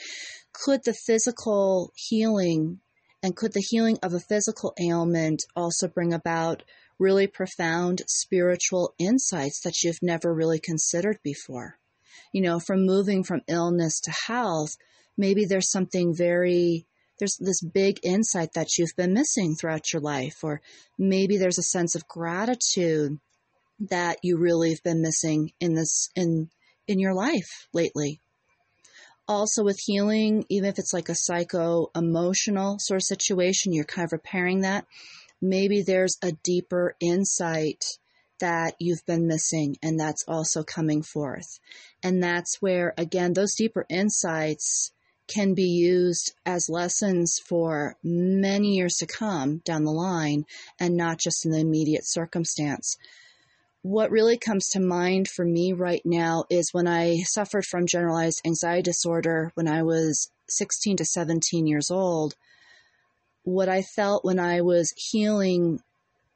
could 0.52 0.80
the 0.84 0.94
physical 0.94 1.92
healing 1.96 2.80
and 3.22 3.36
could 3.36 3.52
the 3.52 3.64
healing 3.68 3.98
of 4.02 4.14
a 4.14 4.20
physical 4.20 4.74
ailment 4.80 5.44
also 5.54 5.88
bring 5.88 6.12
about 6.12 6.62
really 6.98 7.26
profound 7.26 8.02
spiritual 8.06 8.94
insights 8.98 9.60
that 9.62 9.82
you've 9.82 10.02
never 10.02 10.32
really 10.32 10.58
considered 10.58 11.18
before? 11.22 11.78
You 12.32 12.42
know, 12.42 12.60
from 12.60 12.86
moving 12.86 13.24
from 13.24 13.42
illness 13.46 14.00
to 14.00 14.10
health, 14.26 14.76
maybe 15.16 15.44
there's 15.44 15.70
something 15.70 16.14
very 16.14 16.86
there's 17.18 17.36
this 17.38 17.60
big 17.60 18.00
insight 18.02 18.54
that 18.54 18.78
you've 18.78 18.96
been 18.96 19.12
missing 19.12 19.54
throughout 19.54 19.92
your 19.92 20.00
life, 20.00 20.42
or 20.42 20.62
maybe 20.98 21.36
there's 21.36 21.58
a 21.58 21.62
sense 21.62 21.94
of 21.94 22.08
gratitude 22.08 23.18
that 23.78 24.18
you 24.22 24.38
really 24.38 24.70
have 24.70 24.82
been 24.82 25.02
missing 25.02 25.52
in 25.60 25.74
this 25.74 26.08
in 26.16 26.48
in 26.86 26.98
your 26.98 27.14
life 27.14 27.68
lately 27.74 28.20
also 29.30 29.62
with 29.62 29.78
healing, 29.78 30.44
even 30.48 30.68
if 30.68 30.78
it's 30.80 30.92
like 30.92 31.08
a 31.08 31.14
psycho 31.14 31.88
emotional 31.94 32.78
sort 32.80 32.98
of 32.98 33.04
situation, 33.04 33.72
you're 33.72 33.84
kind 33.84 34.04
of 34.04 34.12
repairing 34.12 34.62
that. 34.62 34.84
Maybe 35.40 35.82
there's 35.82 36.18
a 36.20 36.32
deeper 36.32 36.96
insight 37.00 37.84
that 38.40 38.74
you've 38.80 39.06
been 39.06 39.28
missing, 39.28 39.76
and 39.82 40.00
that's 40.00 40.24
also 40.26 40.64
coming 40.64 41.02
forth. 41.02 41.60
And 42.02 42.20
that's 42.20 42.56
where, 42.60 42.92
again, 42.98 43.32
those 43.32 43.54
deeper 43.54 43.86
insights 43.88 44.90
can 45.28 45.54
be 45.54 45.68
used 45.68 46.34
as 46.44 46.68
lessons 46.68 47.38
for 47.48 47.94
many 48.02 48.74
years 48.74 48.96
to 48.96 49.06
come 49.06 49.62
down 49.64 49.84
the 49.84 49.92
line 49.92 50.44
and 50.80 50.96
not 50.96 51.20
just 51.20 51.46
in 51.46 51.52
the 51.52 51.60
immediate 51.60 52.04
circumstance 52.04 52.96
what 53.82 54.10
really 54.10 54.36
comes 54.36 54.68
to 54.68 54.80
mind 54.80 55.26
for 55.26 55.44
me 55.44 55.72
right 55.72 56.02
now 56.04 56.44
is 56.50 56.72
when 56.72 56.86
I 56.86 57.20
suffered 57.24 57.64
from 57.64 57.86
generalized 57.86 58.42
anxiety 58.44 58.82
disorder 58.82 59.52
when 59.54 59.68
I 59.68 59.82
was 59.82 60.30
16 60.48 60.98
to 60.98 61.04
17 61.04 61.66
years 61.66 61.90
old. 61.90 62.34
What 63.42 63.70
I 63.70 63.80
felt 63.80 64.24
when 64.24 64.38
I 64.38 64.60
was 64.60 64.92
healing, 64.96 65.80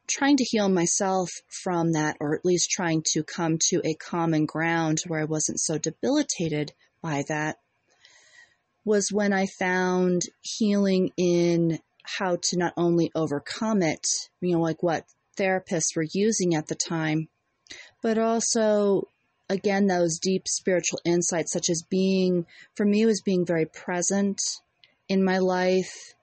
trying 0.06 0.38
to 0.38 0.44
heal 0.44 0.70
myself 0.70 1.30
from 1.48 1.92
that, 1.92 2.16
or 2.18 2.34
at 2.34 2.46
least 2.46 2.70
trying 2.70 3.02
to 3.12 3.22
come 3.22 3.58
to 3.68 3.82
a 3.84 3.94
common 3.94 4.46
ground 4.46 5.00
where 5.06 5.20
I 5.20 5.24
wasn't 5.24 5.60
so 5.60 5.76
debilitated 5.76 6.72
by 7.02 7.24
that, 7.28 7.58
was 8.86 9.12
when 9.12 9.34
I 9.34 9.46
found 9.46 10.22
healing 10.40 11.12
in 11.18 11.78
how 12.04 12.38
to 12.40 12.56
not 12.56 12.72
only 12.78 13.10
overcome 13.14 13.82
it, 13.82 14.06
you 14.40 14.52
know, 14.52 14.62
like 14.62 14.82
what 14.82 15.04
therapists 15.38 15.96
were 15.96 16.06
using 16.12 16.54
at 16.54 16.68
the 16.68 16.74
time, 16.74 17.28
but 18.04 18.18
also 18.18 19.08
again 19.48 19.86
those 19.86 20.18
deep 20.18 20.46
spiritual 20.46 21.00
insights 21.06 21.50
such 21.50 21.70
as 21.70 21.82
being 21.88 22.44
for 22.76 22.84
me 22.84 23.06
was 23.06 23.22
being 23.22 23.46
very 23.46 23.64
present 23.64 24.40
in 25.08 25.24
my 25.24 25.38
life, 25.38 26.14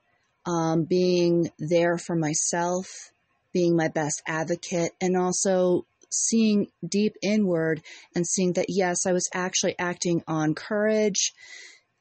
um, 0.46 0.84
being 0.84 1.50
there 1.58 1.98
for 1.98 2.14
myself, 2.14 3.10
being 3.52 3.76
my 3.76 3.88
best 3.88 4.22
advocate, 4.28 4.92
and 5.00 5.16
also 5.16 5.84
seeing 6.08 6.68
deep 6.88 7.16
inward 7.20 7.82
and 8.14 8.26
seeing 8.26 8.52
that, 8.52 8.66
yes, 8.68 9.04
I 9.06 9.12
was 9.12 9.28
actually 9.34 9.74
acting 9.78 10.22
on 10.28 10.54
courage 10.54 11.32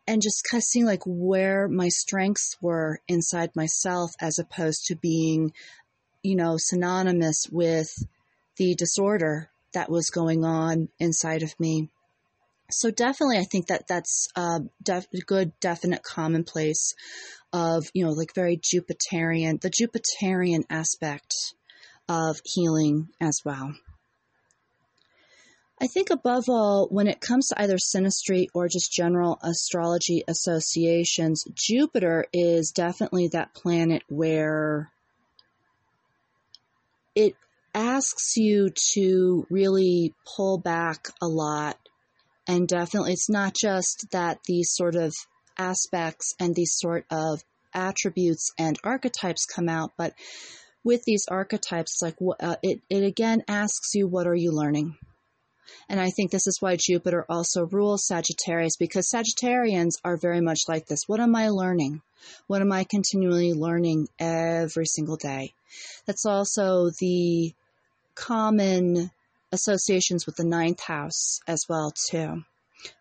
and 0.07 0.21
just 0.21 0.45
kind 0.49 0.59
of 0.59 0.65
seeing 0.65 0.85
like 0.85 1.03
where 1.05 1.67
my 1.67 1.87
strengths 1.87 2.55
were 2.61 2.99
inside 3.07 3.55
myself 3.55 4.11
as 4.19 4.37
opposed 4.37 4.85
to 4.85 4.95
being, 4.95 5.53
you 6.21 6.35
know, 6.35 6.55
synonymous 6.57 7.45
with 7.51 7.89
the 8.57 8.75
disorder 8.75 9.50
that 9.73 9.89
was 9.89 10.09
going 10.09 10.43
on 10.43 10.89
inside 10.99 11.43
of 11.43 11.59
me. 11.59 11.89
So 12.69 12.89
definitely, 12.89 13.37
I 13.37 13.43
think 13.43 13.67
that 13.67 13.87
that's 13.87 14.27
a 14.35 14.61
def- 14.81 15.07
good, 15.25 15.51
definite 15.59 16.03
commonplace 16.03 16.95
of, 17.51 17.85
you 17.93 18.05
know, 18.05 18.11
like 18.11 18.33
very 18.33 18.57
Jupiterian, 18.57 19.59
the 19.59 19.69
Jupiterian 19.69 20.63
aspect 20.69 21.53
of 22.07 22.39
healing 22.45 23.09
as 23.19 23.41
well. 23.43 23.73
I 25.81 25.87
think 25.87 26.11
above 26.11 26.45
all, 26.47 26.87
when 26.91 27.07
it 27.07 27.21
comes 27.21 27.47
to 27.47 27.59
either 27.59 27.77
synastry 27.77 28.45
or 28.53 28.67
just 28.67 28.91
general 28.91 29.39
astrology 29.41 30.23
associations, 30.27 31.43
Jupiter 31.55 32.25
is 32.31 32.71
definitely 32.71 33.29
that 33.29 33.55
planet 33.55 34.03
where 34.07 34.91
it 37.15 37.35
asks 37.73 38.35
you 38.35 38.69
to 38.93 39.45
really 39.49 40.13
pull 40.35 40.57
back 40.57 41.07
a 41.21 41.27
lot. 41.27 41.77
And 42.47 42.67
definitely, 42.67 43.13
it's 43.13 43.29
not 43.29 43.55
just 43.55 44.07
that 44.11 44.39
these 44.45 44.71
sort 44.73 44.95
of 44.95 45.13
aspects 45.57 46.33
and 46.39 46.55
these 46.55 46.73
sort 46.75 47.05
of 47.11 47.41
attributes 47.73 48.51
and 48.57 48.77
archetypes 48.83 49.45
come 49.45 49.69
out, 49.69 49.91
but 49.97 50.13
with 50.83 51.03
these 51.05 51.25
archetypes, 51.29 51.99
like 52.01 52.15
uh, 52.39 52.55
it, 52.63 52.81
it 52.89 53.03
again 53.03 53.43
asks 53.47 53.93
you, 53.93 54.07
what 54.07 54.27
are 54.27 54.35
you 54.35 54.51
learning? 54.51 54.97
And 55.87 55.99
I 55.99 56.09
think 56.09 56.31
this 56.31 56.47
is 56.47 56.57
why 56.59 56.77
Jupiter 56.79 57.25
also 57.29 57.65
rules 57.65 58.07
Sagittarius 58.07 58.77
because 58.77 59.11
Sagittarians 59.13 59.91
are 60.03 60.17
very 60.17 60.41
much 60.41 60.61
like 60.67 60.87
this. 60.87 61.03
What 61.07 61.19
am 61.19 61.35
I 61.35 61.49
learning? 61.49 62.01
What 62.47 62.61
am 62.61 62.71
I 62.71 62.83
continually 62.83 63.53
learning 63.53 64.07
every 64.19 64.85
single 64.85 65.17
day? 65.17 65.53
That's 66.05 66.25
also 66.25 66.89
the 66.99 67.53
common 68.15 69.11
associations 69.51 70.25
with 70.25 70.35
the 70.35 70.45
ninth 70.45 70.81
house 70.81 71.39
as 71.47 71.65
well 71.67 71.93
too. 72.09 72.43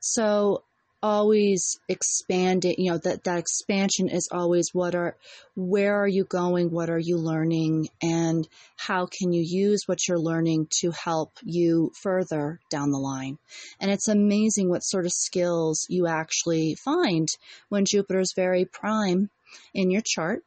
So 0.00 0.64
always 1.02 1.80
expanding 1.88 2.74
you 2.76 2.90
know 2.90 2.98
that 2.98 3.24
that 3.24 3.38
expansion 3.38 4.08
is 4.08 4.28
always 4.30 4.68
what 4.74 4.94
are 4.94 5.16
where 5.56 5.96
are 6.02 6.08
you 6.08 6.24
going? 6.24 6.70
What 6.70 6.90
are 6.90 6.98
you 6.98 7.16
learning? 7.16 7.88
And 8.02 8.46
how 8.76 9.06
can 9.06 9.32
you 9.32 9.42
use 9.42 9.82
what 9.86 10.06
you're 10.06 10.18
learning 10.18 10.68
to 10.80 10.90
help 10.90 11.32
you 11.42 11.92
further 12.02 12.60
down 12.70 12.90
the 12.90 12.98
line? 12.98 13.38
And 13.80 13.90
it's 13.90 14.08
amazing 14.08 14.68
what 14.68 14.80
sort 14.80 15.06
of 15.06 15.12
skills 15.12 15.86
you 15.88 16.06
actually 16.06 16.74
find 16.74 17.28
when 17.68 17.84
jupiter 17.86 18.20
is 18.20 18.34
very 18.36 18.64
prime 18.64 19.30
in 19.74 19.90
your 19.90 20.02
chart 20.04 20.44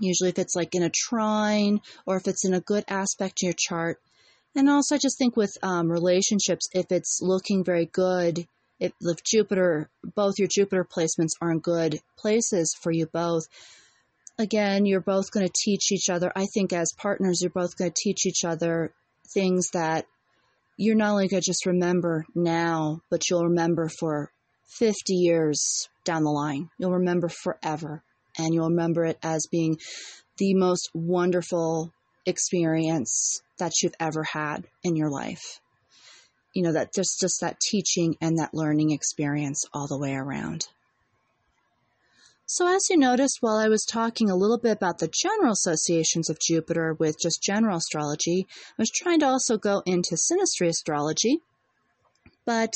usually 0.00 0.30
if 0.30 0.38
it's 0.38 0.56
like 0.56 0.74
in 0.74 0.82
a 0.82 0.90
trine 0.90 1.80
or 2.06 2.16
if 2.16 2.26
it's 2.26 2.44
in 2.44 2.54
a 2.54 2.60
good 2.60 2.84
aspect 2.88 3.42
in 3.42 3.48
your 3.48 3.56
chart 3.56 4.00
and 4.54 4.68
also 4.68 4.94
I 4.94 4.98
just 4.98 5.18
think 5.18 5.36
with 5.36 5.56
um, 5.62 5.90
relationships 5.90 6.68
if 6.72 6.86
it's 6.90 7.20
looking 7.22 7.64
very 7.64 7.86
good 7.86 8.46
if, 8.80 8.92
if 9.00 9.22
Jupiter, 9.24 9.88
both 10.02 10.34
your 10.38 10.48
Jupiter 10.48 10.84
placements 10.84 11.32
are 11.40 11.50
in 11.50 11.60
good 11.60 12.00
places 12.18 12.74
for 12.80 12.92
you 12.92 13.06
both, 13.06 13.44
again, 14.38 14.84
you're 14.84 15.00
both 15.00 15.30
going 15.30 15.46
to 15.46 15.52
teach 15.64 15.92
each 15.92 16.10
other. 16.10 16.32
I 16.34 16.46
think 16.52 16.72
as 16.72 16.92
partners, 16.98 17.40
you're 17.40 17.50
both 17.50 17.76
going 17.76 17.90
to 17.90 18.02
teach 18.02 18.26
each 18.26 18.44
other 18.44 18.92
things 19.32 19.70
that 19.72 20.06
you're 20.76 20.96
not 20.96 21.12
only 21.12 21.28
going 21.28 21.40
to 21.40 21.46
just 21.46 21.66
remember 21.66 22.26
now, 22.34 23.00
but 23.10 23.22
you'll 23.30 23.44
remember 23.44 23.88
for 23.88 24.30
50 24.78 25.14
years 25.14 25.88
down 26.04 26.24
the 26.24 26.30
line. 26.30 26.68
You'll 26.78 26.92
remember 26.92 27.28
forever. 27.28 28.02
And 28.38 28.52
you'll 28.52 28.70
remember 28.70 29.04
it 29.04 29.18
as 29.22 29.46
being 29.50 29.78
the 30.38 30.54
most 30.54 30.90
wonderful 30.94 31.92
experience 32.26 33.42
that 33.58 33.72
you've 33.82 33.94
ever 34.00 34.24
had 34.24 34.66
in 34.82 34.96
your 34.96 35.10
life 35.10 35.60
you 36.54 36.62
know, 36.62 36.72
that 36.72 36.94
just, 36.94 37.20
just 37.20 37.40
that 37.40 37.60
teaching 37.60 38.16
and 38.20 38.38
that 38.38 38.54
learning 38.54 38.92
experience 38.92 39.64
all 39.74 39.88
the 39.88 39.98
way 39.98 40.14
around. 40.14 40.68
So, 42.46 42.68
as 42.68 42.88
you 42.88 42.96
noticed 42.96 43.38
while 43.40 43.56
I 43.56 43.68
was 43.68 43.84
talking 43.84 44.30
a 44.30 44.36
little 44.36 44.58
bit 44.58 44.76
about 44.76 44.98
the 44.98 45.12
general 45.12 45.52
associations 45.52 46.30
of 46.30 46.38
Jupiter 46.38 46.94
with 46.94 47.16
just 47.20 47.42
general 47.42 47.78
astrology, 47.78 48.46
I 48.50 48.74
was 48.78 48.90
trying 48.90 49.20
to 49.20 49.26
also 49.26 49.56
go 49.56 49.82
into 49.84 50.14
synastry 50.14 50.68
astrology. 50.68 51.40
But 52.44 52.74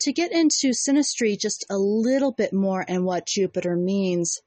to 0.00 0.12
get 0.12 0.32
into 0.32 0.68
synastry 0.68 1.38
just 1.38 1.64
a 1.70 1.78
little 1.78 2.30
bit 2.30 2.52
more 2.52 2.84
and 2.86 3.04
what 3.04 3.26
Jupiter 3.26 3.74
means, 3.74 4.38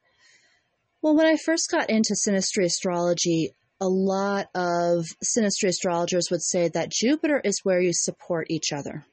well, 1.03 1.17
when 1.17 1.27
I 1.27 1.35
first 1.35 1.69
got 1.69 1.89
into 1.89 2.15
synastry 2.15 2.63
astrology, 2.63 3.53
a 3.81 3.89
lot 3.89 4.47
of 4.55 5.03
synastry 5.21 5.67
astrologers 5.67 6.29
would 6.31 6.41
say 6.41 6.69
that 6.69 6.93
Jupiter 6.93 7.41
is 7.43 7.59
where 7.63 7.81
you 7.81 7.91
support 7.93 8.47
each 8.49 8.71
other. 8.71 9.05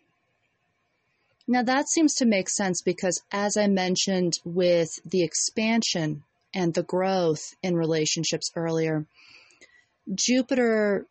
Now, 1.49 1.65
that 1.65 1.89
seems 1.89 2.15
to 2.15 2.27
make 2.27 2.49
sense 2.49 2.81
because, 2.81 3.21
as 3.33 3.57
I 3.57 3.67
mentioned 3.67 4.35
with 4.45 4.89
the 5.05 5.25
expansion 5.25 6.23
and 6.55 6.73
the 6.73 6.85
growth 6.85 7.43
in 7.61 7.75
relationships 7.75 8.53
earlier, 8.55 9.05
Jupiter, 10.15 11.07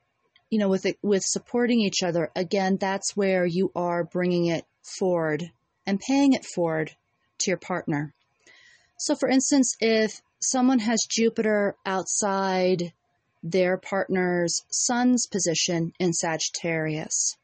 you 0.50 0.60
know, 0.60 0.70
with 0.70 0.86
it, 0.86 0.98
with 1.02 1.24
supporting 1.26 1.82
each 1.82 2.04
other, 2.04 2.32
again, 2.38 2.78
that's 2.78 3.18
where 3.18 3.46
you 3.46 3.70
are 3.76 4.06
bringing 4.06 4.46
it 4.46 4.64
forward 4.98 5.52
and 5.86 6.00
paying 6.00 6.32
it 6.32 6.46
forward 6.46 6.96
to 7.40 7.52
your 7.52 7.58
partner. 7.58 8.14
So, 8.98 9.16
for 9.16 9.28
instance, 9.28 9.76
if 9.82 10.22
someone 10.40 10.80
has 10.80 11.06
Jupiter 11.10 11.76
outside 11.86 12.94
their 13.44 13.78
partner's 13.78 14.64
sun's 14.70 15.28
position 15.28 15.94
in 16.00 16.14
Sagittarius, 16.14 17.38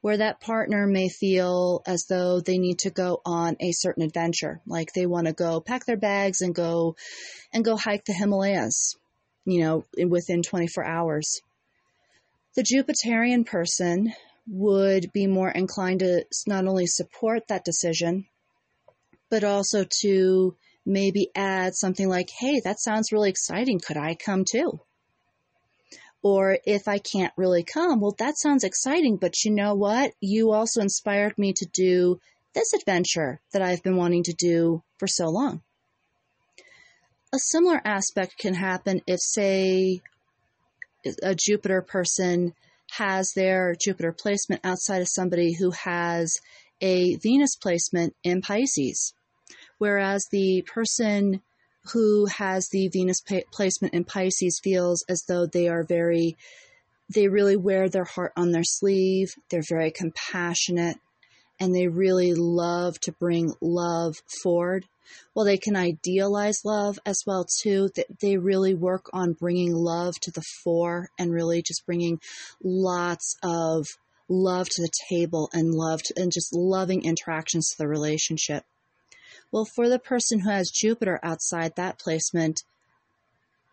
where 0.00 0.18
that 0.18 0.40
partner 0.40 0.86
may 0.86 1.08
feel 1.08 1.82
as 1.86 2.06
though 2.08 2.40
they 2.40 2.58
need 2.58 2.80
to 2.80 2.90
go 2.90 3.20
on 3.24 3.56
a 3.60 3.72
certain 3.72 4.02
adventure, 4.02 4.60
like 4.66 4.92
they 4.92 5.06
want 5.06 5.26
to 5.26 5.32
go 5.32 5.60
pack 5.60 5.84
their 5.84 5.96
bags 5.96 6.40
and 6.40 6.54
go 6.54 6.96
and 7.52 7.64
go 7.64 7.76
hike 7.76 8.04
the 8.04 8.12
Himalayas, 8.12 8.96
you 9.44 9.60
know, 9.60 9.84
within 10.06 10.42
24 10.42 10.84
hours. 10.84 11.40
The 12.56 12.62
Jupiterian 12.62 13.46
person 13.46 14.12
would 14.48 15.12
be 15.12 15.26
more 15.26 15.50
inclined 15.50 16.00
to 16.00 16.24
not 16.46 16.66
only 16.66 16.86
support 16.86 17.48
that 17.48 17.64
decision, 17.64 18.26
but 19.30 19.44
also 19.44 19.86
to 20.00 20.56
maybe 20.90 21.30
add 21.34 21.74
something 21.74 22.08
like, 22.08 22.28
hey, 22.30 22.60
that 22.64 22.80
sounds 22.80 23.12
really 23.12 23.30
exciting. 23.30 23.80
Could 23.80 23.96
I 23.96 24.14
come 24.14 24.44
too? 24.44 24.80
Or 26.22 26.58
if 26.66 26.86
I 26.86 26.98
can't 26.98 27.32
really 27.36 27.64
come, 27.64 28.00
well, 28.00 28.14
that 28.18 28.38
sounds 28.38 28.64
exciting, 28.64 29.16
but 29.16 29.42
you 29.44 29.50
know 29.50 29.74
what? 29.74 30.12
You 30.20 30.52
also 30.52 30.82
inspired 30.82 31.38
me 31.38 31.54
to 31.54 31.66
do 31.72 32.20
this 32.54 32.74
adventure 32.74 33.40
that 33.52 33.62
I've 33.62 33.82
been 33.82 33.96
wanting 33.96 34.24
to 34.24 34.34
do 34.34 34.82
for 34.98 35.06
so 35.06 35.28
long. 35.28 35.62
A 37.32 37.38
similar 37.38 37.80
aspect 37.84 38.38
can 38.38 38.54
happen 38.54 39.00
if, 39.06 39.20
say, 39.20 40.02
a 41.22 41.34
Jupiter 41.34 41.80
person 41.80 42.54
has 42.92 43.32
their 43.34 43.74
Jupiter 43.80 44.12
placement 44.12 44.60
outside 44.64 45.00
of 45.00 45.08
somebody 45.08 45.54
who 45.54 45.70
has 45.70 46.40
a 46.80 47.14
Venus 47.16 47.56
placement 47.56 48.14
in 48.24 48.42
Pisces. 48.42 49.14
Whereas 49.80 50.26
the 50.30 50.60
person 50.60 51.40
who 51.94 52.26
has 52.26 52.68
the 52.68 52.88
Venus 52.88 53.22
placement 53.50 53.94
in 53.94 54.04
Pisces 54.04 54.60
feels 54.62 55.02
as 55.08 55.24
though 55.26 55.46
they 55.46 55.68
are 55.68 55.84
very, 55.84 56.36
they 57.08 57.28
really 57.28 57.56
wear 57.56 57.88
their 57.88 58.04
heart 58.04 58.34
on 58.36 58.50
their 58.52 58.62
sleeve. 58.62 59.30
They're 59.48 59.62
very 59.66 59.90
compassionate 59.90 60.98
and 61.58 61.74
they 61.74 61.88
really 61.88 62.34
love 62.34 63.00
to 63.00 63.12
bring 63.12 63.54
love 63.62 64.16
forward. 64.42 64.84
Well, 65.34 65.46
they 65.46 65.56
can 65.56 65.76
idealize 65.76 66.60
love 66.62 66.98
as 67.06 67.22
well 67.26 67.46
too. 67.62 67.88
That 67.96 68.20
they 68.20 68.36
really 68.36 68.74
work 68.74 69.06
on 69.14 69.32
bringing 69.32 69.72
love 69.72 70.20
to 70.20 70.30
the 70.30 70.44
fore 70.62 71.08
and 71.18 71.32
really 71.32 71.62
just 71.62 71.86
bringing 71.86 72.20
lots 72.62 73.34
of 73.42 73.86
love 74.28 74.68
to 74.68 74.82
the 74.82 74.92
table 75.08 75.48
and 75.54 75.72
love 75.72 76.02
to, 76.02 76.14
and 76.18 76.30
just 76.30 76.54
loving 76.54 77.02
interactions 77.02 77.70
to 77.70 77.78
the 77.78 77.88
relationship. 77.88 78.64
Well, 79.52 79.64
for 79.64 79.88
the 79.88 79.98
person 79.98 80.40
who 80.40 80.50
has 80.50 80.70
Jupiter 80.70 81.18
outside 81.22 81.74
that 81.76 81.98
placement, 81.98 82.62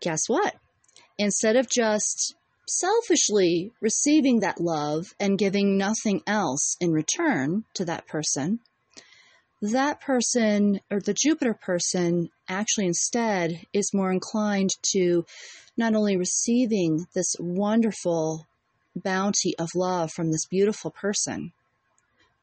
guess 0.02 0.22
what? 0.28 0.56
Instead 1.18 1.56
of 1.56 1.70
just 1.70 2.36
selfishly 2.68 3.72
receiving 3.80 4.40
that 4.40 4.60
love 4.60 5.14
and 5.20 5.38
giving 5.38 5.78
nothing 5.78 6.22
else 6.26 6.76
in 6.82 6.92
return 6.92 7.64
to 7.76 7.86
that 7.86 8.08
person, 8.08 8.60
that 9.62 10.02
person 10.02 10.80
or 10.92 11.00
the 11.00 11.16
Jupiter 11.16 11.54
person 11.54 12.30
actually 12.48 12.88
instead 12.88 13.66
is 13.74 13.94
more 13.94 14.12
inclined 14.12 14.72
to 14.94 15.26
not 15.76 15.96
only 15.96 16.18
receiving 16.18 17.08
this 17.14 17.36
wonderful 17.40 18.46
bounty 18.96 19.56
of 19.58 19.70
love 19.76 20.12
from 20.12 20.32
this 20.32 20.46
beautiful 20.46 20.92
person, 20.92 21.52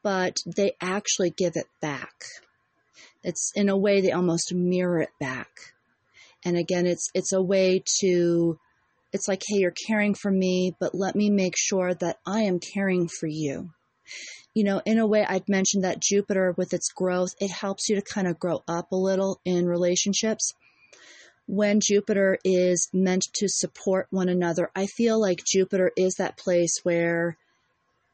but 0.03 0.37
they 0.45 0.73
actually 0.81 1.29
give 1.29 1.53
it 1.55 1.67
back. 1.81 2.25
It's 3.25 3.51
in 3.55 3.67
a 3.67 3.77
way 3.77 3.99
they 3.99 4.11
almost 4.11 4.53
mirror 4.53 5.01
it 5.01 5.11
back. 5.19 5.49
And 6.45 6.55
again, 6.55 6.85
it's 6.85 7.09
it's 7.13 7.33
a 7.33 7.41
way 7.41 7.83
to 7.99 8.57
it's 9.11 9.27
like, 9.27 9.43
hey, 9.45 9.57
you're 9.59 9.73
caring 9.87 10.13
for 10.13 10.31
me, 10.31 10.75
but 10.79 10.95
let 10.95 11.15
me 11.15 11.29
make 11.29 11.55
sure 11.57 11.93
that 11.93 12.19
I 12.25 12.41
am 12.43 12.59
caring 12.59 13.09
for 13.09 13.27
you 13.27 13.71
you 14.55 14.63
know, 14.63 14.81
in 14.85 14.97
a 14.97 15.05
way, 15.05 15.25
I'd 15.27 15.49
mentioned 15.49 15.83
that 15.83 16.01
Jupiter, 16.01 16.53
with 16.57 16.73
its 16.73 16.87
growth, 16.89 17.35
it 17.41 17.51
helps 17.51 17.89
you 17.89 17.95
to 17.97 18.01
kind 18.01 18.25
of 18.25 18.39
grow 18.39 18.63
up 18.67 18.91
a 18.91 18.95
little 18.95 19.41
in 19.43 19.67
relationships. 19.67 20.53
When 21.45 21.81
Jupiter 21.83 22.39
is 22.43 22.87
meant 22.93 23.23
to 23.35 23.49
support 23.49 24.07
one 24.09 24.29
another, 24.29 24.71
I 24.73 24.85
feel 24.87 25.19
like 25.19 25.43
Jupiter 25.45 25.91
is 25.97 26.15
that 26.15 26.37
place 26.37 26.79
where 26.83 27.37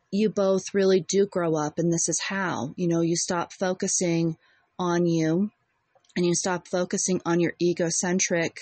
you 0.09 0.29
both 0.29 0.63
really 0.73 1.05
do 1.07 1.27
grow 1.27 1.55
up, 1.55 1.77
and 1.77 1.93
this 1.93 2.09
is 2.09 2.19
how. 2.27 2.73
You 2.75 2.87
know, 2.87 3.01
you 3.01 3.15
stop 3.15 3.53
focusing 3.53 4.35
on 4.81 5.05
you 5.05 5.51
and 6.17 6.25
you 6.25 6.33
stop 6.33 6.67
focusing 6.67 7.21
on 7.23 7.39
your 7.39 7.53
egocentric 7.61 8.57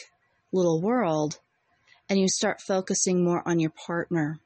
little 0.51 0.81
world 0.81 1.39
and 2.09 2.19
you 2.19 2.27
start 2.27 2.61
focusing 2.61 3.23
more 3.23 3.41
on 3.47 3.59
your 3.59 3.71
partner. 3.71 4.37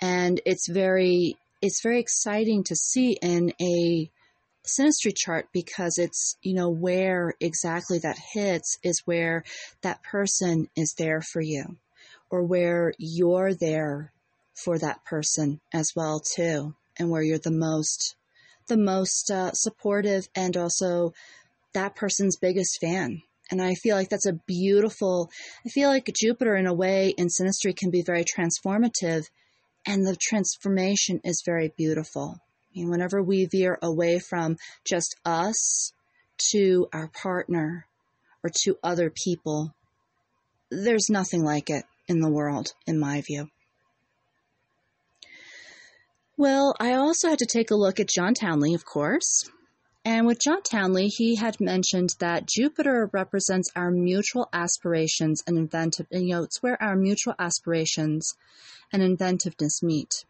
And 0.00 0.40
it's 0.46 0.66
very 0.66 1.36
it's 1.60 1.82
very 1.82 2.00
exciting 2.00 2.64
to 2.64 2.74
see 2.74 3.18
in 3.20 3.52
a 3.60 4.10
synastry 4.66 5.14
chart 5.14 5.48
because 5.52 5.98
it's 5.98 6.38
you 6.42 6.54
know 6.54 6.70
where 6.70 7.34
exactly 7.38 7.98
that 7.98 8.16
hits 8.32 8.78
is 8.82 9.02
where 9.04 9.44
that 9.82 10.02
person 10.02 10.68
is 10.74 10.94
there 10.96 11.20
for 11.20 11.42
you 11.42 11.76
or 12.30 12.42
where 12.42 12.94
you're 12.98 13.52
there 13.52 14.10
for 14.54 14.78
that 14.78 15.04
person 15.04 15.60
as 15.72 15.92
well 15.94 16.18
too 16.18 16.74
and 16.98 17.10
where 17.10 17.22
you're 17.22 17.38
the 17.38 17.50
most 17.50 18.16
the 18.68 18.76
most 18.76 19.30
uh, 19.30 19.52
supportive 19.52 20.28
and 20.34 20.56
also 20.56 21.12
that 21.72 21.96
person's 21.96 22.36
biggest 22.36 22.78
fan 22.80 23.20
and 23.50 23.60
i 23.60 23.74
feel 23.74 23.96
like 23.96 24.08
that's 24.08 24.26
a 24.26 24.40
beautiful 24.46 25.30
i 25.66 25.68
feel 25.68 25.88
like 25.88 26.08
jupiter 26.18 26.56
in 26.56 26.66
a 26.66 26.74
way 26.74 27.14
in 27.16 27.28
synastry 27.28 27.76
can 27.76 27.90
be 27.90 28.02
very 28.02 28.24
transformative 28.24 29.24
and 29.86 30.06
the 30.06 30.16
transformation 30.16 31.20
is 31.24 31.42
very 31.44 31.72
beautiful. 31.76 32.36
I 32.38 32.78
mean, 32.78 32.90
whenever 32.90 33.22
we 33.22 33.46
veer 33.46 33.78
away 33.82 34.18
from 34.18 34.56
just 34.84 35.16
us 35.24 35.92
to 36.50 36.88
our 36.92 37.08
partner 37.08 37.86
or 38.42 38.50
to 38.64 38.76
other 38.82 39.10
people, 39.10 39.74
there's 40.70 41.08
nothing 41.10 41.44
like 41.44 41.70
it 41.70 41.84
in 42.08 42.20
the 42.20 42.30
world, 42.30 42.72
in 42.86 42.98
my 42.98 43.20
view. 43.20 43.48
Well, 46.36 46.74
I 46.80 46.94
also 46.94 47.28
had 47.28 47.38
to 47.38 47.46
take 47.46 47.70
a 47.70 47.76
look 47.76 48.00
at 48.00 48.08
John 48.08 48.34
Townley, 48.34 48.74
of 48.74 48.84
course. 48.84 49.48
And 50.04 50.26
with 50.26 50.40
John 50.40 50.62
Townley, 50.62 51.06
he 51.06 51.36
had 51.36 51.60
mentioned 51.60 52.10
that 52.18 52.48
Jupiter 52.48 53.08
represents 53.12 53.70
our 53.76 53.92
mutual 53.92 54.48
aspirations 54.52 55.44
and 55.46 55.56
inventive, 55.56 56.06
you 56.10 56.34
know, 56.34 56.42
it's 56.42 56.60
where 56.60 56.80
our 56.82 56.96
mutual 56.96 57.34
aspirations 57.38 58.34
and 58.92 59.00
inventiveness 59.00 59.80
meet. 59.80 60.24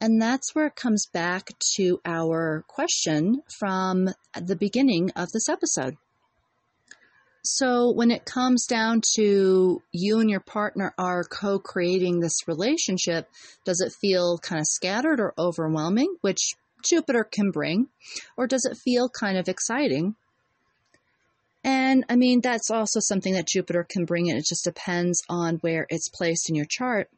And 0.00 0.20
that's 0.20 0.54
where 0.54 0.66
it 0.66 0.76
comes 0.76 1.06
back 1.06 1.50
to 1.76 2.00
our 2.06 2.64
question 2.66 3.42
from 3.58 4.08
the 4.34 4.56
beginning 4.56 5.10
of 5.14 5.30
this 5.32 5.48
episode. 5.50 5.96
So, 7.44 7.90
when 7.90 8.10
it 8.10 8.24
comes 8.24 8.66
down 8.66 9.02
to 9.16 9.82
you 9.90 10.20
and 10.20 10.30
your 10.30 10.40
partner 10.40 10.94
are 10.96 11.24
co 11.24 11.58
creating 11.58 12.20
this 12.20 12.46
relationship, 12.46 13.28
does 13.64 13.80
it 13.80 13.92
feel 13.92 14.38
kind 14.38 14.60
of 14.60 14.66
scattered 14.66 15.20
or 15.20 15.34
overwhelming, 15.36 16.14
which 16.20 16.54
Jupiter 16.84 17.24
can 17.24 17.50
bring? 17.50 17.88
Or 18.36 18.46
does 18.46 18.64
it 18.64 18.76
feel 18.76 19.08
kind 19.08 19.38
of 19.38 19.48
exciting? 19.48 20.14
And 21.64 22.04
I 22.08 22.16
mean, 22.16 22.40
that's 22.40 22.70
also 22.70 23.00
something 23.00 23.34
that 23.34 23.48
Jupiter 23.48 23.86
can 23.88 24.04
bring 24.04 24.26
in. 24.26 24.36
It 24.36 24.46
just 24.46 24.64
depends 24.64 25.22
on 25.28 25.56
where 25.56 25.86
it's 25.90 26.08
placed 26.08 26.48
in 26.48 26.56
your 26.56 26.66
chart 26.68 27.08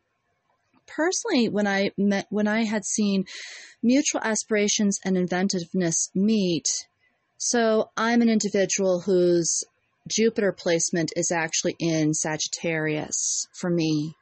personally, 0.86 1.48
when 1.48 1.66
I 1.66 1.90
met, 1.96 2.26
when 2.30 2.48
I 2.48 2.64
had 2.64 2.84
seen 2.84 3.24
mutual 3.82 4.20
aspirations 4.22 4.98
and 5.04 5.16
inventiveness 5.16 6.10
meet, 6.14 6.66
so 7.38 7.90
I'm 7.96 8.22
an 8.22 8.28
individual 8.28 9.00
whose 9.00 9.64
Jupiter 10.06 10.52
placement 10.52 11.12
is 11.16 11.32
actually 11.32 11.76
in 11.78 12.12
Sagittarius 12.12 13.48
for 13.52 13.70
me. 13.70 14.14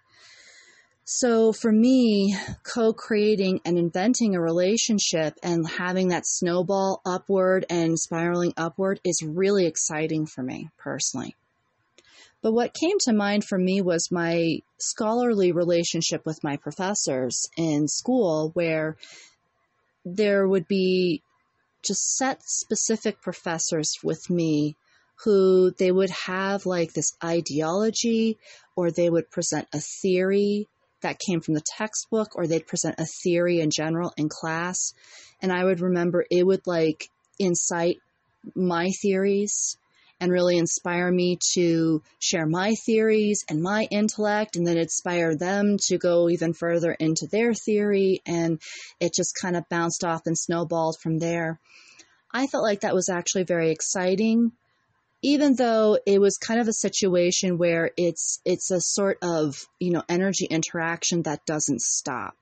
So 1.04 1.52
for 1.52 1.72
me, 1.72 2.36
co 2.62 2.92
creating 2.92 3.60
and 3.64 3.76
inventing 3.76 4.36
a 4.36 4.40
relationship 4.40 5.34
and 5.42 5.66
having 5.66 6.08
that 6.08 6.24
snowball 6.24 7.02
upward 7.04 7.66
and 7.68 7.98
spiraling 7.98 8.54
upward 8.56 9.00
is 9.04 9.24
really 9.26 9.66
exciting 9.66 10.26
for 10.26 10.44
me 10.44 10.70
personally. 10.78 11.34
But 12.42 12.52
what 12.52 12.74
came 12.74 12.98
to 13.00 13.12
mind 13.12 13.44
for 13.44 13.58
me 13.58 13.82
was 13.82 14.12
my 14.12 14.58
scholarly 14.78 15.50
relationship 15.50 16.24
with 16.24 16.44
my 16.44 16.56
professors 16.56 17.48
in 17.56 17.88
school, 17.88 18.50
where 18.54 18.96
there 20.04 20.46
would 20.46 20.68
be 20.68 21.22
just 21.82 22.16
set 22.16 22.40
specific 22.44 23.20
professors 23.20 23.94
with 24.04 24.30
me 24.30 24.76
who 25.24 25.70
they 25.78 25.90
would 25.92 26.10
have 26.10 26.66
like 26.66 26.92
this 26.92 27.12
ideology 27.22 28.38
or 28.76 28.90
they 28.90 29.08
would 29.08 29.30
present 29.30 29.68
a 29.72 29.80
theory 29.80 30.68
that 31.02 31.18
came 31.18 31.40
from 31.40 31.54
the 31.54 31.64
textbook 31.76 32.36
or 32.36 32.46
they'd 32.46 32.66
present 32.66 32.94
a 32.98 33.06
theory 33.22 33.60
in 33.60 33.70
general 33.70 34.12
in 34.16 34.28
class 34.28 34.94
and 35.40 35.52
i 35.52 35.64
would 35.64 35.80
remember 35.80 36.24
it 36.30 36.46
would 36.46 36.66
like 36.66 37.08
incite 37.38 37.98
my 38.54 38.88
theories 39.00 39.76
and 40.22 40.30
really 40.30 40.56
inspire 40.56 41.10
me 41.10 41.36
to 41.54 42.00
share 42.20 42.46
my 42.46 42.76
theories 42.86 43.44
and 43.48 43.60
my 43.60 43.88
intellect 43.90 44.54
and 44.54 44.64
then 44.64 44.78
inspire 44.78 45.34
them 45.34 45.76
to 45.80 45.98
go 45.98 46.28
even 46.28 46.52
further 46.52 46.92
into 46.92 47.26
their 47.26 47.52
theory. 47.54 48.22
And 48.24 48.60
it 49.00 49.14
just 49.14 49.36
kind 49.42 49.56
of 49.56 49.68
bounced 49.68 50.04
off 50.04 50.22
and 50.26 50.38
snowballed 50.38 50.96
from 51.02 51.18
there. 51.18 51.58
I 52.32 52.46
felt 52.46 52.62
like 52.62 52.82
that 52.82 52.94
was 52.94 53.08
actually 53.08 53.42
very 53.42 53.72
exciting 53.72 54.52
even 55.22 55.54
though 55.54 55.98
it 56.06 56.20
was 56.20 56.36
kind 56.36 56.60
of 56.60 56.68
a 56.68 56.72
situation 56.72 57.58
where 57.58 57.90
it's 57.96 58.40
it's 58.44 58.70
a 58.70 58.80
sort 58.80 59.18
of 59.22 59.66
you 59.78 59.92
know 59.92 60.02
energy 60.08 60.46
interaction 60.46 61.22
that 61.22 61.46
doesn't 61.46 61.80
stop 61.80 62.34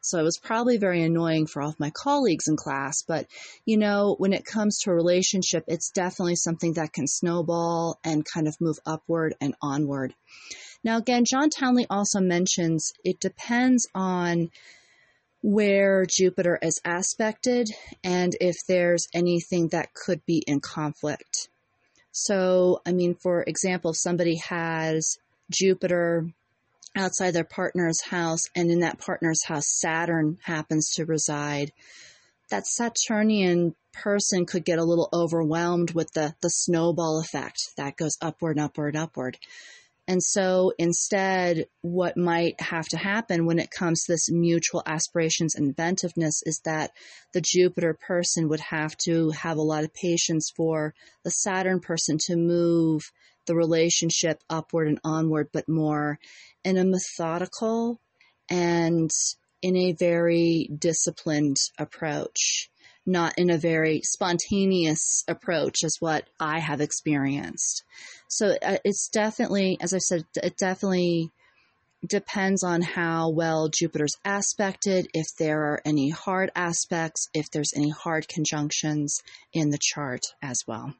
so 0.00 0.20
it 0.20 0.22
was 0.22 0.38
probably 0.38 0.76
very 0.76 1.02
annoying 1.02 1.46
for 1.46 1.60
all 1.62 1.70
of 1.70 1.80
my 1.80 1.90
colleagues 1.90 2.46
in 2.46 2.56
class. 2.56 3.02
But, 3.02 3.26
you 3.64 3.76
know, 3.76 4.14
when 4.18 4.32
it 4.32 4.44
comes 4.44 4.78
to 4.78 4.90
a 4.90 4.94
relationship, 4.94 5.64
it's 5.66 5.90
definitely 5.90 6.36
something 6.36 6.74
that 6.74 6.92
can 6.92 7.08
snowball 7.08 7.98
and 8.04 8.24
kind 8.24 8.46
of 8.46 8.60
move 8.60 8.78
upward 8.86 9.34
and 9.40 9.54
onward. 9.60 10.14
Now, 10.84 10.98
again, 10.98 11.24
John 11.28 11.50
Townley 11.50 11.86
also 11.90 12.20
mentions 12.20 12.92
it 13.04 13.18
depends 13.18 13.88
on 13.94 14.50
where 15.42 16.06
Jupiter 16.06 16.58
is 16.62 16.80
aspected 16.84 17.68
and 18.04 18.32
if 18.40 18.56
there's 18.68 19.08
anything 19.12 19.68
that 19.68 19.92
could 19.94 20.24
be 20.24 20.42
in 20.46 20.60
conflict. 20.60 21.48
So, 22.18 22.80
I 22.86 22.92
mean, 22.92 23.14
for 23.14 23.42
example, 23.42 23.90
if 23.90 23.98
somebody 23.98 24.36
has 24.48 25.18
Jupiter 25.50 26.26
outside 26.96 27.32
their 27.32 27.44
partner's 27.44 28.00
house, 28.00 28.40
and 28.54 28.70
in 28.70 28.80
that 28.80 28.98
partner's 28.98 29.44
house, 29.44 29.66
Saturn 29.68 30.38
happens 30.42 30.92
to 30.94 31.04
reside, 31.04 31.72
that 32.48 32.66
Saturnian 32.66 33.74
person 33.92 34.46
could 34.46 34.64
get 34.64 34.78
a 34.78 34.84
little 34.84 35.10
overwhelmed 35.12 35.90
with 35.90 36.10
the, 36.14 36.34
the 36.40 36.48
snowball 36.48 37.20
effect 37.20 37.58
that 37.76 37.98
goes 37.98 38.16
upward, 38.22 38.58
upward, 38.58 38.96
upward. 38.96 39.36
And 40.08 40.22
so 40.22 40.72
instead, 40.78 41.66
what 41.82 42.16
might 42.16 42.60
have 42.60 42.86
to 42.88 42.96
happen 42.96 43.44
when 43.44 43.58
it 43.58 43.70
comes 43.70 44.04
to 44.04 44.12
this 44.12 44.30
mutual 44.30 44.82
aspirations 44.86 45.56
inventiveness 45.56 46.42
is 46.46 46.60
that 46.64 46.92
the 47.32 47.40
Jupiter 47.40 47.98
person 48.06 48.48
would 48.48 48.60
have 48.60 48.96
to 48.98 49.30
have 49.30 49.56
a 49.56 49.62
lot 49.62 49.82
of 49.82 49.92
patience 49.92 50.52
for 50.56 50.94
the 51.24 51.30
Saturn 51.30 51.80
person 51.80 52.18
to 52.26 52.36
move 52.36 53.10
the 53.46 53.56
relationship 53.56 54.42
upward 54.48 54.88
and 54.88 55.00
onward, 55.02 55.48
but 55.52 55.68
more 55.68 56.18
in 56.64 56.76
a 56.76 56.84
methodical 56.84 58.00
and 58.48 59.10
in 59.62 59.76
a 59.76 59.92
very 59.92 60.70
disciplined 60.78 61.56
approach, 61.78 62.70
not 63.06 63.34
in 63.38 63.50
a 63.50 63.58
very 63.58 64.02
spontaneous 64.02 65.24
approach, 65.28 65.84
as 65.84 65.96
what 66.00 66.28
I 66.40 66.58
have 66.58 66.80
experienced. 66.80 67.84
So 68.28 68.56
uh, 68.60 68.78
it's 68.84 69.08
definitely, 69.08 69.78
as 69.80 69.94
I 69.94 69.98
said, 69.98 70.24
it 70.42 70.56
definitely 70.56 71.30
depends 72.06 72.62
on 72.62 72.82
how 72.82 73.30
well 73.30 73.68
Jupiter's 73.68 74.16
aspected, 74.24 75.08
if 75.14 75.26
there 75.38 75.72
are 75.72 75.82
any 75.84 76.10
hard 76.10 76.50
aspects, 76.54 77.28
if 77.32 77.50
there's 77.50 77.72
any 77.74 77.90
hard 77.90 78.28
conjunctions 78.28 79.22
in 79.52 79.70
the 79.70 79.78
chart 79.80 80.22
as 80.42 80.62
well. 80.66 80.94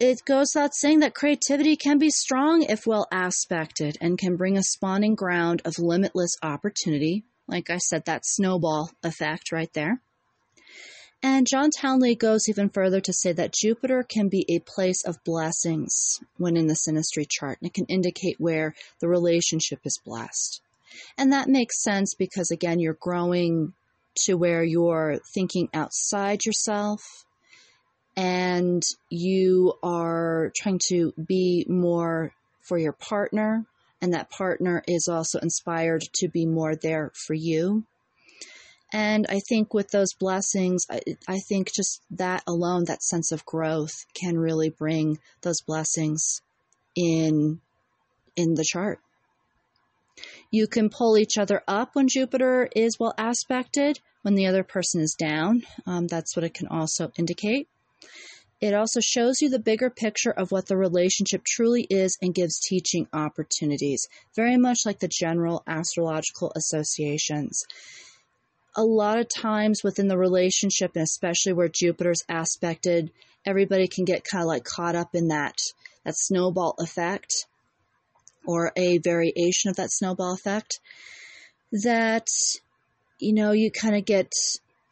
It 0.00 0.24
goes 0.26 0.48
without 0.54 0.74
saying 0.74 1.00
that 1.00 1.14
creativity 1.14 1.76
can 1.76 1.98
be 1.98 2.10
strong 2.10 2.62
if 2.62 2.86
well 2.86 3.06
aspected 3.12 3.96
and 4.00 4.18
can 4.18 4.36
bring 4.36 4.58
a 4.58 4.62
spawning 4.62 5.14
ground 5.14 5.62
of 5.64 5.78
limitless 5.78 6.32
opportunity. 6.42 7.24
Like 7.46 7.70
I 7.70 7.78
said, 7.78 8.04
that 8.04 8.24
snowball 8.24 8.90
effect 9.02 9.52
right 9.52 9.72
there. 9.72 10.00
And 11.22 11.46
John 11.46 11.70
Townley 11.70 12.14
goes 12.14 12.50
even 12.50 12.68
further 12.68 13.00
to 13.00 13.12
say 13.12 13.32
that 13.32 13.54
Jupiter 13.54 14.02
can 14.02 14.28
be 14.28 14.44
a 14.48 14.58
place 14.58 15.02
of 15.06 15.24
blessings 15.24 16.20
when 16.36 16.56
in 16.56 16.66
the 16.66 16.74
synastry 16.74 17.26
chart. 17.26 17.58
And 17.60 17.66
it 17.68 17.74
can 17.74 17.86
indicate 17.86 18.36
where 18.38 18.74
the 19.00 19.08
relationship 19.08 19.80
is 19.84 19.98
blessed. 20.04 20.60
And 21.16 21.32
that 21.32 21.48
makes 21.48 21.82
sense 21.82 22.14
because, 22.14 22.50
again, 22.50 22.78
you're 22.78 22.98
growing 23.00 23.72
to 24.26 24.34
where 24.34 24.62
you're 24.62 25.18
thinking 25.34 25.68
outside 25.72 26.44
yourself 26.44 27.24
and 28.16 28.82
you 29.08 29.74
are 29.82 30.52
trying 30.54 30.80
to 30.88 31.12
be 31.12 31.64
more 31.68 32.32
for 32.60 32.78
your 32.78 32.92
partner. 32.92 33.64
And 34.04 34.12
that 34.12 34.28
partner 34.28 34.82
is 34.86 35.08
also 35.08 35.38
inspired 35.38 36.02
to 36.16 36.28
be 36.28 36.44
more 36.44 36.76
there 36.76 37.10
for 37.14 37.32
you. 37.32 37.84
And 38.92 39.24
I 39.30 39.40
think 39.40 39.72
with 39.72 39.88
those 39.88 40.12
blessings, 40.12 40.84
I, 40.90 41.00
I, 41.26 41.38
think 41.38 41.72
just 41.74 42.02
that 42.10 42.42
alone, 42.46 42.84
that 42.84 43.02
sense 43.02 43.32
of 43.32 43.46
growth 43.46 43.94
can 44.12 44.36
really 44.36 44.68
bring 44.68 45.20
those 45.40 45.62
blessings 45.62 46.42
in 46.94 47.62
in 48.36 48.52
the 48.52 48.66
chart. 48.70 49.00
You 50.50 50.66
can 50.66 50.90
pull 50.90 51.16
each 51.16 51.38
other 51.38 51.62
up 51.66 51.94
when 51.94 52.06
Jupiter 52.06 52.68
is 52.76 52.98
well 53.00 53.14
aspected, 53.16 54.00
when 54.20 54.34
the 54.34 54.48
other 54.48 54.64
person 54.64 55.00
is 55.00 55.16
down. 55.18 55.62
Um, 55.86 56.08
that's 56.08 56.36
what 56.36 56.44
it 56.44 56.52
can 56.52 56.68
also 56.68 57.10
indicate. 57.16 57.68
It 58.60 58.72
also 58.74 59.00
shows 59.00 59.40
you 59.40 59.50
the 59.50 59.58
bigger 59.58 59.90
picture 59.90 60.30
of 60.30 60.50
what 60.50 60.66
the 60.66 60.76
relationship 60.76 61.44
truly 61.44 61.86
is 61.90 62.16
and 62.22 62.34
gives 62.34 62.60
teaching 62.60 63.08
opportunities, 63.12 64.06
very 64.34 64.56
much 64.56 64.80
like 64.86 65.00
the 65.00 65.08
general 65.08 65.62
astrological 65.66 66.52
associations. 66.56 67.64
A 68.76 68.84
lot 68.84 69.18
of 69.18 69.28
times 69.28 69.82
within 69.84 70.08
the 70.08 70.18
relationship, 70.18 70.92
and 70.94 71.04
especially 71.04 71.52
where 71.52 71.68
Jupiter's 71.68 72.24
aspected, 72.28 73.10
everybody 73.44 73.86
can 73.86 74.04
get 74.04 74.24
kind 74.24 74.42
of 74.42 74.48
like 74.48 74.64
caught 74.64 74.96
up 74.96 75.14
in 75.14 75.28
that 75.28 75.58
that 76.04 76.16
snowball 76.16 76.74
effect 76.78 77.46
or 78.46 78.72
a 78.76 78.98
variation 78.98 79.70
of 79.70 79.76
that 79.76 79.90
snowball 79.90 80.34
effect 80.34 80.80
that 81.72 82.28
you 83.18 83.32
know 83.32 83.52
you 83.52 83.70
kind 83.70 83.96
of 83.96 84.04
get 84.04 84.30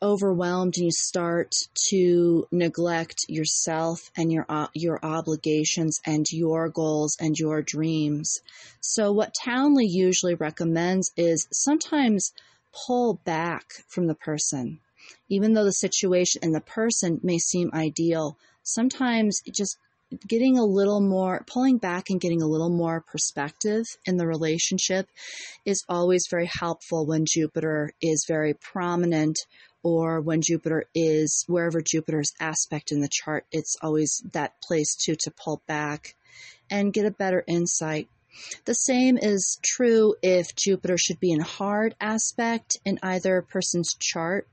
overwhelmed 0.02 0.74
and 0.76 0.86
you 0.86 0.90
start 0.90 1.54
to 1.88 2.46
neglect 2.50 3.24
yourself 3.28 4.10
and 4.16 4.32
your 4.32 4.44
uh, 4.48 4.66
your 4.74 4.98
obligations 5.02 6.00
and 6.04 6.26
your 6.30 6.68
goals 6.68 7.16
and 7.20 7.38
your 7.38 7.62
dreams. 7.62 8.40
So 8.80 9.12
what 9.12 9.34
Townley 9.44 9.86
usually 9.86 10.34
recommends 10.34 11.12
is 11.16 11.46
sometimes 11.52 12.32
pull 12.86 13.20
back 13.24 13.64
from 13.88 14.06
the 14.06 14.14
person. 14.14 14.80
Even 15.28 15.52
though 15.52 15.64
the 15.64 15.72
situation 15.72 16.40
and 16.42 16.54
the 16.54 16.60
person 16.60 17.20
may 17.22 17.38
seem 17.38 17.70
ideal, 17.72 18.36
sometimes 18.62 19.40
just 19.50 19.76
getting 20.28 20.58
a 20.58 20.64
little 20.64 21.00
more, 21.00 21.44
pulling 21.46 21.78
back 21.78 22.10
and 22.10 22.20
getting 22.20 22.42
a 22.42 22.46
little 22.46 22.70
more 22.70 23.00
perspective 23.00 23.84
in 24.04 24.16
the 24.16 24.26
relationship 24.26 25.08
is 25.64 25.84
always 25.88 26.26
very 26.30 26.50
helpful 26.52 27.06
when 27.06 27.24
Jupiter 27.26 27.92
is 28.00 28.26
very 28.28 28.54
prominent 28.54 29.38
or 29.82 30.20
when 30.20 30.42
Jupiter 30.42 30.84
is 30.94 31.44
wherever 31.48 31.80
Jupiter's 31.80 32.32
aspect 32.40 32.92
in 32.92 33.00
the 33.00 33.10
chart, 33.10 33.46
it's 33.52 33.76
always 33.82 34.22
that 34.32 34.60
place 34.62 34.94
too 34.94 35.16
to 35.20 35.30
pull 35.30 35.62
back 35.66 36.14
and 36.70 36.92
get 36.92 37.06
a 37.06 37.10
better 37.10 37.44
insight 37.46 38.08
the 38.64 38.74
same 38.74 39.18
is 39.18 39.58
true 39.62 40.14
if 40.22 40.56
Jupiter 40.56 40.96
should 40.96 41.20
be 41.20 41.32
in 41.32 41.40
hard 41.40 41.94
aspect 42.00 42.78
in 42.82 42.98
either 43.02 43.42
person's 43.42 43.94
chart. 43.98 44.48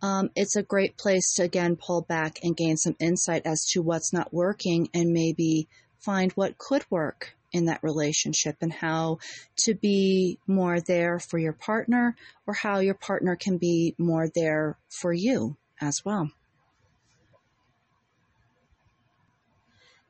Um, 0.00 0.30
it's 0.34 0.56
a 0.56 0.62
great 0.62 0.96
place 0.96 1.34
to 1.34 1.42
again 1.42 1.76
pull 1.76 2.00
back 2.00 2.38
and 2.42 2.56
gain 2.56 2.78
some 2.78 2.96
insight 2.98 3.42
as 3.44 3.66
to 3.72 3.82
what's 3.82 4.14
not 4.14 4.32
working 4.32 4.88
and 4.94 5.12
maybe 5.12 5.68
find 5.98 6.32
what 6.32 6.56
could 6.56 6.90
work 6.90 7.36
in 7.52 7.66
that 7.66 7.82
relationship 7.82 8.56
and 8.60 8.72
how 8.72 9.18
to 9.56 9.74
be 9.74 10.38
more 10.46 10.80
there 10.80 11.18
for 11.18 11.38
your 11.38 11.52
partner 11.52 12.14
or 12.46 12.54
how 12.54 12.78
your 12.78 12.94
partner 12.94 13.36
can 13.36 13.58
be 13.58 13.94
more 13.98 14.28
there 14.34 14.76
for 14.88 15.12
you 15.12 15.56
as 15.80 16.00
well. 16.04 16.30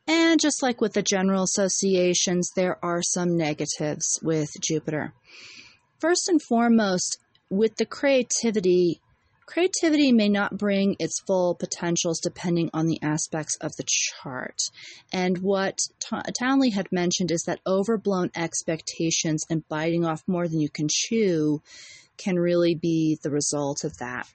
And 0.07 0.41
just 0.41 0.62
like 0.62 0.80
with 0.80 0.95
the 0.95 1.03
general 1.03 1.43
associations, 1.43 2.51
there 2.57 2.82
are 2.82 3.03
some 3.03 3.36
negatives 3.36 4.18
with 4.22 4.51
Jupiter. 4.62 5.12
First 6.01 6.28
and 6.28 6.41
foremost, 6.41 7.18
with 7.51 7.76
the 7.76 7.84
creativity, 7.84 9.01
creativity 9.49 10.12
may 10.12 10.28
not 10.28 10.59
bring 10.59 10.94
its 10.99 11.20
full 11.26 11.55
potentials 11.55 12.20
depending 12.20 12.68
on 12.74 12.86
the 12.86 13.01
aspects 13.03 13.57
of 13.62 13.74
the 13.76 13.84
chart. 13.86 14.61
And 15.11 15.38
what 15.38 15.78
Townley 16.38 16.68
had 16.68 16.92
mentioned 16.92 17.30
is 17.30 17.44
that 17.44 17.61
overblown 17.66 18.30
expectations 18.36 19.46
and 19.49 19.66
biting 19.66 20.05
off 20.05 20.22
more 20.26 20.46
than 20.46 20.61
you 20.61 20.68
can 20.68 20.86
chew 20.90 21.62
can 22.18 22.38
really 22.38 22.74
be 22.74 23.18
the 23.22 23.30
result 23.30 23.84
of 23.84 23.96
that. 23.99 24.28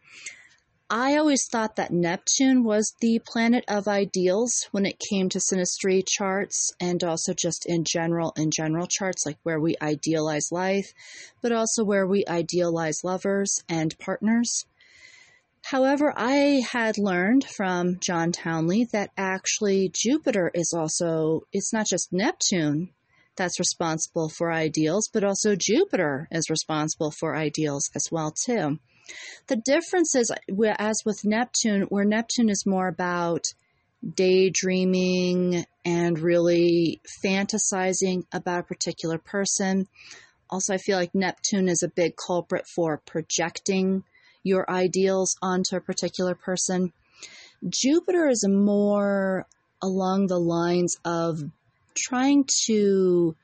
I 0.89 1.17
always 1.17 1.47
thought 1.47 1.75
that 1.75 1.93
Neptune 1.93 2.63
was 2.63 2.93
the 2.99 3.19
planet 3.19 3.65
of 3.67 3.87
ideals 3.87 4.67
when 4.71 4.85
it 4.85 5.01
came 5.11 5.29
to 5.29 5.39
synastry 5.39 6.03
charts 6.07 6.71
and 6.79 7.03
also 7.03 7.33
just 7.33 7.65
in 7.67 7.83
general, 7.83 8.33
in 8.35 8.49
general 8.49 8.87
charts, 8.87 9.25
like 9.25 9.37
where 9.43 9.59
we 9.59 9.75
idealize 9.79 10.51
life, 10.51 10.91
but 11.41 11.51
also 11.51 11.83
where 11.83 12.07
we 12.07 12.25
idealize 12.27 13.03
lovers 13.03 13.63
and 13.69 13.97
partners. 13.99 14.65
However, 15.65 16.13
I 16.15 16.61
had 16.71 16.97
learned 16.97 17.45
from 17.45 17.97
John 17.99 18.33
Townley 18.33 18.85
that 18.91 19.11
actually 19.17 19.89
Jupiter 19.93 20.51
is 20.53 20.73
also, 20.75 21.47
it's 21.53 21.71
not 21.71 21.87
just 21.87 22.11
Neptune 22.11 22.89
that's 23.37 23.59
responsible 23.59 24.29
for 24.29 24.51
ideals, 24.51 25.09
but 25.11 25.23
also 25.23 25.55
Jupiter 25.55 26.27
is 26.31 26.49
responsible 26.49 27.11
for 27.11 27.35
ideals 27.35 27.89
as 27.95 28.09
well 28.11 28.31
too. 28.45 28.77
The 29.47 29.55
difference 29.55 30.15
is, 30.15 30.31
as 30.77 31.01
with 31.05 31.23
Neptune, 31.23 31.83
where 31.83 32.05
Neptune 32.05 32.49
is 32.49 32.65
more 32.65 32.89
about 32.89 33.45
daydreaming 34.15 35.65
and 35.85 36.19
really 36.19 37.01
fantasizing 37.23 38.25
about 38.33 38.59
a 38.59 38.67
particular 38.67 39.17
person. 39.17 39.87
Also, 40.49 40.73
I 40.73 40.77
feel 40.77 40.97
like 40.97 41.15
Neptune 41.15 41.69
is 41.69 41.83
a 41.83 41.87
big 41.87 42.13
culprit 42.17 42.65
for 42.67 43.01
projecting 43.05 44.03
your 44.43 44.69
ideals 44.69 45.35
onto 45.41 45.75
a 45.75 45.81
particular 45.81 46.35
person. 46.35 46.91
Jupiter 47.67 48.27
is 48.27 48.45
more 48.47 49.47
along 49.81 50.27
the 50.27 50.39
lines 50.39 50.97
of 51.05 51.39
trying 51.95 52.45
to 52.65 53.35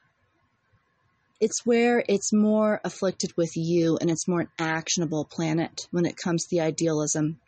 it's 1.39 1.66
where 1.66 2.04
it's 2.10 2.34
more 2.34 2.82
afflicted 2.84 3.32
with 3.38 3.56
you 3.56 3.97
and 4.02 4.10
it's 4.10 4.28
more 4.28 4.41
an 4.41 4.50
actionable 4.60 5.24
planet 5.24 5.88
when 5.91 6.06
it 6.06 6.18
comes 6.18 6.43
to 6.43 6.50
the 6.52 6.62
idealism. 6.62 7.39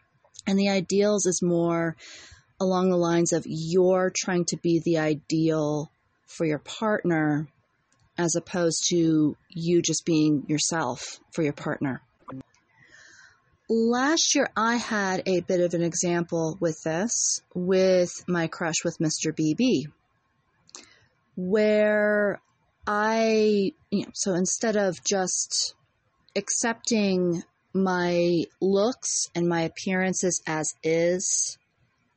And 0.47 0.57
the 0.57 0.69
ideals 0.69 1.25
is 1.25 1.41
more 1.41 1.97
along 2.59 2.89
the 2.89 2.97
lines 2.97 3.33
of 3.33 3.43
you're 3.45 4.11
trying 4.15 4.45
to 4.45 4.57
be 4.57 4.79
the 4.79 4.99
ideal 4.99 5.91
for 6.25 6.45
your 6.45 6.59
partner 6.59 7.47
as 8.17 8.35
opposed 8.35 8.87
to 8.89 9.35
you 9.49 9.81
just 9.81 10.05
being 10.05 10.45
yourself 10.47 11.19
for 11.33 11.43
your 11.43 11.53
partner. 11.53 12.01
Last 13.73 14.35
year, 14.35 14.49
I 14.57 14.75
had 14.75 15.23
a 15.25 15.39
bit 15.39 15.61
of 15.61 15.73
an 15.73 15.81
example 15.81 16.57
with 16.59 16.83
this 16.83 17.41
with 17.55 18.11
my 18.27 18.47
crush 18.47 18.83
with 18.83 18.97
Mr. 18.97 19.31
BB, 19.31 19.85
where 21.37 22.41
I, 22.85 23.71
you 23.89 24.01
know, 24.01 24.11
so 24.13 24.33
instead 24.33 24.75
of 24.75 25.01
just 25.05 25.75
accepting 26.35 27.43
my 27.73 28.43
looks 28.59 29.29
and 29.35 29.47
my 29.47 29.61
appearances 29.61 30.41
as 30.45 30.75
is, 30.83 31.57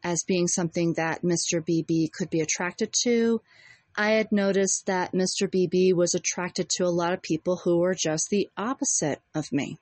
as 0.02 0.24
being 0.24 0.48
something 0.48 0.94
that 0.94 1.22
Mr. 1.22 1.64
BB 1.64 2.10
could 2.10 2.30
be 2.30 2.40
attracted 2.40 2.92
to, 3.04 3.40
I 3.94 4.14
had 4.14 4.32
noticed 4.32 4.86
that 4.86 5.12
Mr. 5.12 5.48
BB 5.48 5.94
was 5.94 6.16
attracted 6.16 6.68
to 6.70 6.84
a 6.84 6.90
lot 6.90 7.12
of 7.12 7.22
people 7.22 7.60
who 7.62 7.78
were 7.78 7.94
just 7.94 8.28
the 8.30 8.50
opposite 8.56 9.20
of 9.36 9.52
me. 9.52 9.78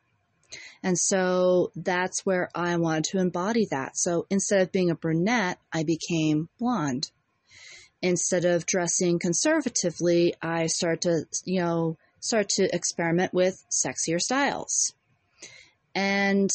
And 0.83 0.99
so 0.99 1.71
that's 1.77 2.27
where 2.27 2.51
I 2.55 2.77
wanted 2.77 3.05
to 3.05 3.19
embody 3.19 3.67
that. 3.71 3.97
So 3.97 4.27
instead 4.31 4.63
of 4.63 4.73
being 4.73 4.91
a 4.91 4.95
brunette, 4.95 5.59
I 5.73 5.85
became 5.85 6.49
blonde. 6.59 7.11
Instead 8.01 8.45
of 8.45 8.67
dressing 8.67 9.19
conservatively, 9.19 10.35
I 10.43 10.67
start 10.67 11.03
to, 11.03 11.25
you 11.45 11.61
know, 11.61 11.97
start 12.21 12.49
to 12.51 12.75
experiment 12.75 13.33
with 13.33 13.63
sexier 13.71 14.19
styles. 14.19 14.93
And 15.95 16.51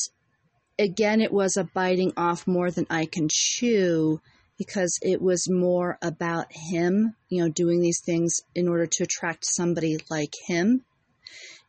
again, 0.77 1.21
it 1.21 1.31
was 1.31 1.57
a 1.57 1.63
biting 1.63 2.13
off 2.17 2.47
more 2.47 2.71
than 2.71 2.87
I 2.89 3.05
can 3.05 3.27
chew 3.31 4.19
because 4.57 4.97
it 5.01 5.21
was 5.21 5.49
more 5.49 5.97
about 6.01 6.47
him, 6.49 7.15
you 7.29 7.43
know, 7.43 7.49
doing 7.49 7.79
these 7.79 8.01
things 8.03 8.41
in 8.55 8.67
order 8.67 8.87
to 8.87 9.03
attract 9.03 9.45
somebody 9.45 9.97
like 10.09 10.33
him 10.47 10.83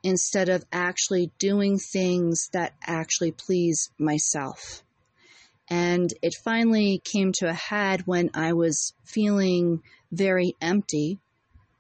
instead 0.09 0.49
of 0.49 0.65
actually 0.73 1.31
doing 1.39 1.79
things 1.79 2.49
that 2.53 2.73
actually 2.87 3.31
please 3.31 3.91
myself. 3.99 4.83
And 5.69 6.11
it 6.23 6.35
finally 6.43 7.03
came 7.05 7.33
to 7.35 7.49
a 7.49 7.53
head 7.53 8.07
when 8.07 8.31
I 8.33 8.55
was 8.55 8.95
feeling 9.05 9.83
very 10.11 10.55
empty 10.63 11.19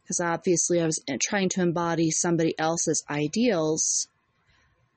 because 0.02 0.20
obviously 0.20 0.80
I 0.80 0.86
was 0.86 1.02
uh, 1.10 1.16
trying 1.20 1.48
to 1.50 1.62
embody 1.62 2.10
somebody 2.10 2.58
else's 2.58 3.02
ideals 3.10 4.08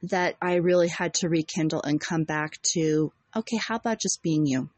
that 0.03 0.36
I 0.41 0.55
really 0.55 0.89
had 0.89 1.13
to 1.15 1.29
rekindle 1.29 1.82
and 1.84 2.01
come 2.01 2.23
back 2.23 2.53
to 2.73 3.13
okay, 3.36 3.57
how 3.65 3.75
about 3.75 4.01
just 4.01 4.21
being 4.21 4.45
you? 4.45 4.69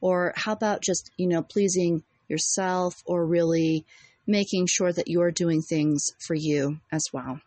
Or 0.00 0.32
how 0.36 0.52
about 0.52 0.82
just, 0.82 1.12
you 1.16 1.28
know, 1.28 1.42
pleasing 1.42 2.02
yourself 2.28 2.94
or 3.06 3.24
really 3.24 3.84
making 4.26 4.66
sure 4.66 4.92
that 4.92 5.06
you're 5.06 5.30
doing 5.30 5.62
things 5.62 6.10
for 6.18 6.34
you 6.34 6.80
as 6.90 7.04
well. 7.12 7.40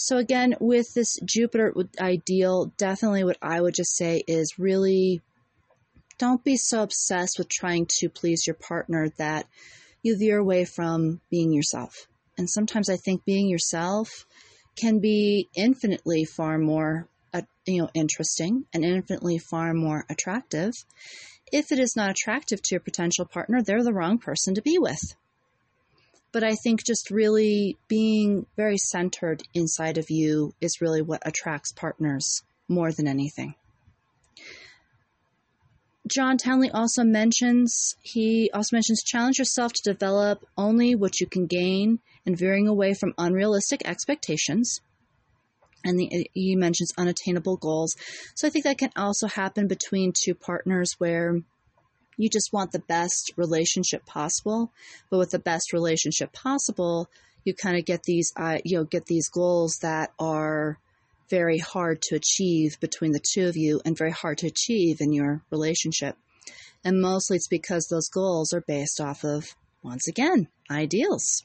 So, 0.00 0.16
again, 0.16 0.54
with 0.60 0.94
this 0.94 1.18
Jupiter 1.24 1.74
ideal, 2.00 2.66
definitely 2.76 3.24
what 3.24 3.36
I 3.42 3.60
would 3.60 3.74
just 3.74 3.96
say 3.96 4.22
is 4.28 4.56
really 4.56 5.22
don't 6.18 6.44
be 6.44 6.56
so 6.56 6.84
obsessed 6.84 7.36
with 7.36 7.48
trying 7.48 7.86
to 7.98 8.08
please 8.08 8.46
your 8.46 8.54
partner 8.54 9.08
that 9.18 9.46
you 10.04 10.16
veer 10.16 10.38
away 10.38 10.64
from 10.64 11.20
being 11.30 11.52
yourself. 11.52 12.06
And 12.36 12.48
sometimes 12.48 12.88
I 12.88 12.96
think 12.96 13.24
being 13.24 13.48
yourself 13.48 14.24
can 14.76 15.00
be 15.00 15.48
infinitely 15.56 16.24
far 16.24 16.58
more 16.58 17.08
uh, 17.34 17.42
you 17.66 17.82
know 17.82 17.90
interesting 17.92 18.66
and 18.72 18.84
infinitely 18.84 19.38
far 19.38 19.74
more 19.74 20.04
attractive. 20.08 20.74
If 21.52 21.72
it 21.72 21.80
is 21.80 21.96
not 21.96 22.10
attractive 22.10 22.62
to 22.62 22.74
your 22.76 22.80
potential 22.80 23.24
partner, 23.24 23.62
they're 23.62 23.82
the 23.82 23.92
wrong 23.92 24.18
person 24.18 24.54
to 24.54 24.62
be 24.62 24.78
with. 24.78 25.16
But 26.30 26.44
I 26.44 26.54
think 26.62 26.84
just 26.84 27.10
really 27.10 27.78
being 27.88 28.46
very 28.56 28.76
centered 28.76 29.42
inside 29.54 29.98
of 29.98 30.10
you 30.10 30.52
is 30.60 30.80
really 30.80 31.02
what 31.02 31.22
attracts 31.26 31.72
partners 31.72 32.42
more 32.68 32.92
than 32.92 33.08
anything. 33.08 33.54
John 36.06 36.38
Townley 36.38 36.70
also 36.70 37.04
mentions 37.04 37.94
he 38.02 38.50
also 38.54 38.76
mentions 38.76 39.02
challenge 39.02 39.38
yourself 39.38 39.72
to 39.74 39.92
develop 39.92 40.44
only 40.56 40.94
what 40.94 41.20
you 41.20 41.26
can 41.26 41.46
gain 41.46 42.00
and 42.24 42.38
veering 42.38 42.66
away 42.66 42.94
from 42.94 43.14
unrealistic 43.18 43.82
expectations. 43.86 44.80
And 45.84 45.98
the, 45.98 46.28
he 46.34 46.56
mentions 46.56 46.92
unattainable 46.98 47.56
goals. 47.56 47.94
So 48.34 48.46
I 48.46 48.50
think 48.50 48.64
that 48.64 48.78
can 48.78 48.90
also 48.96 49.26
happen 49.28 49.68
between 49.68 50.12
two 50.12 50.34
partners 50.34 50.94
where 50.98 51.40
you 52.18 52.28
just 52.28 52.52
want 52.52 52.72
the 52.72 52.80
best 52.80 53.32
relationship 53.36 54.04
possible, 54.04 54.70
but 55.08 55.18
with 55.18 55.30
the 55.30 55.38
best 55.38 55.72
relationship 55.72 56.32
possible, 56.34 57.08
you 57.44 57.54
kind 57.54 57.78
of 57.78 57.86
get 57.86 58.02
these 58.02 58.32
uh, 58.36 58.58
you 58.64 58.76
know 58.76 58.84
get 58.84 59.06
these 59.06 59.30
goals 59.30 59.78
that 59.80 60.12
are 60.18 60.78
very 61.30 61.58
hard 61.58 62.02
to 62.02 62.16
achieve 62.16 62.78
between 62.80 63.12
the 63.12 63.22
two 63.32 63.48
of 63.48 63.56
you 63.56 63.80
and 63.84 63.96
very 63.96 64.10
hard 64.10 64.38
to 64.38 64.46
achieve 64.46 65.00
in 65.00 65.12
your 65.12 65.42
relationship. 65.50 66.16
And 66.84 67.00
mostly 67.00 67.36
it's 67.36 67.48
because 67.48 67.86
those 67.86 68.08
goals 68.08 68.52
are 68.52 68.62
based 68.62 69.00
off 69.00 69.24
of, 69.24 69.54
once 69.82 70.08
again, 70.08 70.48
ideals. 70.70 71.44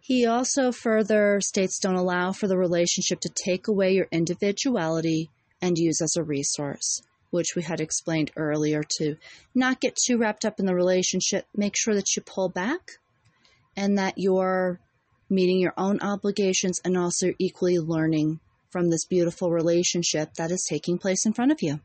He 0.00 0.24
also 0.24 0.70
further 0.70 1.40
states 1.40 1.80
don't 1.80 1.96
allow 1.96 2.30
for 2.32 2.46
the 2.46 2.56
relationship 2.56 3.20
to 3.20 3.28
take 3.28 3.66
away 3.66 3.94
your 3.94 4.06
individuality 4.12 5.30
and 5.60 5.76
use 5.76 6.00
as 6.00 6.14
a 6.16 6.22
resource, 6.22 7.02
which 7.36 7.54
we 7.54 7.62
had 7.62 7.80
explained 7.80 8.32
earlier 8.36 8.82
to 8.98 9.16
not 9.54 9.80
get 9.80 9.96
too 9.96 10.18
wrapped 10.18 10.44
up 10.44 10.58
in 10.58 10.66
the 10.66 10.74
relationship. 10.74 11.46
Make 11.56 11.74
sure 11.76 11.94
that 11.94 12.16
you 12.16 12.22
pull 12.22 12.48
back 12.48 12.80
and 13.76 13.98
that 13.98 14.14
you're 14.16 14.80
meeting 15.28 15.58
your 15.58 15.74
own 15.76 16.00
obligations, 16.00 16.80
and 16.84 16.96
also 16.96 17.32
equally 17.38 17.78
learning 17.78 18.40
from 18.70 18.90
this 18.90 19.04
beautiful 19.04 19.50
relationship 19.50 20.34
that 20.34 20.50
is 20.50 20.66
taking 20.68 20.98
place 20.98 21.26
in 21.26 21.32
front 21.32 21.52
of 21.52 21.58
you. 21.60 21.80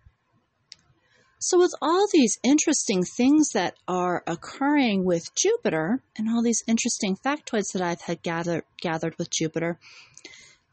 So, 1.39 1.57
with 1.57 1.73
all 1.81 2.05
these 2.13 2.37
interesting 2.43 3.03
things 3.03 3.49
that 3.53 3.75
are 3.87 4.23
occurring 4.27 5.05
with 5.05 5.33
Jupiter 5.33 5.99
and 6.15 6.29
all 6.29 6.43
these 6.43 6.63
interesting 6.67 7.17
factoids 7.17 7.71
that 7.73 7.81
I've 7.81 8.01
had 8.01 8.21
gathered, 8.21 8.63
gathered 8.79 9.17
with 9.17 9.31
Jupiter, 9.31 9.79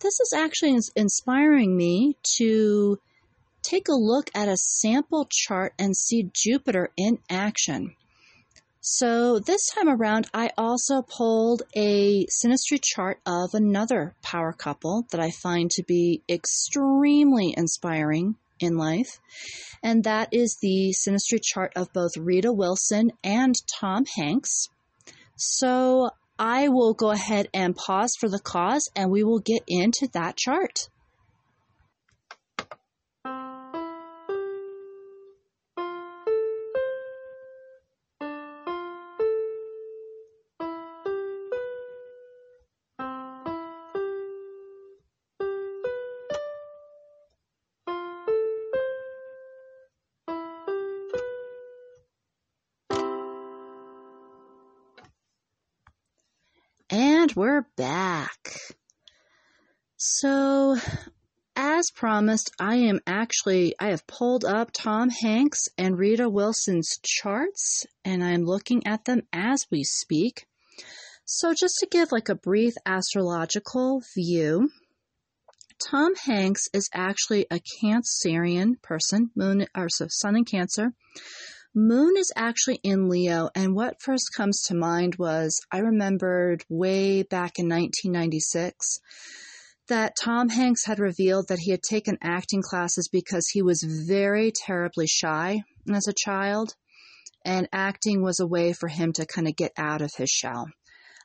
this 0.00 0.20
is 0.20 0.34
actually 0.36 0.78
inspiring 0.94 1.74
me 1.76 2.16
to 2.36 2.98
take 3.68 3.88
a 3.88 3.92
look 3.92 4.30
at 4.34 4.48
a 4.48 4.56
sample 4.56 5.28
chart 5.30 5.74
and 5.78 5.94
see 5.94 6.30
Jupiter 6.32 6.90
in 6.96 7.18
action. 7.28 7.94
So 8.80 9.38
this 9.38 9.66
time 9.74 9.88
around, 9.88 10.28
I 10.32 10.50
also 10.56 11.02
pulled 11.02 11.62
a 11.76 12.24
synastry 12.26 12.80
chart 12.82 13.20
of 13.26 13.50
another 13.52 14.14
power 14.22 14.54
couple 14.54 15.04
that 15.10 15.20
I 15.20 15.30
find 15.30 15.70
to 15.72 15.82
be 15.82 16.22
extremely 16.28 17.52
inspiring 17.54 18.36
in 18.60 18.78
life, 18.78 19.20
and 19.82 20.04
that 20.04 20.28
is 20.32 20.56
the 20.62 20.94
synastry 20.94 21.40
chart 21.42 21.72
of 21.76 21.92
both 21.92 22.16
Rita 22.16 22.52
Wilson 22.52 23.12
and 23.22 23.54
Tom 23.78 24.06
Hanks. 24.16 24.68
So 25.36 26.10
I 26.38 26.68
will 26.68 26.94
go 26.94 27.10
ahead 27.10 27.48
and 27.52 27.76
pause 27.76 28.14
for 28.18 28.28
the 28.28 28.40
cause, 28.40 28.88
and 28.96 29.10
we 29.10 29.22
will 29.22 29.40
get 29.40 29.62
into 29.66 30.08
that 30.14 30.36
chart. 30.36 30.88
We're 57.38 57.64
back. 57.76 58.58
So, 59.96 60.76
as 61.54 61.84
promised, 61.94 62.50
I 62.58 62.74
am 62.74 62.98
actually, 63.06 63.76
I 63.78 63.90
have 63.90 64.08
pulled 64.08 64.44
up 64.44 64.72
Tom 64.72 65.08
Hanks 65.08 65.68
and 65.78 65.96
Rita 65.96 66.28
Wilson's 66.28 66.98
charts, 67.00 67.86
and 68.04 68.24
I'm 68.24 68.42
looking 68.42 68.88
at 68.88 69.04
them 69.04 69.22
as 69.32 69.66
we 69.70 69.84
speak. 69.84 70.46
So, 71.26 71.54
just 71.56 71.76
to 71.78 71.86
give 71.88 72.10
like 72.10 72.28
a 72.28 72.34
brief 72.34 72.74
astrological 72.84 74.02
view, 74.16 74.70
Tom 75.88 76.16
Hanks 76.16 76.64
is 76.72 76.90
actually 76.92 77.46
a 77.52 77.60
Cancerian 77.80 78.82
person, 78.82 79.30
moon 79.36 79.64
or 79.76 79.88
so 79.88 80.06
sun 80.08 80.34
in 80.34 80.44
Cancer. 80.44 80.92
Moon 81.74 82.14
is 82.16 82.32
actually 82.34 82.80
in 82.82 83.10
Leo, 83.10 83.50
and 83.54 83.74
what 83.74 84.00
first 84.00 84.32
comes 84.34 84.62
to 84.62 84.74
mind 84.74 85.16
was 85.16 85.60
I 85.70 85.80
remembered 85.80 86.64
way 86.70 87.22
back 87.22 87.58
in 87.58 87.68
1996 87.68 88.98
that 89.88 90.16
Tom 90.18 90.48
Hanks 90.48 90.86
had 90.86 90.98
revealed 90.98 91.48
that 91.48 91.58
he 91.58 91.70
had 91.70 91.82
taken 91.82 92.16
acting 92.22 92.62
classes 92.62 93.08
because 93.08 93.48
he 93.48 93.60
was 93.60 93.82
very 93.82 94.50
terribly 94.50 95.06
shy 95.06 95.62
as 95.92 96.08
a 96.08 96.14
child, 96.14 96.74
and 97.44 97.68
acting 97.70 98.22
was 98.22 98.40
a 98.40 98.46
way 98.46 98.72
for 98.72 98.88
him 98.88 99.12
to 99.12 99.26
kind 99.26 99.46
of 99.46 99.54
get 99.54 99.72
out 99.76 100.00
of 100.00 100.10
his 100.16 100.30
shell. 100.30 100.68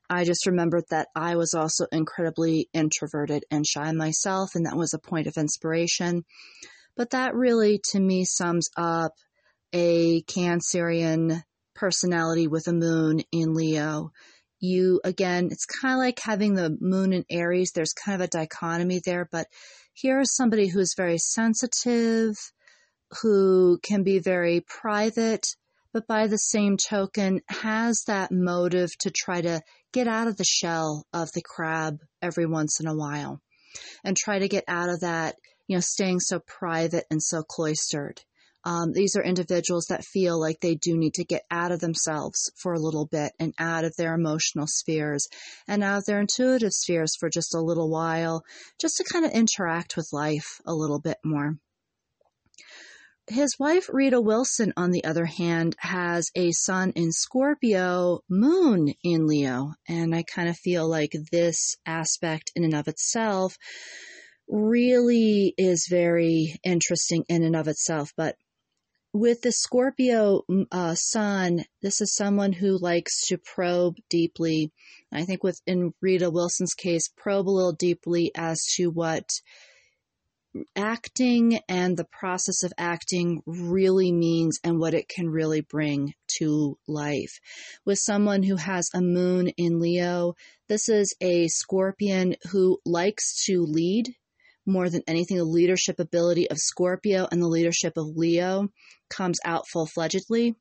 I 0.09 0.25
just 0.25 0.45
remembered 0.45 0.83
that 0.89 1.07
I 1.15 1.37
was 1.37 1.53
also 1.53 1.85
incredibly 1.89 2.67
introverted 2.73 3.45
and 3.49 3.65
shy 3.65 3.91
myself, 3.93 4.55
and 4.55 4.65
that 4.65 4.77
was 4.77 4.93
a 4.93 4.99
point 4.99 5.27
of 5.27 5.37
inspiration. 5.37 6.25
But 6.97 7.11
that 7.11 7.33
really, 7.33 7.79
to 7.91 7.99
me, 7.99 8.25
sums 8.25 8.69
up 8.75 9.13
a 9.73 10.21
Cancerian 10.23 11.41
personality 11.75 12.47
with 12.47 12.67
a 12.67 12.73
moon 12.73 13.21
in 13.31 13.55
Leo. 13.55 14.11
You, 14.59 15.01
again, 15.03 15.49
it's 15.51 15.65
kind 15.65 15.95
of 15.95 15.99
like 15.99 16.19
having 16.19 16.53
the 16.53 16.77
moon 16.79 17.11
in 17.11 17.25
Aries. 17.29 17.71
There's 17.73 17.93
kind 17.93 18.21
of 18.21 18.25
a 18.25 18.29
dichotomy 18.29 19.01
there, 19.03 19.27
but 19.29 19.47
here 19.93 20.19
is 20.19 20.35
somebody 20.35 20.67
who's 20.67 20.93
very 20.95 21.17
sensitive, 21.17 22.35
who 23.21 23.79
can 23.83 24.03
be 24.03 24.19
very 24.19 24.61
private, 24.61 25.47
but 25.91 26.07
by 26.07 26.27
the 26.27 26.37
same 26.37 26.77
token 26.77 27.41
has 27.49 28.03
that 28.07 28.31
motive 28.31 28.89
to 28.99 29.11
try 29.11 29.41
to 29.41 29.61
get 29.91 30.07
out 30.07 30.27
of 30.27 30.37
the 30.37 30.45
shell 30.45 31.05
of 31.13 31.31
the 31.33 31.43
crab 31.43 31.97
every 32.21 32.45
once 32.45 32.79
in 32.79 32.87
a 32.87 32.95
while 32.95 33.41
and 34.03 34.15
try 34.15 34.39
to 34.39 34.47
get 34.47 34.63
out 34.67 34.89
of 34.89 35.01
that, 35.01 35.35
you 35.67 35.75
know, 35.75 35.81
staying 35.81 36.19
so 36.19 36.39
private 36.39 37.05
and 37.11 37.21
so 37.21 37.43
cloistered 37.43 38.21
Um, 38.65 38.93
these 38.93 39.15
are 39.15 39.23
individuals 39.23 39.85
that 39.89 40.05
feel 40.05 40.39
like 40.39 40.59
they 40.59 40.75
do 40.75 40.97
need 40.97 41.15
to 41.15 41.25
get 41.25 41.43
out 41.51 41.71
of 41.71 41.79
themselves 41.79 42.51
for 42.61 42.73
a 42.73 42.79
little 42.79 43.05
bit 43.05 43.33
and 43.39 43.53
out 43.59 43.83
of 43.83 43.95
their 43.97 44.13
emotional 44.13 44.67
spheres 44.67 45.27
and 45.67 45.83
out 45.83 45.99
of 45.99 46.05
their 46.05 46.21
intuitive 46.21 46.71
spheres 46.71 47.15
for 47.19 47.29
just 47.29 47.53
a 47.53 47.61
little 47.61 47.89
while, 47.89 48.43
just 48.79 48.97
to 48.97 49.03
kind 49.03 49.25
of 49.25 49.31
interact 49.31 49.97
with 49.97 50.07
life 50.13 50.61
a 50.65 50.73
little 50.73 50.99
bit 50.99 51.17
more. 51.23 51.57
His 53.29 53.57
wife, 53.57 53.89
Rita 53.91 54.19
Wilson, 54.19 54.73
on 54.75 54.91
the 54.91 55.05
other 55.05 55.25
hand, 55.25 55.77
has 55.79 56.29
a 56.35 56.51
sun 56.51 56.91
in 56.91 57.13
Scorpio, 57.13 58.19
moon 58.29 58.93
in 59.01 59.27
Leo. 59.27 59.75
And 59.87 60.13
I 60.13 60.23
kind 60.23 60.49
of 60.49 60.57
feel 60.57 60.89
like 60.89 61.13
this 61.31 61.77
aspect 61.85 62.51
in 62.53 62.65
and 62.65 62.75
of 62.75 62.89
itself 62.89 63.57
really 64.49 65.53
is 65.57 65.87
very 65.89 66.59
interesting 66.65 67.23
in 67.29 67.43
and 67.43 67.55
of 67.55 67.69
itself. 67.69 68.11
But 68.17 68.35
with 69.13 69.41
the 69.41 69.51
Scorpio 69.51 70.41
uh, 70.71 70.95
sun, 70.95 71.63
this 71.83 72.01
is 72.01 72.15
someone 72.15 72.51
who 72.51 72.79
likes 72.79 73.27
to 73.27 73.37
probe 73.37 73.97
deeply. 74.09 74.71
I 75.11 75.23
think 75.23 75.43
with 75.43 75.61
in 75.67 75.93
Rita 76.01 76.31
Wilson's 76.31 76.73
case, 76.73 77.09
probe 77.15 77.47
a 77.47 77.51
little 77.51 77.73
deeply 77.73 78.31
as 78.35 78.65
to 78.75 78.89
what 78.89 79.29
acting 80.75 81.59
and 81.67 81.95
the 81.95 82.05
process 82.05 82.63
of 82.63 82.73
acting 82.77 83.41
really 83.45 84.11
means 84.11 84.59
and 84.63 84.79
what 84.79 84.93
it 84.93 85.07
can 85.09 85.29
really 85.29 85.61
bring 85.61 86.13
to 86.39 86.77
life. 86.87 87.39
With 87.85 87.99
someone 87.99 88.43
who 88.43 88.55
has 88.55 88.89
a 88.93 89.01
moon 89.01 89.49
in 89.49 89.79
Leo, 89.79 90.35
this 90.69 90.89
is 90.89 91.15
a 91.21 91.47
scorpion 91.47 92.35
who 92.51 92.79
likes 92.85 93.45
to 93.45 93.63
lead 93.63 94.15
more 94.65 94.89
than 94.89 95.03
anything. 95.07 95.37
The 95.37 95.43
leadership 95.43 95.99
ability 95.99 96.49
of 96.49 96.57
Scorpio 96.57 97.27
and 97.31 97.41
the 97.41 97.47
leadership 97.47 97.93
of 97.97 98.05
Leo 98.15 98.69
comes 99.09 99.39
out 99.45 99.65
full 99.71 99.87
fledgedly. 99.87 100.55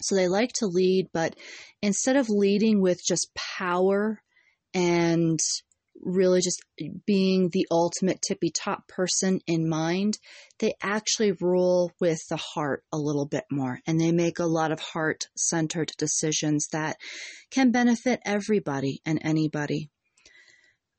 So 0.00 0.14
they 0.14 0.28
like 0.28 0.52
to 0.54 0.66
lead, 0.66 1.08
but 1.12 1.34
instead 1.82 2.16
of 2.16 2.28
leading 2.28 2.80
with 2.80 3.00
just 3.04 3.34
power 3.34 4.22
and 4.72 5.40
really 6.00 6.40
just 6.40 6.62
being 7.06 7.48
the 7.52 7.66
ultimate 7.70 8.20
tippy 8.22 8.50
top 8.50 8.86
person 8.86 9.40
in 9.46 9.68
mind, 9.68 10.18
they 10.60 10.74
actually 10.82 11.32
rule 11.40 11.90
with 12.00 12.20
the 12.28 12.36
heart 12.36 12.84
a 12.92 12.98
little 12.98 13.26
bit 13.26 13.44
more 13.50 13.80
and 13.86 14.00
they 14.00 14.12
make 14.12 14.38
a 14.38 14.46
lot 14.46 14.72
of 14.72 14.80
heart 14.80 15.26
centered 15.36 15.90
decisions 15.98 16.68
that 16.72 16.96
can 17.50 17.72
benefit 17.72 18.20
everybody 18.24 19.00
and 19.04 19.18
anybody. 19.22 19.90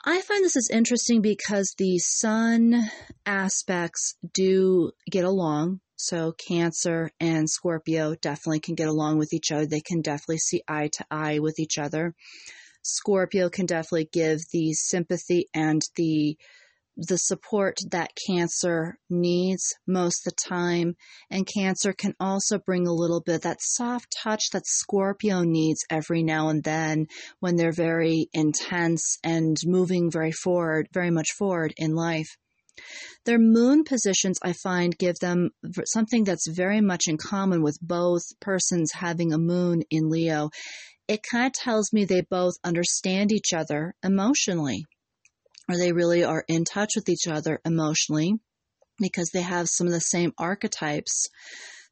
I 0.05 0.21
find 0.21 0.43
this 0.43 0.55
is 0.55 0.69
interesting 0.71 1.21
because 1.21 1.73
the 1.77 1.97
sun 1.99 2.89
aspects 3.25 4.15
do 4.33 4.91
get 5.11 5.25
along. 5.25 5.81
So 5.97 6.31
Cancer 6.31 7.11
and 7.19 7.49
Scorpio 7.49 8.15
definitely 8.15 8.61
can 8.61 8.75
get 8.75 8.87
along 8.87 9.17
with 9.17 9.33
each 9.33 9.51
other. 9.51 9.65
They 9.65 9.81
can 9.81 10.01
definitely 10.01 10.37
see 10.37 10.63
eye 10.69 10.89
to 10.93 11.05
eye 11.11 11.39
with 11.39 11.59
each 11.59 11.77
other. 11.77 12.15
Scorpio 12.81 13.49
can 13.49 13.65
definitely 13.65 14.09
give 14.11 14.39
the 14.53 14.71
sympathy 14.73 15.49
and 15.53 15.81
the 15.97 16.37
the 17.07 17.17
support 17.17 17.77
that 17.91 18.11
cancer 18.27 18.97
needs 19.09 19.73
most 19.87 20.23
the 20.25 20.31
time. 20.31 20.95
And 21.29 21.47
cancer 21.47 21.93
can 21.93 22.13
also 22.19 22.59
bring 22.59 22.87
a 22.87 22.93
little 22.93 23.21
bit 23.21 23.43
that 23.43 23.61
soft 23.61 24.15
touch 24.21 24.49
that 24.51 24.67
Scorpio 24.67 25.43
needs 25.43 25.85
every 25.89 26.23
now 26.23 26.49
and 26.49 26.63
then 26.63 27.07
when 27.39 27.55
they're 27.55 27.71
very 27.71 28.27
intense 28.33 29.17
and 29.23 29.57
moving 29.65 30.11
very 30.11 30.31
forward, 30.31 30.87
very 30.93 31.11
much 31.11 31.31
forward 31.37 31.73
in 31.77 31.95
life. 31.95 32.37
Their 33.25 33.39
moon 33.39 33.83
positions, 33.83 34.39
I 34.41 34.53
find, 34.53 34.97
give 34.97 35.19
them 35.19 35.49
something 35.85 36.23
that's 36.23 36.47
very 36.47 36.81
much 36.81 37.07
in 37.07 37.17
common 37.17 37.61
with 37.61 37.77
both 37.81 38.23
persons 38.39 38.91
having 38.93 39.33
a 39.33 39.37
moon 39.37 39.83
in 39.89 40.09
Leo, 40.09 40.49
it 41.09 41.21
kind 41.29 41.47
of 41.47 41.53
tells 41.53 41.91
me 41.91 42.05
they 42.05 42.21
both 42.21 42.53
understand 42.63 43.31
each 43.31 43.51
other 43.51 43.95
emotionally, 44.03 44.85
or 45.69 45.77
they 45.77 45.91
really 45.91 46.23
are 46.23 46.43
in 46.47 46.65
touch 46.65 46.93
with 46.95 47.07
each 47.07 47.27
other 47.27 47.61
emotionally 47.63 48.33
because 48.99 49.29
they 49.29 49.41
have 49.41 49.69
some 49.69 49.87
of 49.87 49.93
the 49.93 50.01
same 50.01 50.33
archetypes 50.37 51.29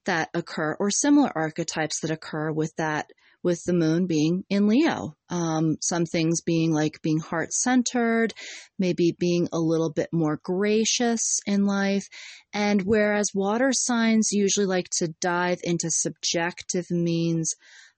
that 0.05 0.29
occur 0.33 0.75
or 0.79 0.89
similar 0.89 1.31
archetypes 1.35 1.99
that 2.01 2.11
occur 2.11 2.51
with 2.51 2.73
that 2.77 3.07
with 3.43 3.63
the 3.65 3.73
moon 3.73 4.07
being 4.07 4.43
in 4.49 4.67
Leo. 4.67 5.15
Um, 5.29 5.77
some 5.81 6.05
things 6.05 6.41
being 6.41 6.73
like 6.73 7.01
being 7.01 7.19
heart 7.19 7.53
centered, 7.53 8.33
maybe 8.79 9.15
being 9.17 9.47
a 9.53 9.59
little 9.59 9.91
bit 9.91 10.09
more 10.11 10.39
gracious 10.43 11.39
in 11.45 11.65
life. 11.65 12.07
And 12.53 12.81
whereas 12.81 13.31
water 13.33 13.71
signs 13.71 14.31
usually 14.31 14.65
like 14.65 14.89
to 14.97 15.13
dive 15.21 15.59
into 15.63 15.89
subjective 15.91 16.89
means, 16.89 17.53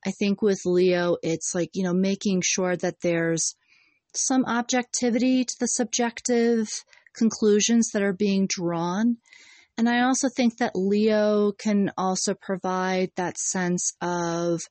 I 0.05 0.11
think 0.11 0.41
with 0.41 0.59
Leo, 0.65 1.15
it's 1.23 1.55
like, 1.55 1.69
you 1.73 1.83
know, 1.83 1.93
making 1.93 2.41
sure 2.45 2.75
that 2.75 3.01
there's 3.01 3.55
some 4.13 4.45
objectivity 4.45 5.45
to 5.45 5.55
the 5.59 5.67
subjective 5.67 6.67
conclusions 7.15 7.89
that 7.91 8.01
are 8.01 8.13
being 8.13 8.47
drawn. 8.47 9.17
And 9.77 9.87
I 9.87 10.01
also 10.01 10.27
think 10.29 10.57
that 10.57 10.75
Leo 10.75 11.53
can 11.53 11.91
also 11.97 12.33
provide 12.33 13.11
that 13.15 13.37
sense 13.37 13.93
of 14.01 14.61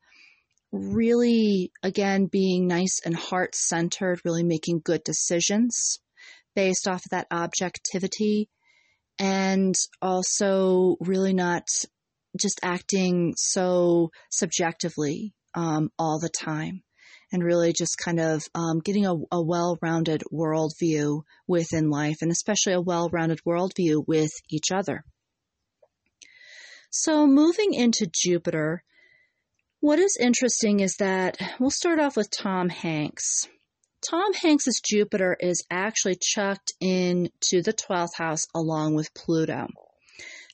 really, 0.70 1.72
again, 1.82 2.26
being 2.26 2.66
nice 2.66 3.00
and 3.04 3.16
heart 3.16 3.54
centered, 3.54 4.20
really 4.24 4.44
making 4.44 4.82
good 4.84 5.02
decisions 5.04 5.98
based 6.54 6.86
off 6.86 7.06
of 7.06 7.10
that 7.10 7.26
objectivity, 7.30 8.50
and 9.18 9.74
also 10.02 10.96
really 11.00 11.32
not 11.32 11.66
just 12.38 12.60
acting 12.62 13.32
so 13.36 14.10
subjectively 14.30 15.32
um, 15.54 15.90
all 15.98 16.18
the 16.18 16.28
time 16.28 16.82
and 17.32 17.42
really 17.42 17.72
just 17.72 17.98
kind 17.98 18.20
of 18.20 18.42
um, 18.54 18.80
getting 18.80 19.06
a, 19.06 19.14
a 19.32 19.42
well 19.42 19.78
rounded 19.82 20.22
worldview 20.32 21.22
within 21.46 21.90
life 21.90 22.18
and 22.22 22.30
especially 22.30 22.72
a 22.72 22.80
well 22.80 23.08
rounded 23.10 23.40
worldview 23.46 24.06
with 24.06 24.32
each 24.50 24.70
other. 24.72 25.04
So, 26.90 27.26
moving 27.26 27.74
into 27.74 28.10
Jupiter, 28.10 28.82
what 29.80 29.98
is 29.98 30.16
interesting 30.18 30.80
is 30.80 30.96
that 30.96 31.36
we'll 31.60 31.70
start 31.70 32.00
off 32.00 32.16
with 32.16 32.30
Tom 32.30 32.68
Hanks. 32.68 33.46
Tom 34.08 34.32
Hanks's 34.32 34.80
Jupiter 34.84 35.36
is 35.38 35.64
actually 35.70 36.16
chucked 36.20 36.72
into 36.80 37.62
the 37.62 37.72
12th 37.72 38.14
house 38.16 38.46
along 38.54 38.94
with 38.94 39.12
Pluto. 39.12 39.66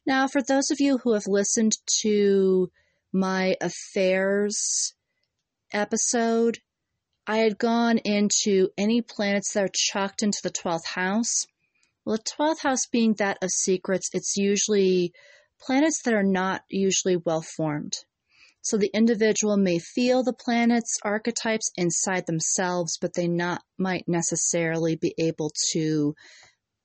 Now, 0.07 0.29
for 0.29 0.43
those 0.43 0.71
of 0.71 0.81
you 0.81 0.99
who 0.99 1.13
have 1.13 1.27
listened 1.27 1.73
to 2.03 2.71
my 3.13 3.57
affairs 3.61 4.95
episode, 5.75 6.59
I 7.27 7.39
had 7.39 7.59
gone 7.59 7.99
into 7.99 8.69
any 8.79 9.03
planets 9.03 9.53
that 9.53 9.65
are 9.65 9.71
chucked 9.73 10.23
into 10.23 10.39
the 10.43 10.51
12th 10.51 10.87
house. 10.87 11.47
Well, 12.05 12.17
the 12.17 12.23
12th 12.23 12.61
house 12.61 12.87
being 12.87 13.15
that 13.15 13.39
of 13.43 13.51
secrets, 13.51 14.11
it's 14.13 14.37
usually 14.37 15.13
planets 15.61 16.03
that 16.05 16.15
are 16.15 16.23
not 16.23 16.63
usually 16.69 17.17
well 17.17 17.43
formed. 17.43 17.95
So 18.61 18.79
the 18.79 18.91
individual 18.95 19.57
may 19.57 19.79
feel 19.79 20.23
the 20.23 20.33
planet's 20.33 20.99
archetypes 21.03 21.71
inside 21.77 22.27
themselves, 22.27 22.97
but 22.99 23.13
they 23.15 23.29
not 23.29 23.63
might 23.79 24.05
necessarily 24.07 24.97
be 24.97 25.15
able 25.19 25.53
to 25.73 26.15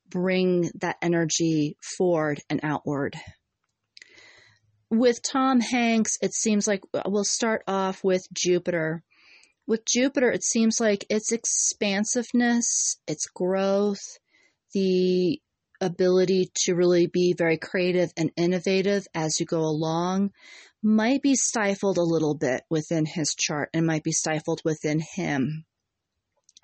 bring 0.10 0.70
that 0.76 0.98
energy 1.02 1.78
forward 1.98 2.42
and 2.50 2.60
outward. 2.64 3.16
With 4.92 5.22
Tom 5.22 5.60
Hanks, 5.60 6.18
it 6.22 6.34
seems 6.34 6.68
like 6.68 6.82
uh, 6.94 7.04
we'll 7.06 7.24
start 7.24 7.64
off 7.68 8.04
with 8.04 8.28
Jupiter. 8.34 9.04
With 9.68 9.86
Jupiter, 9.86 10.32
it 10.32 10.44
seems 10.44 10.80
like 10.80 11.06
its 11.10 11.32
expansiveness, 11.32 12.98
its 13.08 13.28
growth, 13.28 14.02
the 14.74 15.40
ability 15.80 16.52
to 16.64 16.74
really 16.74 17.08
be 17.08 17.34
very 17.38 17.58
creative 17.58 18.12
and 18.18 18.32
innovative 18.36 19.08
as 19.14 19.40
you 19.40 19.46
go 19.46 19.60
along 19.60 20.32
might 20.82 21.22
be 21.22 21.36
stifled 21.36 21.98
a 21.98 22.04
little 22.04 22.36
bit 22.36 22.64
within 22.70 23.06
his 23.06 23.36
chart 23.36 23.70
and 23.74 23.86
might 23.86 24.04
be 24.04 24.12
stifled 24.12 24.62
within 24.66 25.00
him. 25.16 25.66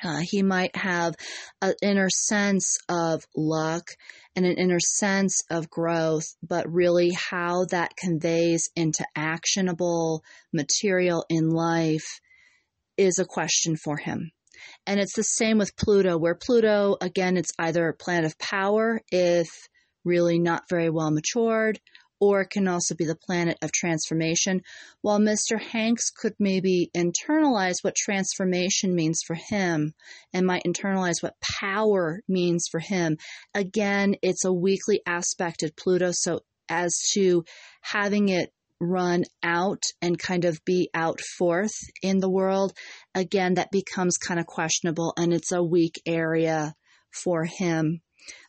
Uh, 0.04 0.20
he 0.22 0.44
might 0.44 0.76
have 0.76 1.16
an 1.62 1.74
inner 1.82 2.10
sense 2.10 2.78
of 2.90 3.24
luck 3.36 3.92
and 4.36 4.46
an 4.46 4.58
inner 4.58 4.80
sense 4.80 5.42
of 5.50 5.70
growth, 5.70 6.26
but 6.44 6.72
really 6.72 7.12
how 7.12 7.66
that 7.66 7.96
conveys 7.98 8.70
into 8.76 9.06
actionable 9.16 10.24
material 10.54 11.26
in 11.30 11.50
life 11.50 12.20
is 12.98 13.20
a 13.20 13.26
question 13.26 13.76
for 13.78 13.98
him. 13.98 14.32
And 14.86 15.00
it's 15.00 15.16
the 15.16 15.24
same 15.24 15.58
with 15.58 15.76
Pluto, 15.78 16.18
where 16.18 16.36
Pluto, 16.36 16.98
again, 17.02 17.38
it's 17.38 17.52
either 17.60 17.88
a 17.88 17.94
planet 17.94 18.26
of 18.26 18.38
power 18.38 19.02
if 19.12 19.48
really 20.04 20.40
not 20.40 20.70
very 20.70 20.90
well 20.90 21.12
matured, 21.12 21.80
or 22.20 22.42
it 22.42 22.50
can 22.50 22.68
also 22.68 22.96
be 22.96 23.06
the 23.06 23.16
planet 23.16 23.58
of 23.62 23.72
transformation, 23.72 24.62
while 25.02 25.20
Mr. 25.20 25.60
Hanks 25.60 26.10
could 26.10 26.34
maybe 26.40 26.90
internalize 26.96 27.78
what 27.82 27.96
transformation 27.96 28.96
means 28.96 29.22
for 29.26 29.36
him 29.36 29.94
and 30.34 30.46
might 30.46 30.64
internalize 30.66 31.22
what 31.22 31.36
power 31.60 32.22
means 32.28 32.68
for 32.70 32.80
him. 32.80 33.18
Again, 33.54 34.16
it's 34.22 34.46
a 34.46 34.54
weakly 34.54 35.02
aspected 35.06 35.76
Pluto, 35.76 36.12
so 36.12 36.42
as 36.70 36.98
to 37.14 37.44
having 37.82 38.30
it 38.30 38.52
run 38.80 39.24
out 39.44 39.84
and 40.02 40.20
kind 40.20 40.46
of 40.46 40.60
be 40.66 40.90
out 40.94 41.20
forth 41.38 41.74
in 42.02 42.20
the 42.20 42.30
world, 42.30 42.74
again, 43.14 43.56
that 43.56 43.72
becomes 43.72 44.18
kind 44.18 44.40
of 44.40 44.46
questionable 44.46 45.14
and 45.18 45.34
it's 45.34 45.52
a 45.52 45.64
weak 45.64 46.02
area 46.06 46.74
for 47.12 47.46
him. 47.46 48.02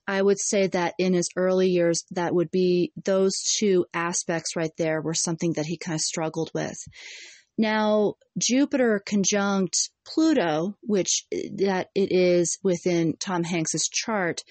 I 0.09 0.22
would 0.22 0.38
say 0.38 0.68
that 0.68 0.94
in 0.98 1.14
his 1.14 1.28
early 1.36 1.68
years, 1.68 2.04
that 2.12 2.34
would 2.34 2.50
be 2.50 2.92
those 3.04 3.32
two 3.59 3.86
aspects 3.92 4.54
right 4.54 4.70
there 4.78 5.00
were 5.00 5.14
something 5.14 5.54
that 5.54 5.66
he 5.66 5.76
kind 5.76 5.96
of 5.96 6.00
struggled 6.00 6.50
with. 6.54 6.76
Now, 7.59 8.14
Jupiter 8.38 9.02
conjunct 9.04 9.90
Pluto, 10.07 10.76
which 10.82 11.24
eh, 11.32 11.48
that 11.57 11.88
it 11.94 12.12
is 12.12 12.59
within 12.62 13.14
Tom 13.18 13.44
Hanks's 13.44 13.88
chart, 13.90 14.42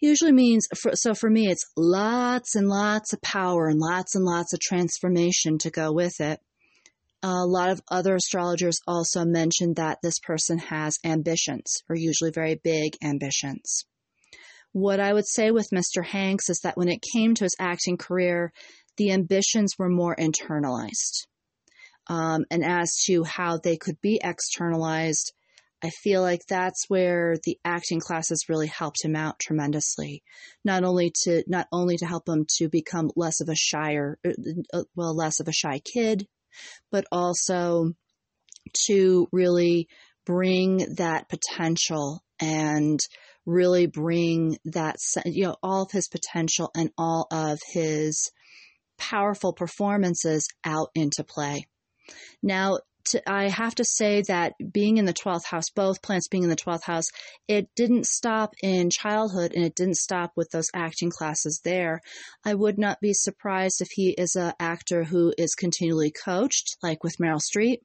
usually 0.00 0.32
means 0.32 0.66
for, 0.76 0.92
so 0.94 1.14
for 1.14 1.30
me 1.30 1.48
it's 1.48 1.64
lots 1.76 2.54
and 2.54 2.68
lots 2.68 3.12
of 3.12 3.22
power 3.22 3.68
and 3.68 3.78
lots 3.78 4.14
and 4.14 4.24
lots 4.24 4.52
of 4.52 4.60
transformation 4.60 5.58
to 5.58 5.70
go 5.70 5.92
with 5.92 6.20
it. 6.20 6.40
A 7.22 7.46
lot 7.46 7.70
of 7.70 7.80
other 7.90 8.16
astrologers 8.16 8.78
also 8.86 9.24
mentioned 9.24 9.76
that 9.76 9.98
this 10.02 10.18
person 10.18 10.58
has 10.58 10.98
ambitions, 11.04 11.82
or 11.88 11.96
usually 11.96 12.30
very 12.30 12.56
big 12.62 12.92
ambitions. 13.02 13.86
What 14.72 15.00
I 15.00 15.12
would 15.12 15.26
say 15.26 15.50
with 15.50 15.68
Mr. 15.72 16.04
Hanks 16.04 16.50
is 16.50 16.60
that 16.62 16.76
when 16.76 16.88
it 16.88 17.04
came 17.14 17.34
to 17.34 17.44
his 17.44 17.56
acting 17.58 17.96
career, 17.96 18.52
the 18.96 19.12
ambitions 19.12 19.74
were 19.78 19.88
more 19.88 20.16
internalized. 20.16 21.26
Um, 22.08 22.44
and 22.50 22.64
as 22.64 23.02
to 23.06 23.24
how 23.24 23.58
they 23.58 23.76
could 23.76 24.00
be 24.00 24.20
externalized, 24.22 25.32
I 25.82 25.90
feel 25.90 26.22
like 26.22 26.40
that's 26.48 26.84
where 26.88 27.36
the 27.44 27.58
acting 27.64 28.00
classes 28.00 28.46
really 28.48 28.66
helped 28.66 29.04
him 29.04 29.14
out 29.14 29.38
tremendously. 29.38 30.22
Not 30.64 30.84
only 30.84 31.12
to 31.24 31.44
not 31.46 31.68
only 31.70 31.96
to 31.98 32.06
help 32.06 32.28
him 32.28 32.46
to 32.58 32.68
become 32.68 33.10
less 33.14 33.40
of 33.40 33.48
a 33.48 33.54
shyer, 33.54 34.18
uh, 34.26 34.30
uh, 34.72 34.84
well, 34.94 35.14
less 35.14 35.40
of 35.40 35.48
a 35.48 35.52
shy 35.52 35.80
kid, 35.80 36.26
but 36.90 37.04
also 37.12 37.92
to 38.86 39.28
really 39.32 39.88
bring 40.24 40.94
that 40.96 41.28
potential 41.28 42.22
and 42.40 42.98
really 43.46 43.86
bring 43.86 44.58
that 44.66 44.96
you 45.24 45.44
know 45.44 45.56
all 45.62 45.82
of 45.82 45.92
his 45.92 46.08
potential 46.08 46.70
and 46.76 46.90
all 46.98 47.26
of 47.30 47.60
his 47.72 48.30
powerful 48.98 49.52
performances 49.52 50.48
out 50.64 50.90
into 50.94 51.24
play. 51.24 51.66
Now, 52.42 52.78
to, 53.06 53.30
I 53.30 53.48
have 53.48 53.74
to 53.76 53.84
say 53.84 54.22
that 54.22 54.54
being 54.72 54.96
in 54.96 55.04
the 55.04 55.14
12th 55.14 55.46
house, 55.46 55.70
both 55.70 56.02
plants 56.02 56.28
being 56.28 56.42
in 56.42 56.50
the 56.50 56.56
12th 56.56 56.84
house, 56.84 57.06
it 57.46 57.68
didn't 57.76 58.06
stop 58.06 58.54
in 58.62 58.90
childhood 58.90 59.52
and 59.54 59.64
it 59.64 59.76
didn't 59.76 59.96
stop 59.96 60.32
with 60.36 60.50
those 60.50 60.70
acting 60.74 61.10
classes 61.10 61.60
there. 61.64 62.00
I 62.44 62.54
would 62.54 62.78
not 62.78 63.00
be 63.00 63.12
surprised 63.12 63.80
if 63.80 63.88
he 63.92 64.10
is 64.10 64.34
an 64.34 64.54
actor 64.58 65.04
who 65.04 65.32
is 65.38 65.54
continually 65.54 66.10
coached, 66.10 66.76
like 66.82 67.04
with 67.04 67.18
Meryl 67.18 67.40
Streep, 67.40 67.78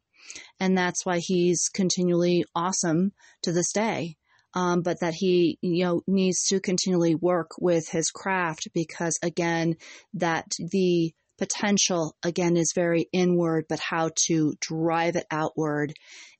and 0.59 0.77
that's 0.77 1.05
why 1.05 1.19
he's 1.19 1.69
continually 1.69 2.45
awesome 2.55 3.11
to 3.43 3.51
this 3.51 3.71
day. 3.71 4.17
Um, 4.53 4.81
but 4.81 4.99
that 4.99 5.13
he 5.13 5.57
you 5.61 5.85
know 5.85 6.01
needs 6.07 6.43
to 6.47 6.59
continually 6.59 7.15
work 7.15 7.51
with 7.59 7.87
his 7.89 8.11
craft 8.11 8.67
because 8.73 9.17
again 9.23 9.75
that 10.13 10.51
the 10.59 11.13
potential 11.41 12.15
again 12.23 12.55
is 12.55 12.71
very 12.75 13.07
inward, 13.11 13.65
but 13.67 13.79
how 13.79 14.11
to 14.27 14.53
drive 14.59 15.15
it 15.15 15.25
outward 15.31 15.93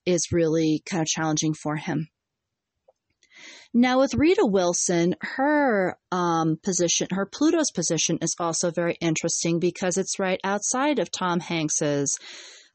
is 0.06 0.28
really 0.30 0.80
kind 0.88 1.02
of 1.02 1.08
challenging 1.08 1.54
for 1.54 1.74
him. 1.74 2.08
Now, 3.74 4.00
with 4.00 4.14
Rita 4.14 4.46
Wilson, 4.46 5.16
her 5.22 5.96
um, 6.12 6.58
position, 6.62 7.08
her 7.10 7.26
Pluto's 7.26 7.70
position 7.72 8.18
is 8.20 8.36
also 8.38 8.70
very 8.70 8.96
interesting 9.00 9.58
because 9.58 9.96
it's 9.96 10.18
right 10.18 10.38
outside 10.44 10.98
of 10.98 11.10
Tom 11.10 11.40
Hanks's 11.40 12.16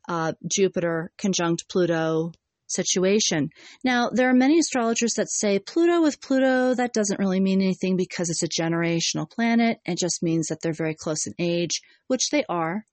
uh, 0.09 0.33
Jupiter 0.51 1.11
conjunct 1.17 1.69
Pluto 1.69 2.33
situation. 2.67 3.49
Now, 3.83 4.09
there 4.11 4.29
are 4.29 4.33
many 4.33 4.59
astrologers 4.59 5.13
that 5.17 5.29
say 5.29 5.59
Pluto 5.59 6.01
with 6.01 6.21
Pluto, 6.21 6.73
that 6.75 6.93
doesn't 6.93 7.19
really 7.19 7.39
mean 7.39 7.61
anything 7.61 7.97
because 7.97 8.29
it's 8.29 8.43
a 8.43 8.47
generational 8.47 9.29
planet. 9.29 9.79
It 9.85 9.97
just 9.97 10.21
means 10.21 10.47
that 10.47 10.61
they're 10.61 10.73
very 10.73 10.95
close 10.95 11.25
in 11.25 11.33
age, 11.39 11.81
which 12.07 12.29
they 12.31 12.43
are. 12.49 12.85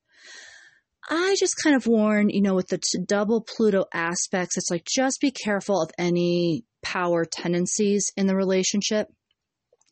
I 1.09 1.37
just 1.39 1.61
kind 1.63 1.77
of 1.77 1.87
warn, 1.87 2.31
you 2.31 2.41
know, 2.41 2.55
with 2.55 2.69
the 2.69 2.79
t- 2.79 2.99
double 3.07 3.43
Pluto 3.43 3.85
aspects, 3.93 4.57
it's 4.57 4.71
like 4.71 4.87
just 4.87 5.21
be 5.21 5.31
careful 5.31 5.83
of 5.83 5.91
any 5.99 6.65
power 6.83 7.25
tendencies 7.25 8.11
in 8.17 8.27
the 8.27 8.37
relationship 8.37 9.09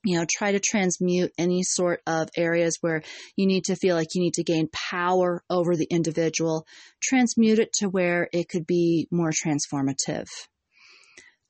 you 0.05 0.19
know, 0.19 0.27
try 0.31 0.53
to 0.53 0.61
transmute 0.61 1.33
any 1.39 1.63
sort 1.63 2.01
of 2.07 2.29
areas 2.37 2.79
where 2.81 3.03
you 3.37 3.47
need 3.47 3.65
to 3.65 3.77
feel 3.77 3.97
like 3.97 4.15
you 4.15 4.23
need 4.23 4.35
to 4.35 4.45
gain 4.45 4.69
power 4.73 5.43
over 5.49 5.77
the 5.77 5.87
individual, 5.91 6.67
transmute 7.03 7.59
it 7.59 7.73
to 7.75 7.89
where 7.89 8.29
it 8.33 8.49
could 8.49 8.67
be 8.67 9.07
more 9.11 9.31
transformative. 9.31 10.27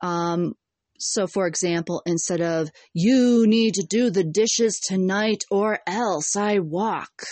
Um, 0.02 0.54
so, 0.98 1.26
for 1.26 1.46
example, 1.46 2.02
instead 2.06 2.40
of, 2.40 2.70
you 2.92 3.46
need 3.46 3.74
to 3.74 3.86
do 3.88 4.10
the 4.10 4.24
dishes 4.24 4.78
tonight 4.78 5.44
or 5.50 5.80
else 5.86 6.36
I 6.36 6.60
walk, 6.60 7.24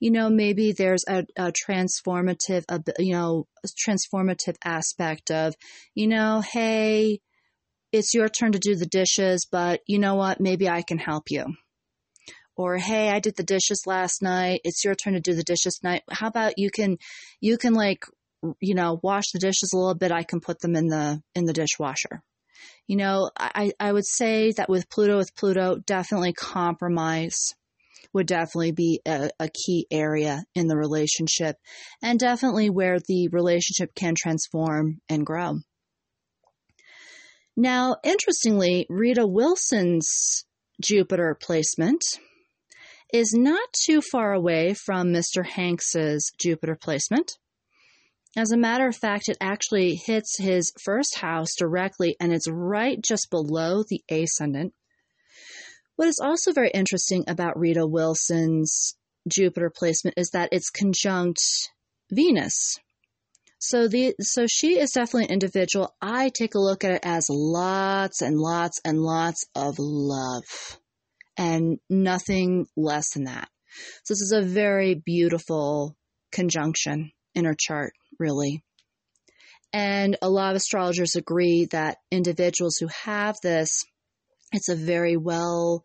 you 0.00 0.10
know, 0.10 0.28
maybe 0.28 0.72
there's 0.72 1.04
a, 1.08 1.24
a 1.36 1.52
transformative, 1.52 2.64
you 2.98 3.12
know, 3.12 3.46
transformative 3.88 4.56
aspect 4.64 5.30
of, 5.30 5.54
you 5.94 6.06
know, 6.06 6.42
hey, 6.52 7.20
it's 7.96 8.14
your 8.14 8.28
turn 8.28 8.52
to 8.52 8.58
do 8.58 8.76
the 8.76 8.86
dishes, 8.86 9.46
but 9.50 9.80
you 9.86 9.98
know 9.98 10.14
what? 10.14 10.40
Maybe 10.40 10.68
I 10.68 10.82
can 10.82 10.98
help 10.98 11.24
you. 11.30 11.46
Or, 12.56 12.76
hey, 12.78 13.10
I 13.10 13.20
did 13.20 13.36
the 13.36 13.42
dishes 13.42 13.82
last 13.86 14.22
night. 14.22 14.60
It's 14.64 14.84
your 14.84 14.94
turn 14.94 15.12
to 15.12 15.20
do 15.20 15.34
the 15.34 15.42
dishes 15.42 15.74
tonight. 15.74 16.02
How 16.10 16.28
about 16.28 16.58
you 16.58 16.70
can, 16.70 16.96
you 17.40 17.58
can 17.58 17.74
like, 17.74 18.04
you 18.60 18.74
know, 18.74 18.98
wash 19.02 19.24
the 19.32 19.38
dishes 19.38 19.72
a 19.74 19.76
little 19.76 19.94
bit. 19.94 20.12
I 20.12 20.22
can 20.22 20.40
put 20.40 20.60
them 20.60 20.74
in 20.74 20.86
the, 20.86 21.20
in 21.34 21.44
the 21.44 21.52
dishwasher. 21.52 22.22
You 22.86 22.96
know, 22.96 23.30
I, 23.36 23.72
I 23.78 23.92
would 23.92 24.06
say 24.06 24.52
that 24.56 24.70
with 24.70 24.88
Pluto, 24.88 25.18
with 25.18 25.34
Pluto, 25.34 25.76
definitely 25.76 26.32
compromise 26.32 27.54
would 28.12 28.26
definitely 28.26 28.72
be 28.72 29.00
a, 29.04 29.28
a, 29.38 29.48
key 29.48 29.86
area 29.90 30.42
in 30.54 30.68
the 30.68 30.76
relationship 30.76 31.56
and 32.00 32.18
definitely 32.18 32.70
where 32.70 32.98
the 32.98 33.28
relationship 33.28 33.94
can 33.94 34.14
transform 34.16 35.00
and 35.10 35.26
grow. 35.26 35.58
Now, 37.56 37.96
interestingly, 38.04 38.86
Rita 38.90 39.26
Wilson's 39.26 40.44
Jupiter 40.80 41.34
placement 41.40 42.02
is 43.12 43.32
not 43.32 43.68
too 43.86 44.02
far 44.02 44.34
away 44.34 44.74
from 44.74 45.08
Mr. 45.08 45.46
Hanks's 45.46 46.32
Jupiter 46.38 46.76
placement. 46.76 47.32
As 48.36 48.52
a 48.52 48.58
matter 48.58 48.86
of 48.86 48.96
fact, 48.96 49.30
it 49.30 49.38
actually 49.40 49.94
hits 49.94 50.36
his 50.38 50.70
first 50.84 51.16
house 51.16 51.54
directly 51.58 52.16
and 52.20 52.34
it's 52.34 52.48
right 52.48 53.02
just 53.02 53.30
below 53.30 53.82
the 53.88 54.04
ascendant. 54.10 54.74
What 55.94 56.08
is 56.08 56.20
also 56.22 56.52
very 56.52 56.70
interesting 56.74 57.24
about 57.26 57.58
Rita 57.58 57.86
Wilson's 57.86 58.96
Jupiter 59.26 59.72
placement 59.74 60.18
is 60.18 60.30
that 60.30 60.50
it's 60.52 60.68
conjunct 60.68 61.40
Venus, 62.10 62.76
so 63.58 63.88
the 63.88 64.14
so 64.20 64.46
she 64.46 64.78
is 64.78 64.90
definitely 64.92 65.24
an 65.24 65.32
individual. 65.32 65.94
I 66.00 66.30
take 66.30 66.54
a 66.54 66.60
look 66.60 66.84
at 66.84 66.92
it 66.92 67.00
as 67.04 67.28
lots 67.30 68.22
and 68.22 68.38
lots 68.38 68.80
and 68.84 69.00
lots 69.00 69.44
of 69.54 69.76
love 69.78 70.44
and 71.36 71.78
nothing 71.88 72.66
less 72.76 73.12
than 73.14 73.24
that. 73.24 73.48
So 74.04 74.14
this 74.14 74.20
is 74.20 74.32
a 74.32 74.42
very 74.42 74.94
beautiful 74.94 75.96
conjunction 76.32 77.12
in 77.34 77.44
her 77.44 77.56
chart, 77.58 77.92
really. 78.18 78.62
And 79.72 80.16
a 80.22 80.30
lot 80.30 80.50
of 80.50 80.56
astrologers 80.56 81.16
agree 81.16 81.66
that 81.72 81.98
individuals 82.10 82.76
who 82.78 82.88
have 83.04 83.36
this, 83.42 83.82
it's 84.52 84.68
a 84.68 84.76
very 84.76 85.16
well 85.16 85.84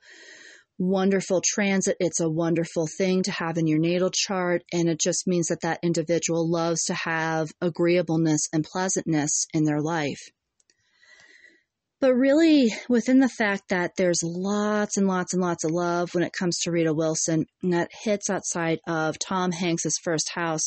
wonderful 0.82 1.42
transit. 1.46 1.96
It's 2.00 2.20
a 2.20 2.30
wonderful 2.30 2.88
thing 2.88 3.22
to 3.24 3.32
have 3.32 3.58
in 3.58 3.68
your 3.68 3.78
natal 3.78 4.10
chart. 4.12 4.64
And 4.74 4.90
it 4.90 5.00
just 5.00 5.28
means 5.28 5.48
that 5.48 5.62
that 5.62 5.80
individual 5.84 6.50
loves 6.50 6.86
to 6.86 6.96
have 6.96 7.52
agreeableness 7.62 8.48
and 8.52 8.64
pleasantness 8.64 9.46
in 9.54 9.64
their 9.64 9.80
life. 9.80 10.20
But 12.00 12.16
really, 12.16 12.74
within 12.90 13.20
the 13.20 13.30
fact 13.30 13.70
that 13.70 13.92
there's 13.96 14.24
lots 14.24 14.98
and 14.98 15.08
lots 15.08 15.34
and 15.34 15.42
lots 15.42 15.64
of 15.64 15.70
love 15.70 16.16
when 16.16 16.24
it 16.24 16.34
comes 16.34 16.58
to 16.60 16.72
Rita 16.72 16.96
Wilson, 16.96 17.46
and 17.62 17.74
that 17.74 17.92
hits 18.04 18.28
outside 18.28 18.80
of 18.88 19.20
Tom 19.20 19.52
Hanks's 19.52 20.00
first 20.04 20.32
house, 20.34 20.64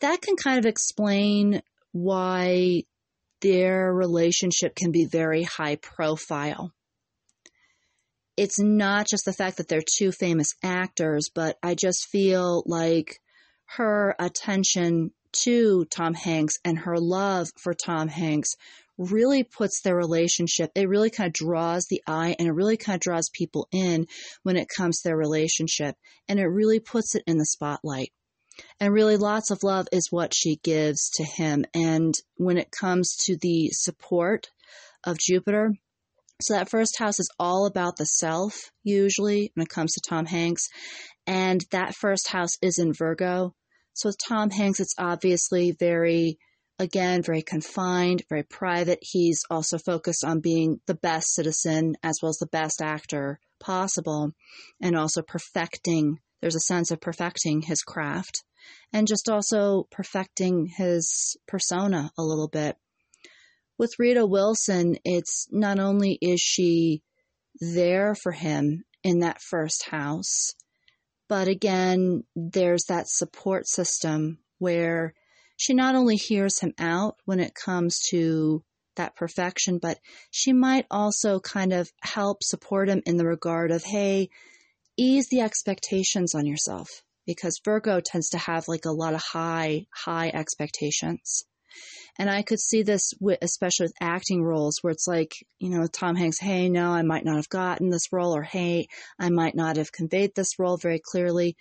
that 0.00 0.22
can 0.22 0.36
kind 0.36 0.60
of 0.60 0.66
explain 0.66 1.60
why 1.90 2.84
their 3.40 3.92
relationship 3.92 4.76
can 4.76 4.92
be 4.92 5.06
very 5.10 5.42
high 5.42 5.74
profile 5.74 6.72
it's 8.36 8.60
not 8.60 9.06
just 9.08 9.24
the 9.24 9.32
fact 9.32 9.58
that 9.58 9.68
they're 9.68 9.82
two 9.98 10.12
famous 10.12 10.54
actors, 10.62 11.30
but 11.34 11.56
I 11.62 11.74
just 11.74 12.08
feel 12.10 12.62
like 12.66 13.20
her 13.76 14.14
attention 14.18 15.12
to 15.44 15.84
Tom 15.86 16.14
Hanks 16.14 16.54
and 16.64 16.78
her 16.78 16.98
love 16.98 17.48
for 17.62 17.74
Tom 17.74 18.08
Hanks 18.08 18.50
really 18.98 19.42
puts 19.42 19.80
their 19.80 19.96
relationship, 19.96 20.70
it 20.74 20.88
really 20.88 21.10
kind 21.10 21.26
of 21.26 21.32
draws 21.32 21.86
the 21.86 22.02
eye 22.06 22.36
and 22.38 22.46
it 22.46 22.52
really 22.52 22.76
kind 22.76 22.96
of 22.96 23.00
draws 23.00 23.28
people 23.32 23.68
in 23.72 24.06
when 24.42 24.56
it 24.56 24.68
comes 24.68 25.00
to 25.00 25.08
their 25.08 25.16
relationship. 25.16 25.96
And 26.28 26.38
it 26.38 26.46
really 26.46 26.80
puts 26.80 27.14
it 27.14 27.24
in 27.26 27.38
the 27.38 27.46
spotlight. 27.46 28.12
And 28.78 28.92
really, 28.92 29.16
lots 29.16 29.50
of 29.50 29.64
love 29.64 29.88
is 29.90 30.12
what 30.12 30.32
she 30.32 30.60
gives 30.62 31.10
to 31.16 31.24
him. 31.24 31.64
And 31.74 32.14
when 32.36 32.56
it 32.56 32.70
comes 32.70 33.16
to 33.26 33.36
the 33.36 33.70
support 33.72 34.48
of 35.02 35.18
Jupiter, 35.18 35.72
so 36.40 36.54
that 36.54 36.70
first 36.70 36.98
house 36.98 37.20
is 37.20 37.30
all 37.38 37.66
about 37.66 37.96
the 37.96 38.04
self, 38.04 38.54
usually, 38.82 39.52
when 39.54 39.64
it 39.64 39.68
comes 39.68 39.92
to 39.92 40.00
Tom 40.08 40.26
Hanks. 40.26 40.68
And 41.26 41.60
that 41.70 41.94
first 41.94 42.28
house 42.28 42.52
is 42.60 42.78
in 42.78 42.92
Virgo. 42.92 43.54
So 43.94 44.08
with 44.08 44.16
Tom 44.28 44.50
Hanks, 44.50 44.80
it's 44.80 44.94
obviously 44.98 45.72
very, 45.78 46.38
again, 46.78 47.22
very 47.22 47.42
confined, 47.42 48.24
very 48.28 48.42
private. 48.42 48.98
He's 49.00 49.40
also 49.48 49.78
focused 49.78 50.24
on 50.24 50.40
being 50.40 50.80
the 50.86 50.96
best 50.96 51.34
citizen 51.34 51.94
as 52.02 52.18
well 52.20 52.30
as 52.30 52.38
the 52.38 52.48
best 52.48 52.82
actor 52.82 53.38
possible 53.60 54.32
and 54.82 54.96
also 54.96 55.22
perfecting. 55.22 56.18
There's 56.42 56.56
a 56.56 56.60
sense 56.60 56.90
of 56.90 57.00
perfecting 57.00 57.62
his 57.62 57.82
craft 57.82 58.42
and 58.92 59.06
just 59.06 59.28
also 59.30 59.86
perfecting 59.90 60.66
his 60.76 61.36
persona 61.46 62.10
a 62.18 62.22
little 62.22 62.48
bit. 62.48 62.76
With 63.76 63.98
Rita 63.98 64.24
Wilson, 64.24 64.96
it's 65.04 65.48
not 65.50 65.80
only 65.80 66.16
is 66.20 66.40
she 66.40 67.02
there 67.60 68.14
for 68.14 68.32
him 68.32 68.84
in 69.02 69.20
that 69.20 69.42
first 69.42 69.88
house, 69.88 70.54
but 71.28 71.48
again, 71.48 72.24
there's 72.36 72.84
that 72.84 73.08
support 73.08 73.66
system 73.66 74.38
where 74.58 75.14
she 75.56 75.74
not 75.74 75.94
only 75.94 76.16
hears 76.16 76.60
him 76.60 76.72
out 76.78 77.16
when 77.24 77.40
it 77.40 77.54
comes 77.54 78.00
to 78.10 78.62
that 78.96 79.16
perfection, 79.16 79.78
but 79.78 79.98
she 80.30 80.52
might 80.52 80.86
also 80.90 81.40
kind 81.40 81.72
of 81.72 81.90
help 82.00 82.42
support 82.42 82.88
him 82.88 83.02
in 83.06 83.16
the 83.16 83.26
regard 83.26 83.72
of, 83.72 83.82
hey, 83.82 84.28
ease 84.96 85.28
the 85.30 85.40
expectations 85.40 86.34
on 86.34 86.46
yourself 86.46 87.02
because 87.26 87.60
Virgo 87.64 88.00
tends 88.00 88.30
to 88.30 88.38
have 88.38 88.68
like 88.68 88.84
a 88.84 88.92
lot 88.92 89.14
of 89.14 89.22
high, 89.22 89.86
high 89.92 90.30
expectations. 90.32 91.44
And 92.18 92.30
I 92.30 92.42
could 92.42 92.60
see 92.60 92.82
this, 92.82 93.12
with, 93.20 93.38
especially 93.42 93.84
with 93.84 93.94
acting 94.00 94.42
roles, 94.42 94.78
where 94.82 94.92
it's 94.92 95.08
like, 95.08 95.32
you 95.58 95.70
know, 95.70 95.86
Tom 95.86 96.16
Hanks, 96.16 96.38
hey, 96.38 96.68
no, 96.68 96.90
I 96.90 97.02
might 97.02 97.24
not 97.24 97.36
have 97.36 97.48
gotten 97.48 97.90
this 97.90 98.12
role, 98.12 98.36
or 98.36 98.42
hey, 98.42 98.86
I 99.18 99.30
might 99.30 99.54
not 99.54 99.76
have 99.76 99.92
conveyed 99.92 100.34
this 100.34 100.58
role 100.58 100.76
very 100.76 101.00
clearly. 101.04 101.56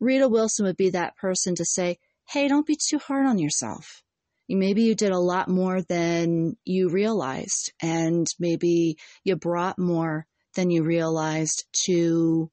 Rita 0.00 0.28
Wilson 0.28 0.66
would 0.66 0.76
be 0.76 0.90
that 0.90 1.16
person 1.16 1.54
to 1.56 1.64
say, 1.64 1.98
hey, 2.30 2.46
don't 2.46 2.66
be 2.66 2.76
too 2.76 2.98
hard 2.98 3.26
on 3.26 3.38
yourself. 3.38 4.02
Maybe 4.48 4.82
you 4.82 4.94
did 4.94 5.10
a 5.10 5.18
lot 5.18 5.48
more 5.48 5.82
than 5.82 6.56
you 6.64 6.88
realized, 6.88 7.72
and 7.82 8.26
maybe 8.38 8.96
you 9.24 9.36
brought 9.36 9.78
more 9.78 10.26
than 10.54 10.70
you 10.70 10.84
realized 10.84 11.64
to 11.86 12.50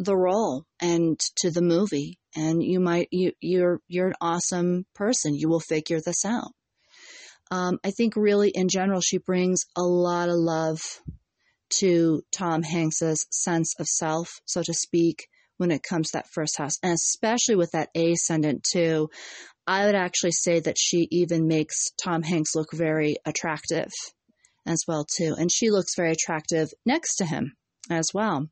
the 0.00 0.16
role 0.16 0.64
and 0.80 1.20
to 1.36 1.50
the 1.50 1.60
movie 1.60 2.18
and 2.34 2.62
you 2.62 2.80
might 2.80 3.08
you 3.10 3.32
you're 3.40 3.80
you're 3.86 4.08
an 4.08 4.14
awesome 4.20 4.86
person. 4.94 5.34
You 5.34 5.48
will 5.48 5.60
figure 5.60 6.00
this 6.04 6.24
out. 6.24 6.52
Um, 7.50 7.78
i 7.84 7.90
think 7.90 8.14
really 8.16 8.50
in 8.50 8.68
general 8.68 9.00
she 9.00 9.18
brings 9.18 9.64
a 9.76 9.82
lot 9.82 10.28
of 10.28 10.36
love 10.36 10.80
to 11.80 12.22
tom 12.32 12.62
hanks's 12.62 13.26
sense 13.30 13.74
of 13.80 13.86
self 13.86 14.40
so 14.44 14.62
to 14.62 14.72
speak 14.72 15.26
when 15.56 15.72
it 15.72 15.82
comes 15.82 16.10
to 16.10 16.18
that 16.18 16.30
first 16.32 16.56
house 16.56 16.74
and 16.82 16.94
especially 16.94 17.56
with 17.56 17.72
that 17.72 17.90
ascendant 17.94 18.64
too. 18.72 19.10
I 19.66 19.84
would 19.84 19.94
actually 19.94 20.32
say 20.32 20.60
that 20.60 20.78
she 20.78 21.08
even 21.10 21.46
makes 21.46 21.90
tom 22.02 22.22
hanks 22.22 22.54
look 22.54 22.72
very 22.72 23.16
attractive 23.26 23.90
as 24.64 24.84
well 24.88 25.04
too 25.04 25.34
and 25.36 25.50
she 25.52 25.70
looks 25.70 25.96
very 25.96 26.12
attractive 26.12 26.68
next 26.86 27.16
to 27.16 27.26
him 27.26 27.52
as 27.90 28.06
well 28.14 28.48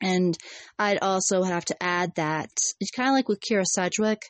and 0.00 0.36
I'd 0.78 0.98
also 1.02 1.42
have 1.42 1.64
to 1.66 1.82
add 1.82 2.14
that 2.16 2.50
it's 2.80 2.90
kind 2.90 3.08
of 3.08 3.14
like 3.14 3.28
with 3.28 3.40
Kyra 3.40 3.64
Sedgwick. 3.64 4.22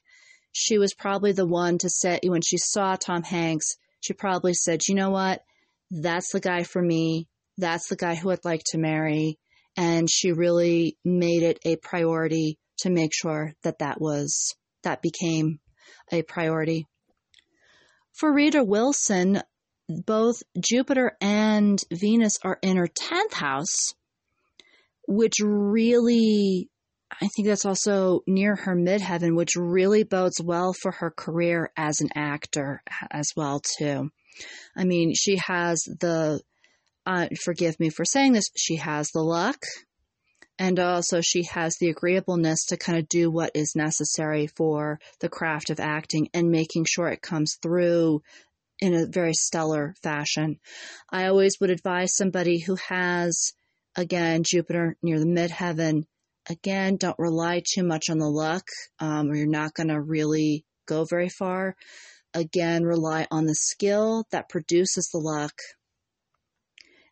She 0.53 0.79
was 0.79 0.95
probably 0.95 1.33
the 1.33 1.47
one 1.47 1.79
to 1.79 1.91
say, 1.91 2.21
when 2.25 2.43
she 2.43 2.57
saw 2.57 2.97
Tom 2.97 3.23
Hanks, 3.23 3.77
she 4.01 4.13
probably 4.13 4.55
said, 4.55 4.81
you 4.89 4.95
know 4.95 5.11
what? 5.11 5.43
That's 5.91 6.33
the 6.33 6.41
guy 6.41 6.63
for 6.63 6.81
me. 6.81 7.29
That's 7.59 7.89
the 7.89 7.97
guy 7.97 8.15
who 8.15 8.31
I'd 8.31 8.45
like 8.45 8.63
to 8.69 8.79
marry. 8.79 9.39
And 9.77 10.09
she 10.11 10.33
really 10.33 10.97
made 11.05 11.43
it 11.43 11.59
a 11.65 11.77
priority 11.77 12.59
to 12.79 12.91
make 12.91 13.13
sure 13.15 13.55
that 13.63 13.79
that 13.81 14.01
was, 14.01 14.55
that 14.83 15.03
became 15.03 15.61
a 16.11 16.23
priority. 16.23 16.87
For 18.15 18.33
Rita 18.33 18.65
Wilson, 18.65 19.43
both 19.89 20.43
Jupiter 20.59 21.17
and 21.21 21.81
Venus 21.93 22.35
are 22.43 22.59
in 22.63 22.77
her 22.77 22.89
10th 22.89 23.35
house, 23.35 23.95
which 25.09 25.37
really, 25.43 26.69
I 27.11 27.29
think 27.35 27.49
that's 27.49 27.65
also 27.65 28.21
near 28.27 28.55
her 28.55 28.77
midheaven, 28.77 29.35
which 29.35 29.57
really 29.57 30.05
bodes 30.05 30.39
well 30.41 30.75
for 30.75 30.93
her 30.93 31.11
career 31.11 31.73
as 31.79 32.03
an 32.03 32.11
actor 32.15 32.83
as 33.11 33.31
well 33.35 33.63
too. 33.79 34.11
I 34.77 34.85
mean, 34.85 35.15
she 35.15 35.37
has 35.37 35.83
the, 35.85 36.43
uh, 37.07 37.29
forgive 37.43 37.81
me 37.81 37.89
for 37.89 38.05
saying 38.05 38.35
this, 38.35 38.51
she 38.55 38.77
has 38.77 39.09
the 39.09 39.23
luck, 39.23 39.57
and 40.59 40.79
also 40.79 41.23
she 41.23 41.45
has 41.45 41.75
the 41.81 41.89
agreeableness 41.89 42.67
to 42.67 42.77
kind 42.77 42.99
of 42.99 43.09
do 43.09 43.31
what 43.31 43.53
is 43.55 43.75
necessary 43.75 44.47
for 44.47 45.01
the 45.21 45.31
craft 45.31 45.71
of 45.71 45.81
acting 45.81 46.29
and 46.35 46.51
making 46.51 46.85
sure 46.85 47.09
it 47.09 47.23
comes 47.23 47.57
through 47.63 48.21
in 48.79 48.95
a 48.95 49.07
very 49.07 49.33
stellar 49.33 49.95
fashion. 50.03 50.61
I 51.11 51.29
always 51.29 51.57
would 51.61 51.71
advise 51.71 52.15
somebody 52.15 52.59
who 52.59 52.77
has 52.89 53.55
Again, 53.99 54.45
Jupiter 54.45 54.97
near 55.03 55.19
the 55.19 55.27
midheaven. 55.27 56.05
Again, 56.49 56.99
don't 56.99 57.19
rely 57.19 57.63
too 57.69 57.83
much 57.83 58.09
on 58.09 58.19
the 58.19 58.31
luck, 58.31 58.63
um, 59.01 59.29
or 59.29 59.35
you're 59.35 59.49
not 59.49 59.75
going 59.75 59.89
to 59.89 60.01
really 60.01 60.65
go 60.87 61.05
very 61.05 61.29
far. 61.29 61.75
Again, 62.33 62.85
rely 62.85 63.27
on 63.33 63.47
the 63.47 63.57
skill 63.57 64.25
that 64.31 64.49
produces 64.49 65.09
the 65.09 65.19
luck 65.19 65.53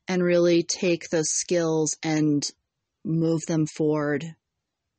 and 0.06 0.22
really 0.22 0.62
take 0.62 1.08
those 1.08 1.28
skills 1.28 1.96
and 2.04 2.48
move 3.04 3.44
them 3.48 3.66
forward 3.66 4.24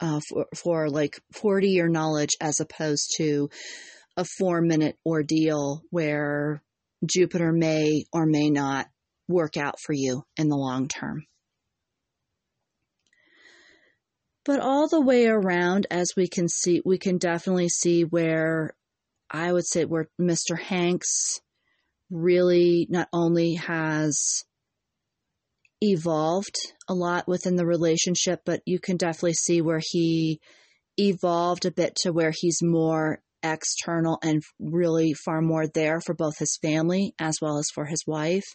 uh, 0.02 0.20
for, 0.28 0.46
for 0.58 0.90
like 0.90 1.22
40 1.32 1.70
year 1.70 1.88
knowledge 1.88 2.36
as 2.42 2.60
opposed 2.60 3.14
to 3.16 3.50
a 4.18 4.26
four 4.26 4.60
minute 4.60 4.98
ordeal 5.06 5.84
where 5.90 6.62
Jupiter 7.06 7.54
may 7.54 8.04
or 8.12 8.26
may 8.26 8.50
not 8.50 8.88
work 9.30 9.56
out 9.56 9.80
for 9.80 9.94
you 9.94 10.26
in 10.36 10.50
the 10.50 10.58
long 10.58 10.90
term. 10.90 11.26
But 14.48 14.62
all 14.62 14.88
the 14.88 15.02
way 15.02 15.26
around, 15.26 15.88
as 15.92 16.08
we 16.16 16.30
can 16.30 16.48
see, 16.48 16.82
we 16.86 16.98
can 16.98 17.18
definitely 17.18 17.68
see 17.68 18.06
where 18.06 18.78
I 19.30 19.52
would 19.52 19.68
say 19.68 19.84
where 19.84 20.08
Mr. 20.20 20.58
Hanks 20.58 21.42
really 22.10 22.88
not 22.90 23.10
only 23.12 23.56
has 23.56 24.46
evolved 25.82 26.56
a 26.88 26.94
lot 26.94 27.28
within 27.28 27.58
the 27.58 27.66
relationship, 27.66 28.40
but 28.46 28.62
you 28.66 28.80
can 28.80 28.96
definitely 28.96 29.34
see 29.34 29.60
where 29.60 29.82
he 29.84 30.40
evolved 30.98 31.66
a 31.66 31.72
bit 31.72 31.96
to 32.04 32.14
where 32.14 32.32
he's 32.34 32.64
more 32.64 33.22
external 33.44 34.18
and 34.24 34.42
really 34.60 35.14
far 35.14 35.42
more 35.42 35.68
there 35.68 36.00
for 36.00 36.16
both 36.16 36.38
his 36.40 36.58
family 36.62 37.14
as 37.20 37.36
well 37.42 37.58
as 37.58 37.68
for 37.76 37.88
his 37.88 38.06
wife. 38.08 38.46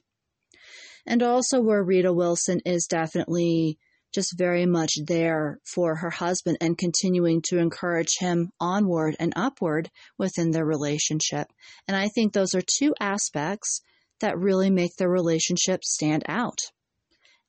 And 1.06 1.22
also 1.22 1.60
where 1.60 1.84
Rita 1.84 2.14
Wilson 2.14 2.60
is 2.64 2.86
definitely 2.88 3.78
just 4.12 4.36
very 4.36 4.66
much 4.66 4.92
there 5.06 5.58
for 5.64 5.96
her 5.96 6.10
husband 6.10 6.58
and 6.60 6.78
continuing 6.78 7.42
to 7.42 7.58
encourage 7.58 8.18
him 8.18 8.50
onward 8.60 9.16
and 9.18 9.32
upward 9.36 9.90
within 10.18 10.50
their 10.50 10.64
relationship. 10.64 11.46
And 11.88 11.96
I 11.96 12.08
think 12.08 12.32
those 12.32 12.54
are 12.54 12.62
two 12.62 12.94
aspects 13.00 13.80
that 14.20 14.38
really 14.38 14.70
make 14.70 14.96
their 14.96 15.10
relationship 15.10 15.84
stand 15.84 16.24
out. 16.28 16.58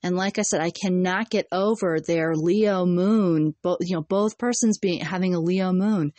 And 0.02 0.16
like 0.16 0.38
I 0.38 0.42
said, 0.42 0.60
I 0.60 0.70
cannot 0.70 1.30
get 1.30 1.46
over 1.50 1.98
their 1.98 2.34
Leo 2.34 2.84
moon, 2.84 3.54
both, 3.62 3.78
you 3.80 3.96
know, 3.96 4.02
both 4.02 4.36
persons 4.36 4.78
being, 4.78 5.00
having 5.00 5.34
a 5.34 5.40
Leo 5.40 5.72
moon. 5.72 6.12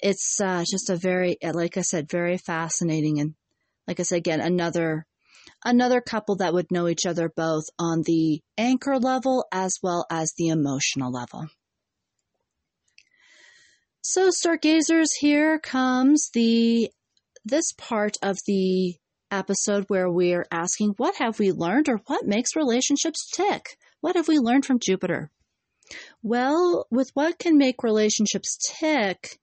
It's 0.00 0.40
uh, 0.40 0.64
just 0.68 0.90
a 0.90 0.96
very, 0.96 1.36
like 1.42 1.76
I 1.76 1.82
said, 1.82 2.10
very 2.10 2.36
fascinating. 2.36 3.20
And 3.20 3.34
like 3.86 4.00
I 4.00 4.02
said, 4.02 4.18
again, 4.18 4.40
another 4.40 5.06
another 5.64 6.00
couple 6.00 6.36
that 6.36 6.54
would 6.54 6.70
know 6.70 6.88
each 6.88 7.06
other 7.06 7.28
both 7.28 7.64
on 7.78 8.02
the 8.02 8.40
anchor 8.56 8.98
level 8.98 9.46
as 9.52 9.78
well 9.82 10.06
as 10.10 10.32
the 10.36 10.48
emotional 10.48 11.12
level. 11.12 11.46
So, 14.02 14.30
stargazers, 14.30 15.10
here 15.20 15.58
comes 15.58 16.30
the 16.32 16.90
this 17.44 17.72
part 17.72 18.16
of 18.22 18.38
the 18.46 18.96
episode 19.30 19.84
where 19.88 20.10
we're 20.10 20.46
asking 20.50 20.94
what 20.96 21.16
have 21.16 21.38
we 21.38 21.52
learned 21.52 21.88
or 21.88 22.00
what 22.06 22.26
makes 22.26 22.56
relationships 22.56 23.30
tick? 23.30 23.76
What 24.00 24.16
have 24.16 24.28
we 24.28 24.38
learned 24.38 24.64
from 24.64 24.78
Jupiter? 24.78 25.30
Well, 26.22 26.86
with 26.90 27.10
what 27.14 27.38
can 27.38 27.58
make 27.58 27.82
relationships 27.82 28.58
tick, 28.78 29.38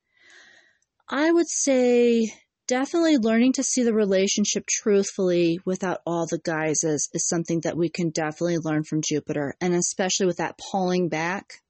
I 1.09 1.31
would 1.31 1.49
say 1.49 2.33
definitely 2.67 3.17
learning 3.17 3.53
to 3.53 3.63
see 3.63 3.83
the 3.83 3.93
relationship 3.93 4.65
truthfully 4.67 5.59
without 5.65 6.01
all 6.05 6.25
the 6.25 6.39
guises 6.43 7.09
is 7.13 7.27
something 7.27 7.61
that 7.61 7.77
we 7.77 7.89
can 7.89 8.09
definitely 8.09 8.57
learn 8.57 8.83
from 8.83 9.01
Jupiter. 9.07 9.55
And 9.61 9.73
especially 9.73 10.25
with 10.25 10.37
that 10.37 10.59
pulling 10.71 11.09
back 11.09 11.61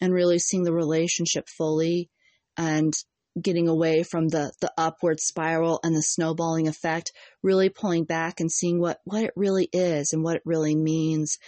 and 0.00 0.12
really 0.12 0.38
seeing 0.38 0.64
the 0.64 0.72
relationship 0.72 1.48
fully 1.48 2.10
and 2.56 2.92
getting 3.40 3.68
away 3.68 4.02
from 4.02 4.28
the, 4.28 4.52
the 4.60 4.72
upward 4.78 5.20
spiral 5.20 5.80
and 5.82 5.94
the 5.94 6.02
snowballing 6.02 6.68
effect, 6.68 7.12
really 7.42 7.68
pulling 7.68 8.04
back 8.04 8.40
and 8.40 8.50
seeing 8.50 8.80
what, 8.80 8.98
what 9.04 9.22
it 9.22 9.32
really 9.36 9.68
is 9.72 10.12
and 10.12 10.22
what 10.22 10.36
it 10.36 10.42
really 10.44 10.74
means 10.74 11.38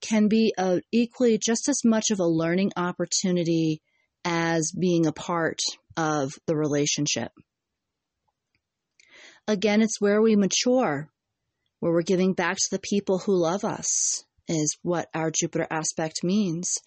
can 0.00 0.28
be 0.28 0.52
a, 0.58 0.80
equally 0.92 1.38
just 1.38 1.68
as 1.68 1.80
much 1.84 2.10
of 2.10 2.20
a 2.20 2.26
learning 2.26 2.70
opportunity 2.76 3.80
as 4.24 4.72
being 4.78 5.06
a 5.06 5.12
part 5.12 5.58
of 5.96 6.32
the 6.46 6.56
relationship. 6.56 7.32
Again, 9.46 9.82
it's 9.82 10.00
where 10.00 10.22
we 10.22 10.36
mature, 10.36 11.10
where 11.80 11.92
we're 11.92 12.02
giving 12.02 12.32
back 12.32 12.56
to 12.56 12.70
the 12.70 12.78
people 12.78 13.18
who 13.18 13.34
love 13.36 13.64
us, 13.64 14.24
is 14.48 14.76
what 14.82 15.08
our 15.14 15.30
Jupiter 15.30 15.66
aspect 15.70 16.24
means. 16.24 16.78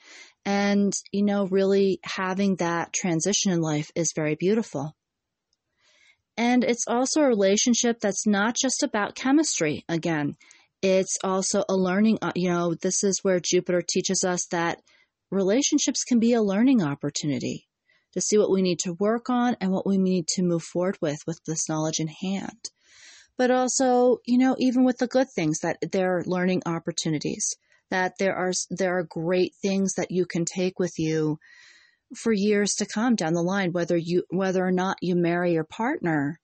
And, 0.46 0.94
you 1.12 1.24
know, 1.24 1.46
really 1.48 2.00
having 2.04 2.56
that 2.56 2.94
transition 2.94 3.52
in 3.52 3.62
life 3.62 3.92
is 3.96 4.14
very 4.16 4.36
beautiful. 4.36 4.96
And 6.36 6.64
it's 6.64 6.86
also 6.88 7.22
a 7.22 7.28
relationship 7.28 8.00
that's 8.00 8.26
not 8.26 8.56
just 8.56 8.84
about 8.84 9.16
chemistry. 9.16 9.84
Again, 9.90 10.36
it's 10.82 11.18
also 11.24 11.64
a 11.68 11.76
learning, 11.76 12.20
uh, 12.22 12.32
you 12.36 12.50
know, 12.50 12.76
this 12.76 13.04
is 13.04 13.20
where 13.24 13.40
Jupiter 13.40 13.82
teaches 13.82 14.24
us 14.24 14.46
that 14.52 14.82
relationships 15.32 16.04
can 16.04 16.20
be 16.20 16.34
a 16.34 16.42
learning 16.42 16.84
opportunity 16.84 17.68
to 18.14 18.22
see 18.22 18.38
what 18.38 18.52
we 18.52 18.62
need 18.62 18.80
to 18.80 18.94
work 18.94 19.30
on 19.30 19.56
and 19.62 19.72
what 19.72 19.86
we 19.86 19.98
need 19.98 20.28
to 20.28 20.44
move 20.44 20.64
forward 20.64 20.98
with 21.02 21.20
with 21.28 21.40
this 21.46 21.70
knowledge 21.70 22.00
in 22.00 22.08
hand. 22.08 22.70
But 23.38 23.52
also, 23.52 24.18
you 24.26 24.38
know, 24.38 24.56
even 24.58 24.84
with 24.84 24.98
the 24.98 25.08
good 25.08 25.28
things 25.30 25.60
that 25.60 25.78
there 25.92 26.18
are 26.18 26.24
learning 26.26 26.64
opportunities 26.66 27.56
that 27.90 28.18
there 28.20 28.36
are 28.36 28.52
there 28.70 28.98
are 28.98 29.04
great 29.04 29.54
things 29.62 29.94
that 29.94 30.12
you 30.12 30.26
can 30.26 30.46
take 30.46 30.80
with 30.80 30.98
you 30.98 31.40
for 32.16 32.32
years 32.32 32.76
to 32.76 32.86
come 32.86 33.16
down 33.16 33.34
the 33.34 33.42
line 33.42 33.72
whether 33.72 33.98
you 33.98 34.24
whether 34.30 34.66
or 34.66 34.72
not 34.72 34.98
you 35.02 35.16
marry 35.16 35.54
your 35.54 35.64
partner 35.64 36.40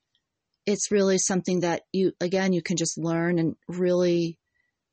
it's 0.66 0.92
really 0.92 1.18
something 1.18 1.62
that 1.62 1.82
you 1.92 2.12
again 2.20 2.54
you 2.54 2.62
can 2.62 2.78
just 2.78 2.98
learn 2.98 3.40
and 3.40 3.56
really 3.68 4.38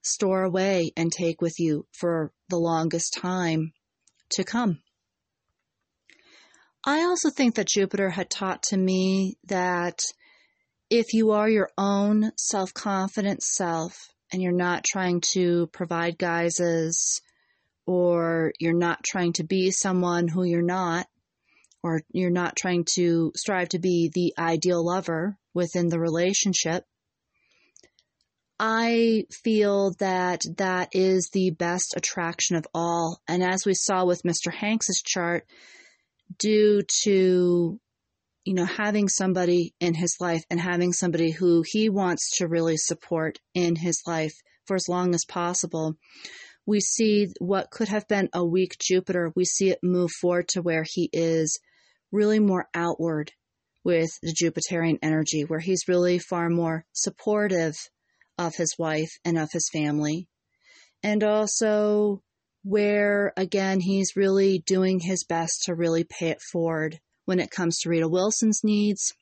store 0.03 0.45
away 0.45 0.93
and 0.97 1.13
take 1.13 1.41
with 1.41 1.59
you 1.59 1.87
for 1.93 2.33
the 2.49 2.59
longest 2.59 3.15
time 3.21 3.73
to 4.31 4.45
come 4.45 4.79
i 6.85 7.03
also 7.03 7.31
think 7.31 7.55
that 7.55 7.69
jupiter 7.69 8.11
had 8.11 8.31
taught 8.31 8.63
to 8.63 8.77
me 8.77 9.37
that 9.47 10.01
if 10.89 11.13
you 11.15 11.31
are 11.31 11.49
your 11.49 11.71
own 11.79 12.33
self-confident 12.37 13.43
self 13.43 14.09
and 14.33 14.43
you're 14.43 14.53
not 14.53 14.85
trying 14.85 15.21
to 15.21 15.69
provide 15.69 16.19
guises 16.19 17.21
or 17.87 18.53
you're 18.59 18.73
not 18.73 19.03
trying 19.05 19.33
to 19.33 19.45
be 19.45 19.71
someone 19.71 20.29
who 20.29 20.45
you're 20.45 20.63
not 20.63 21.07
or 21.83 22.03
you're 22.13 22.31
not 22.31 22.57
trying 22.57 22.85
to 22.85 23.33
strive 23.37 23.69
to 23.69 23.79
be 23.79 24.11
the 24.13 24.35
ideal 24.39 24.85
lover 24.85 25.37
within 25.55 25.89
the 25.89 25.99
relationship 25.99 26.85
I 28.63 29.25
feel 29.43 29.95
that 30.01 30.43
that 30.59 30.91
is 30.93 31.31
the 31.33 31.49
best 31.49 31.95
attraction 31.97 32.57
of 32.57 32.67
all. 32.75 33.19
And 33.27 33.43
as 33.43 33.65
we 33.65 33.73
saw 33.73 34.05
with 34.05 34.23
Mr. 34.23 34.53
Hanks's 34.53 35.03
chart, 35.03 35.47
due 36.39 36.83
to 37.05 37.81
you 38.45 38.55
know, 38.55 38.65
having 38.65 39.09
somebody 39.09 39.75
in 39.81 39.95
his 39.95 40.17
life 40.19 40.43
and 40.51 40.59
having 40.59 40.93
somebody 40.93 41.31
who 41.31 41.63
he 41.67 41.89
wants 41.89 42.39
to 42.39 42.49
really 42.49 42.77
support 42.77 43.39
in 43.55 43.77
his 43.77 44.03
life 44.07 44.33
for 44.67 44.75
as 44.75 44.89
long 44.89 45.15
as 45.15 45.25
possible, 45.29 45.97
we 46.67 46.81
see 46.81 47.29
what 47.39 47.71
could 47.71 47.89
have 47.89 48.07
been 48.09 48.29
a 48.33 48.45
weak 48.45 48.77
Jupiter, 48.81 49.33
we 49.37 49.45
see 49.45 49.71
it 49.71 49.79
move 49.83 50.11
forward 50.21 50.49
to 50.49 50.63
where 50.63 50.85
he 50.87 51.11
is 51.13 51.59
really 52.13 52.39
more 52.39 52.67
outward 52.75 53.33
with 53.85 54.11
the 54.23 54.35
Jupiterian 54.35 54.99
energy, 55.03 55.43
where 55.43 55.61
he's 55.61 55.89
really 55.89 56.19
far 56.19 56.49
more 56.49 56.85
supportive 56.93 57.77
of 58.39 58.55
his 58.55 58.75
wife 58.79 59.11
and 59.25 59.39
of 59.39 59.51
his 59.53 59.69
family. 59.73 60.29
And 61.03 61.25
also 61.25 62.23
where, 62.63 63.33
again, 63.37 63.81
he's 63.81 64.17
really 64.17 64.63
doing 64.67 65.01
his 65.01 65.25
best 65.25 65.63
to 65.65 65.75
really 65.75 66.05
pay 66.05 66.29
it 66.29 66.41
forward 66.53 66.99
when 67.25 67.41
it 67.41 67.51
comes 67.51 67.79
to 67.79 67.89
Rita 67.89 68.09
Wilson's 68.09 68.61
needs 68.63 69.13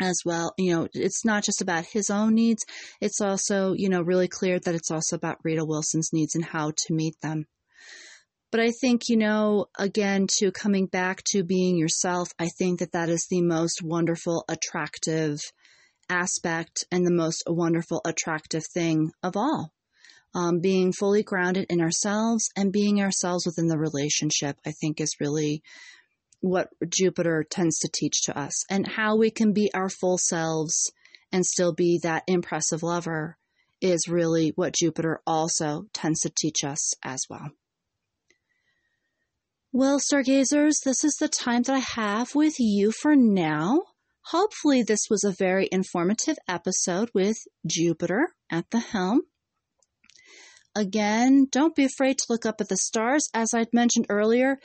as 0.00 0.20
well. 0.24 0.54
You 0.58 0.74
know, 0.74 0.88
it's 0.92 1.24
not 1.24 1.44
just 1.44 1.62
about 1.62 1.84
his 1.84 2.10
own 2.10 2.34
needs, 2.34 2.64
it's 3.00 3.20
also, 3.20 3.74
you 3.74 3.88
know, 3.88 4.02
really 4.02 4.28
clear 4.28 4.58
that 4.58 4.74
it's 4.74 4.90
also 4.90 5.16
about 5.16 5.38
Rita 5.44 5.64
Wilson's 5.64 6.10
needs 6.12 6.34
and 6.34 6.44
how 6.44 6.70
to 6.70 6.94
meet 6.94 7.14
them. 7.22 7.46
But 8.50 8.60
I 8.60 8.70
think, 8.70 9.08
you 9.08 9.16
know, 9.16 9.66
again, 9.76 10.28
to 10.38 10.52
coming 10.52 10.86
back 10.86 11.24
to 11.32 11.42
being 11.42 11.76
yourself, 11.76 12.28
I 12.38 12.48
think 12.48 12.78
that 12.78 12.92
that 12.92 13.08
is 13.08 13.26
the 13.28 13.42
most 13.42 13.82
wonderful, 13.82 14.44
attractive 14.48 15.40
aspect 16.08 16.84
and 16.92 17.04
the 17.04 17.10
most 17.10 17.42
wonderful, 17.48 18.00
attractive 18.04 18.62
thing 18.72 19.10
of 19.24 19.36
all. 19.36 19.73
Um, 20.34 20.58
being 20.58 20.92
fully 20.92 21.22
grounded 21.22 21.66
in 21.70 21.80
ourselves 21.80 22.48
and 22.56 22.72
being 22.72 23.00
ourselves 23.00 23.46
within 23.46 23.68
the 23.68 23.78
relationship, 23.78 24.58
I 24.66 24.72
think 24.72 25.00
is 25.00 25.20
really 25.20 25.62
what 26.40 26.68
Jupiter 26.88 27.44
tends 27.48 27.78
to 27.78 27.88
teach 27.88 28.22
to 28.24 28.36
us 28.38 28.64
and 28.68 28.86
how 28.86 29.16
we 29.16 29.30
can 29.30 29.52
be 29.52 29.70
our 29.72 29.88
full 29.88 30.18
selves 30.18 30.90
and 31.32 31.46
still 31.46 31.72
be 31.72 31.98
that 32.02 32.24
impressive 32.26 32.82
lover 32.82 33.38
is 33.80 34.08
really 34.08 34.52
what 34.56 34.74
Jupiter 34.74 35.20
also 35.26 35.86
tends 35.92 36.20
to 36.20 36.30
teach 36.30 36.64
us 36.64 36.92
as 37.02 37.24
well. 37.30 37.50
Well, 39.72 39.98
stargazers, 39.98 40.80
this 40.84 41.02
is 41.02 41.16
the 41.16 41.28
time 41.28 41.62
that 41.62 41.74
I 41.74 42.00
have 42.00 42.34
with 42.34 42.54
you 42.58 42.92
for 42.92 43.16
now. 43.16 43.82
Hopefully, 44.26 44.82
this 44.82 45.06
was 45.10 45.24
a 45.24 45.34
very 45.36 45.68
informative 45.72 46.36
episode 46.46 47.10
with 47.12 47.36
Jupiter 47.66 48.28
at 48.50 48.70
the 48.70 48.78
helm. 48.78 49.22
Again, 50.76 51.46
don't 51.50 51.76
be 51.76 51.84
afraid 51.84 52.18
to 52.18 52.26
look 52.28 52.44
up 52.44 52.60
at 52.60 52.68
the 52.68 52.76
stars. 52.76 53.28
As 53.32 53.54
I'd 53.54 53.72
mentioned 53.72 54.06
earlier, 54.08 54.58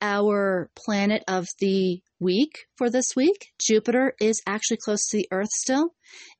our 0.00 0.70
planet 0.76 1.24
of 1.26 1.46
the 1.58 2.00
week 2.20 2.66
for 2.76 2.90
this 2.90 3.16
week. 3.16 3.48
Jupiter 3.58 4.14
is 4.20 4.40
actually 4.46 4.78
close 4.78 5.06
to 5.08 5.16
the 5.16 5.28
Earth 5.30 5.48
still. 5.58 5.94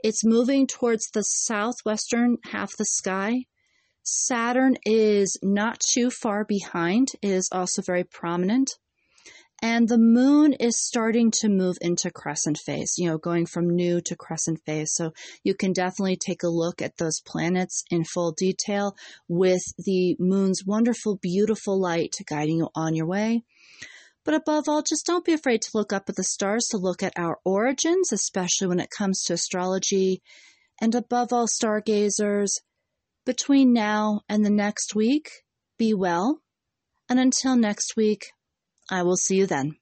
It's 0.04 0.24
moving 0.24 0.66
towards 0.66 1.08
the 1.12 1.22
southwestern 1.22 2.36
half 2.44 2.72
of 2.72 2.78
the 2.78 2.84
sky. 2.84 3.44
Saturn 4.04 4.76
is 4.84 5.36
not 5.42 5.80
too 5.92 6.10
far 6.10 6.44
behind. 6.44 7.08
It 7.22 7.30
is 7.30 7.48
also 7.50 7.82
very 7.82 8.04
prominent. 8.04 8.70
And 9.62 9.88
the 9.88 9.98
moon 9.98 10.52
is 10.52 10.78
starting 10.78 11.30
to 11.40 11.48
move 11.48 11.76
into 11.80 12.10
crescent 12.10 12.58
phase, 12.58 12.94
you 12.98 13.08
know, 13.08 13.16
going 13.16 13.46
from 13.46 13.70
new 13.70 14.02
to 14.02 14.14
crescent 14.14 14.60
phase. 14.66 14.90
So 14.92 15.12
you 15.44 15.54
can 15.54 15.72
definitely 15.72 16.16
take 16.16 16.42
a 16.42 16.48
look 16.48 16.82
at 16.82 16.98
those 16.98 17.20
planets 17.24 17.82
in 17.90 18.04
full 18.04 18.32
detail 18.32 18.96
with 19.28 19.62
the 19.78 20.14
moon's 20.18 20.64
wonderful, 20.66 21.16
beautiful 21.16 21.80
light 21.80 22.16
guiding 22.26 22.58
you 22.58 22.68
on 22.74 22.94
your 22.94 23.06
way. 23.06 23.44
But 24.24 24.34
above 24.34 24.64
all, 24.68 24.82
just 24.82 25.06
don't 25.06 25.24
be 25.24 25.32
afraid 25.32 25.62
to 25.62 25.70
look 25.72 25.92
up 25.92 26.08
at 26.08 26.16
the 26.16 26.24
stars 26.24 26.66
to 26.70 26.78
look 26.78 27.02
at 27.02 27.16
our 27.16 27.38
origins, 27.44 28.12
especially 28.12 28.66
when 28.66 28.80
it 28.80 28.90
comes 28.90 29.22
to 29.22 29.34
astrology. 29.34 30.20
And 30.80 30.94
above 30.94 31.32
all, 31.32 31.46
stargazers, 31.46 32.58
between 33.24 33.72
now 33.72 34.20
and 34.28 34.44
the 34.44 34.50
next 34.50 34.94
week, 34.94 35.30
be 35.78 35.94
well. 35.94 36.40
And 37.08 37.20
until 37.20 37.56
next 37.56 37.96
week, 37.96 38.32
I 38.90 39.02
will 39.02 39.16
see 39.16 39.36
you 39.36 39.46
then. 39.46 39.76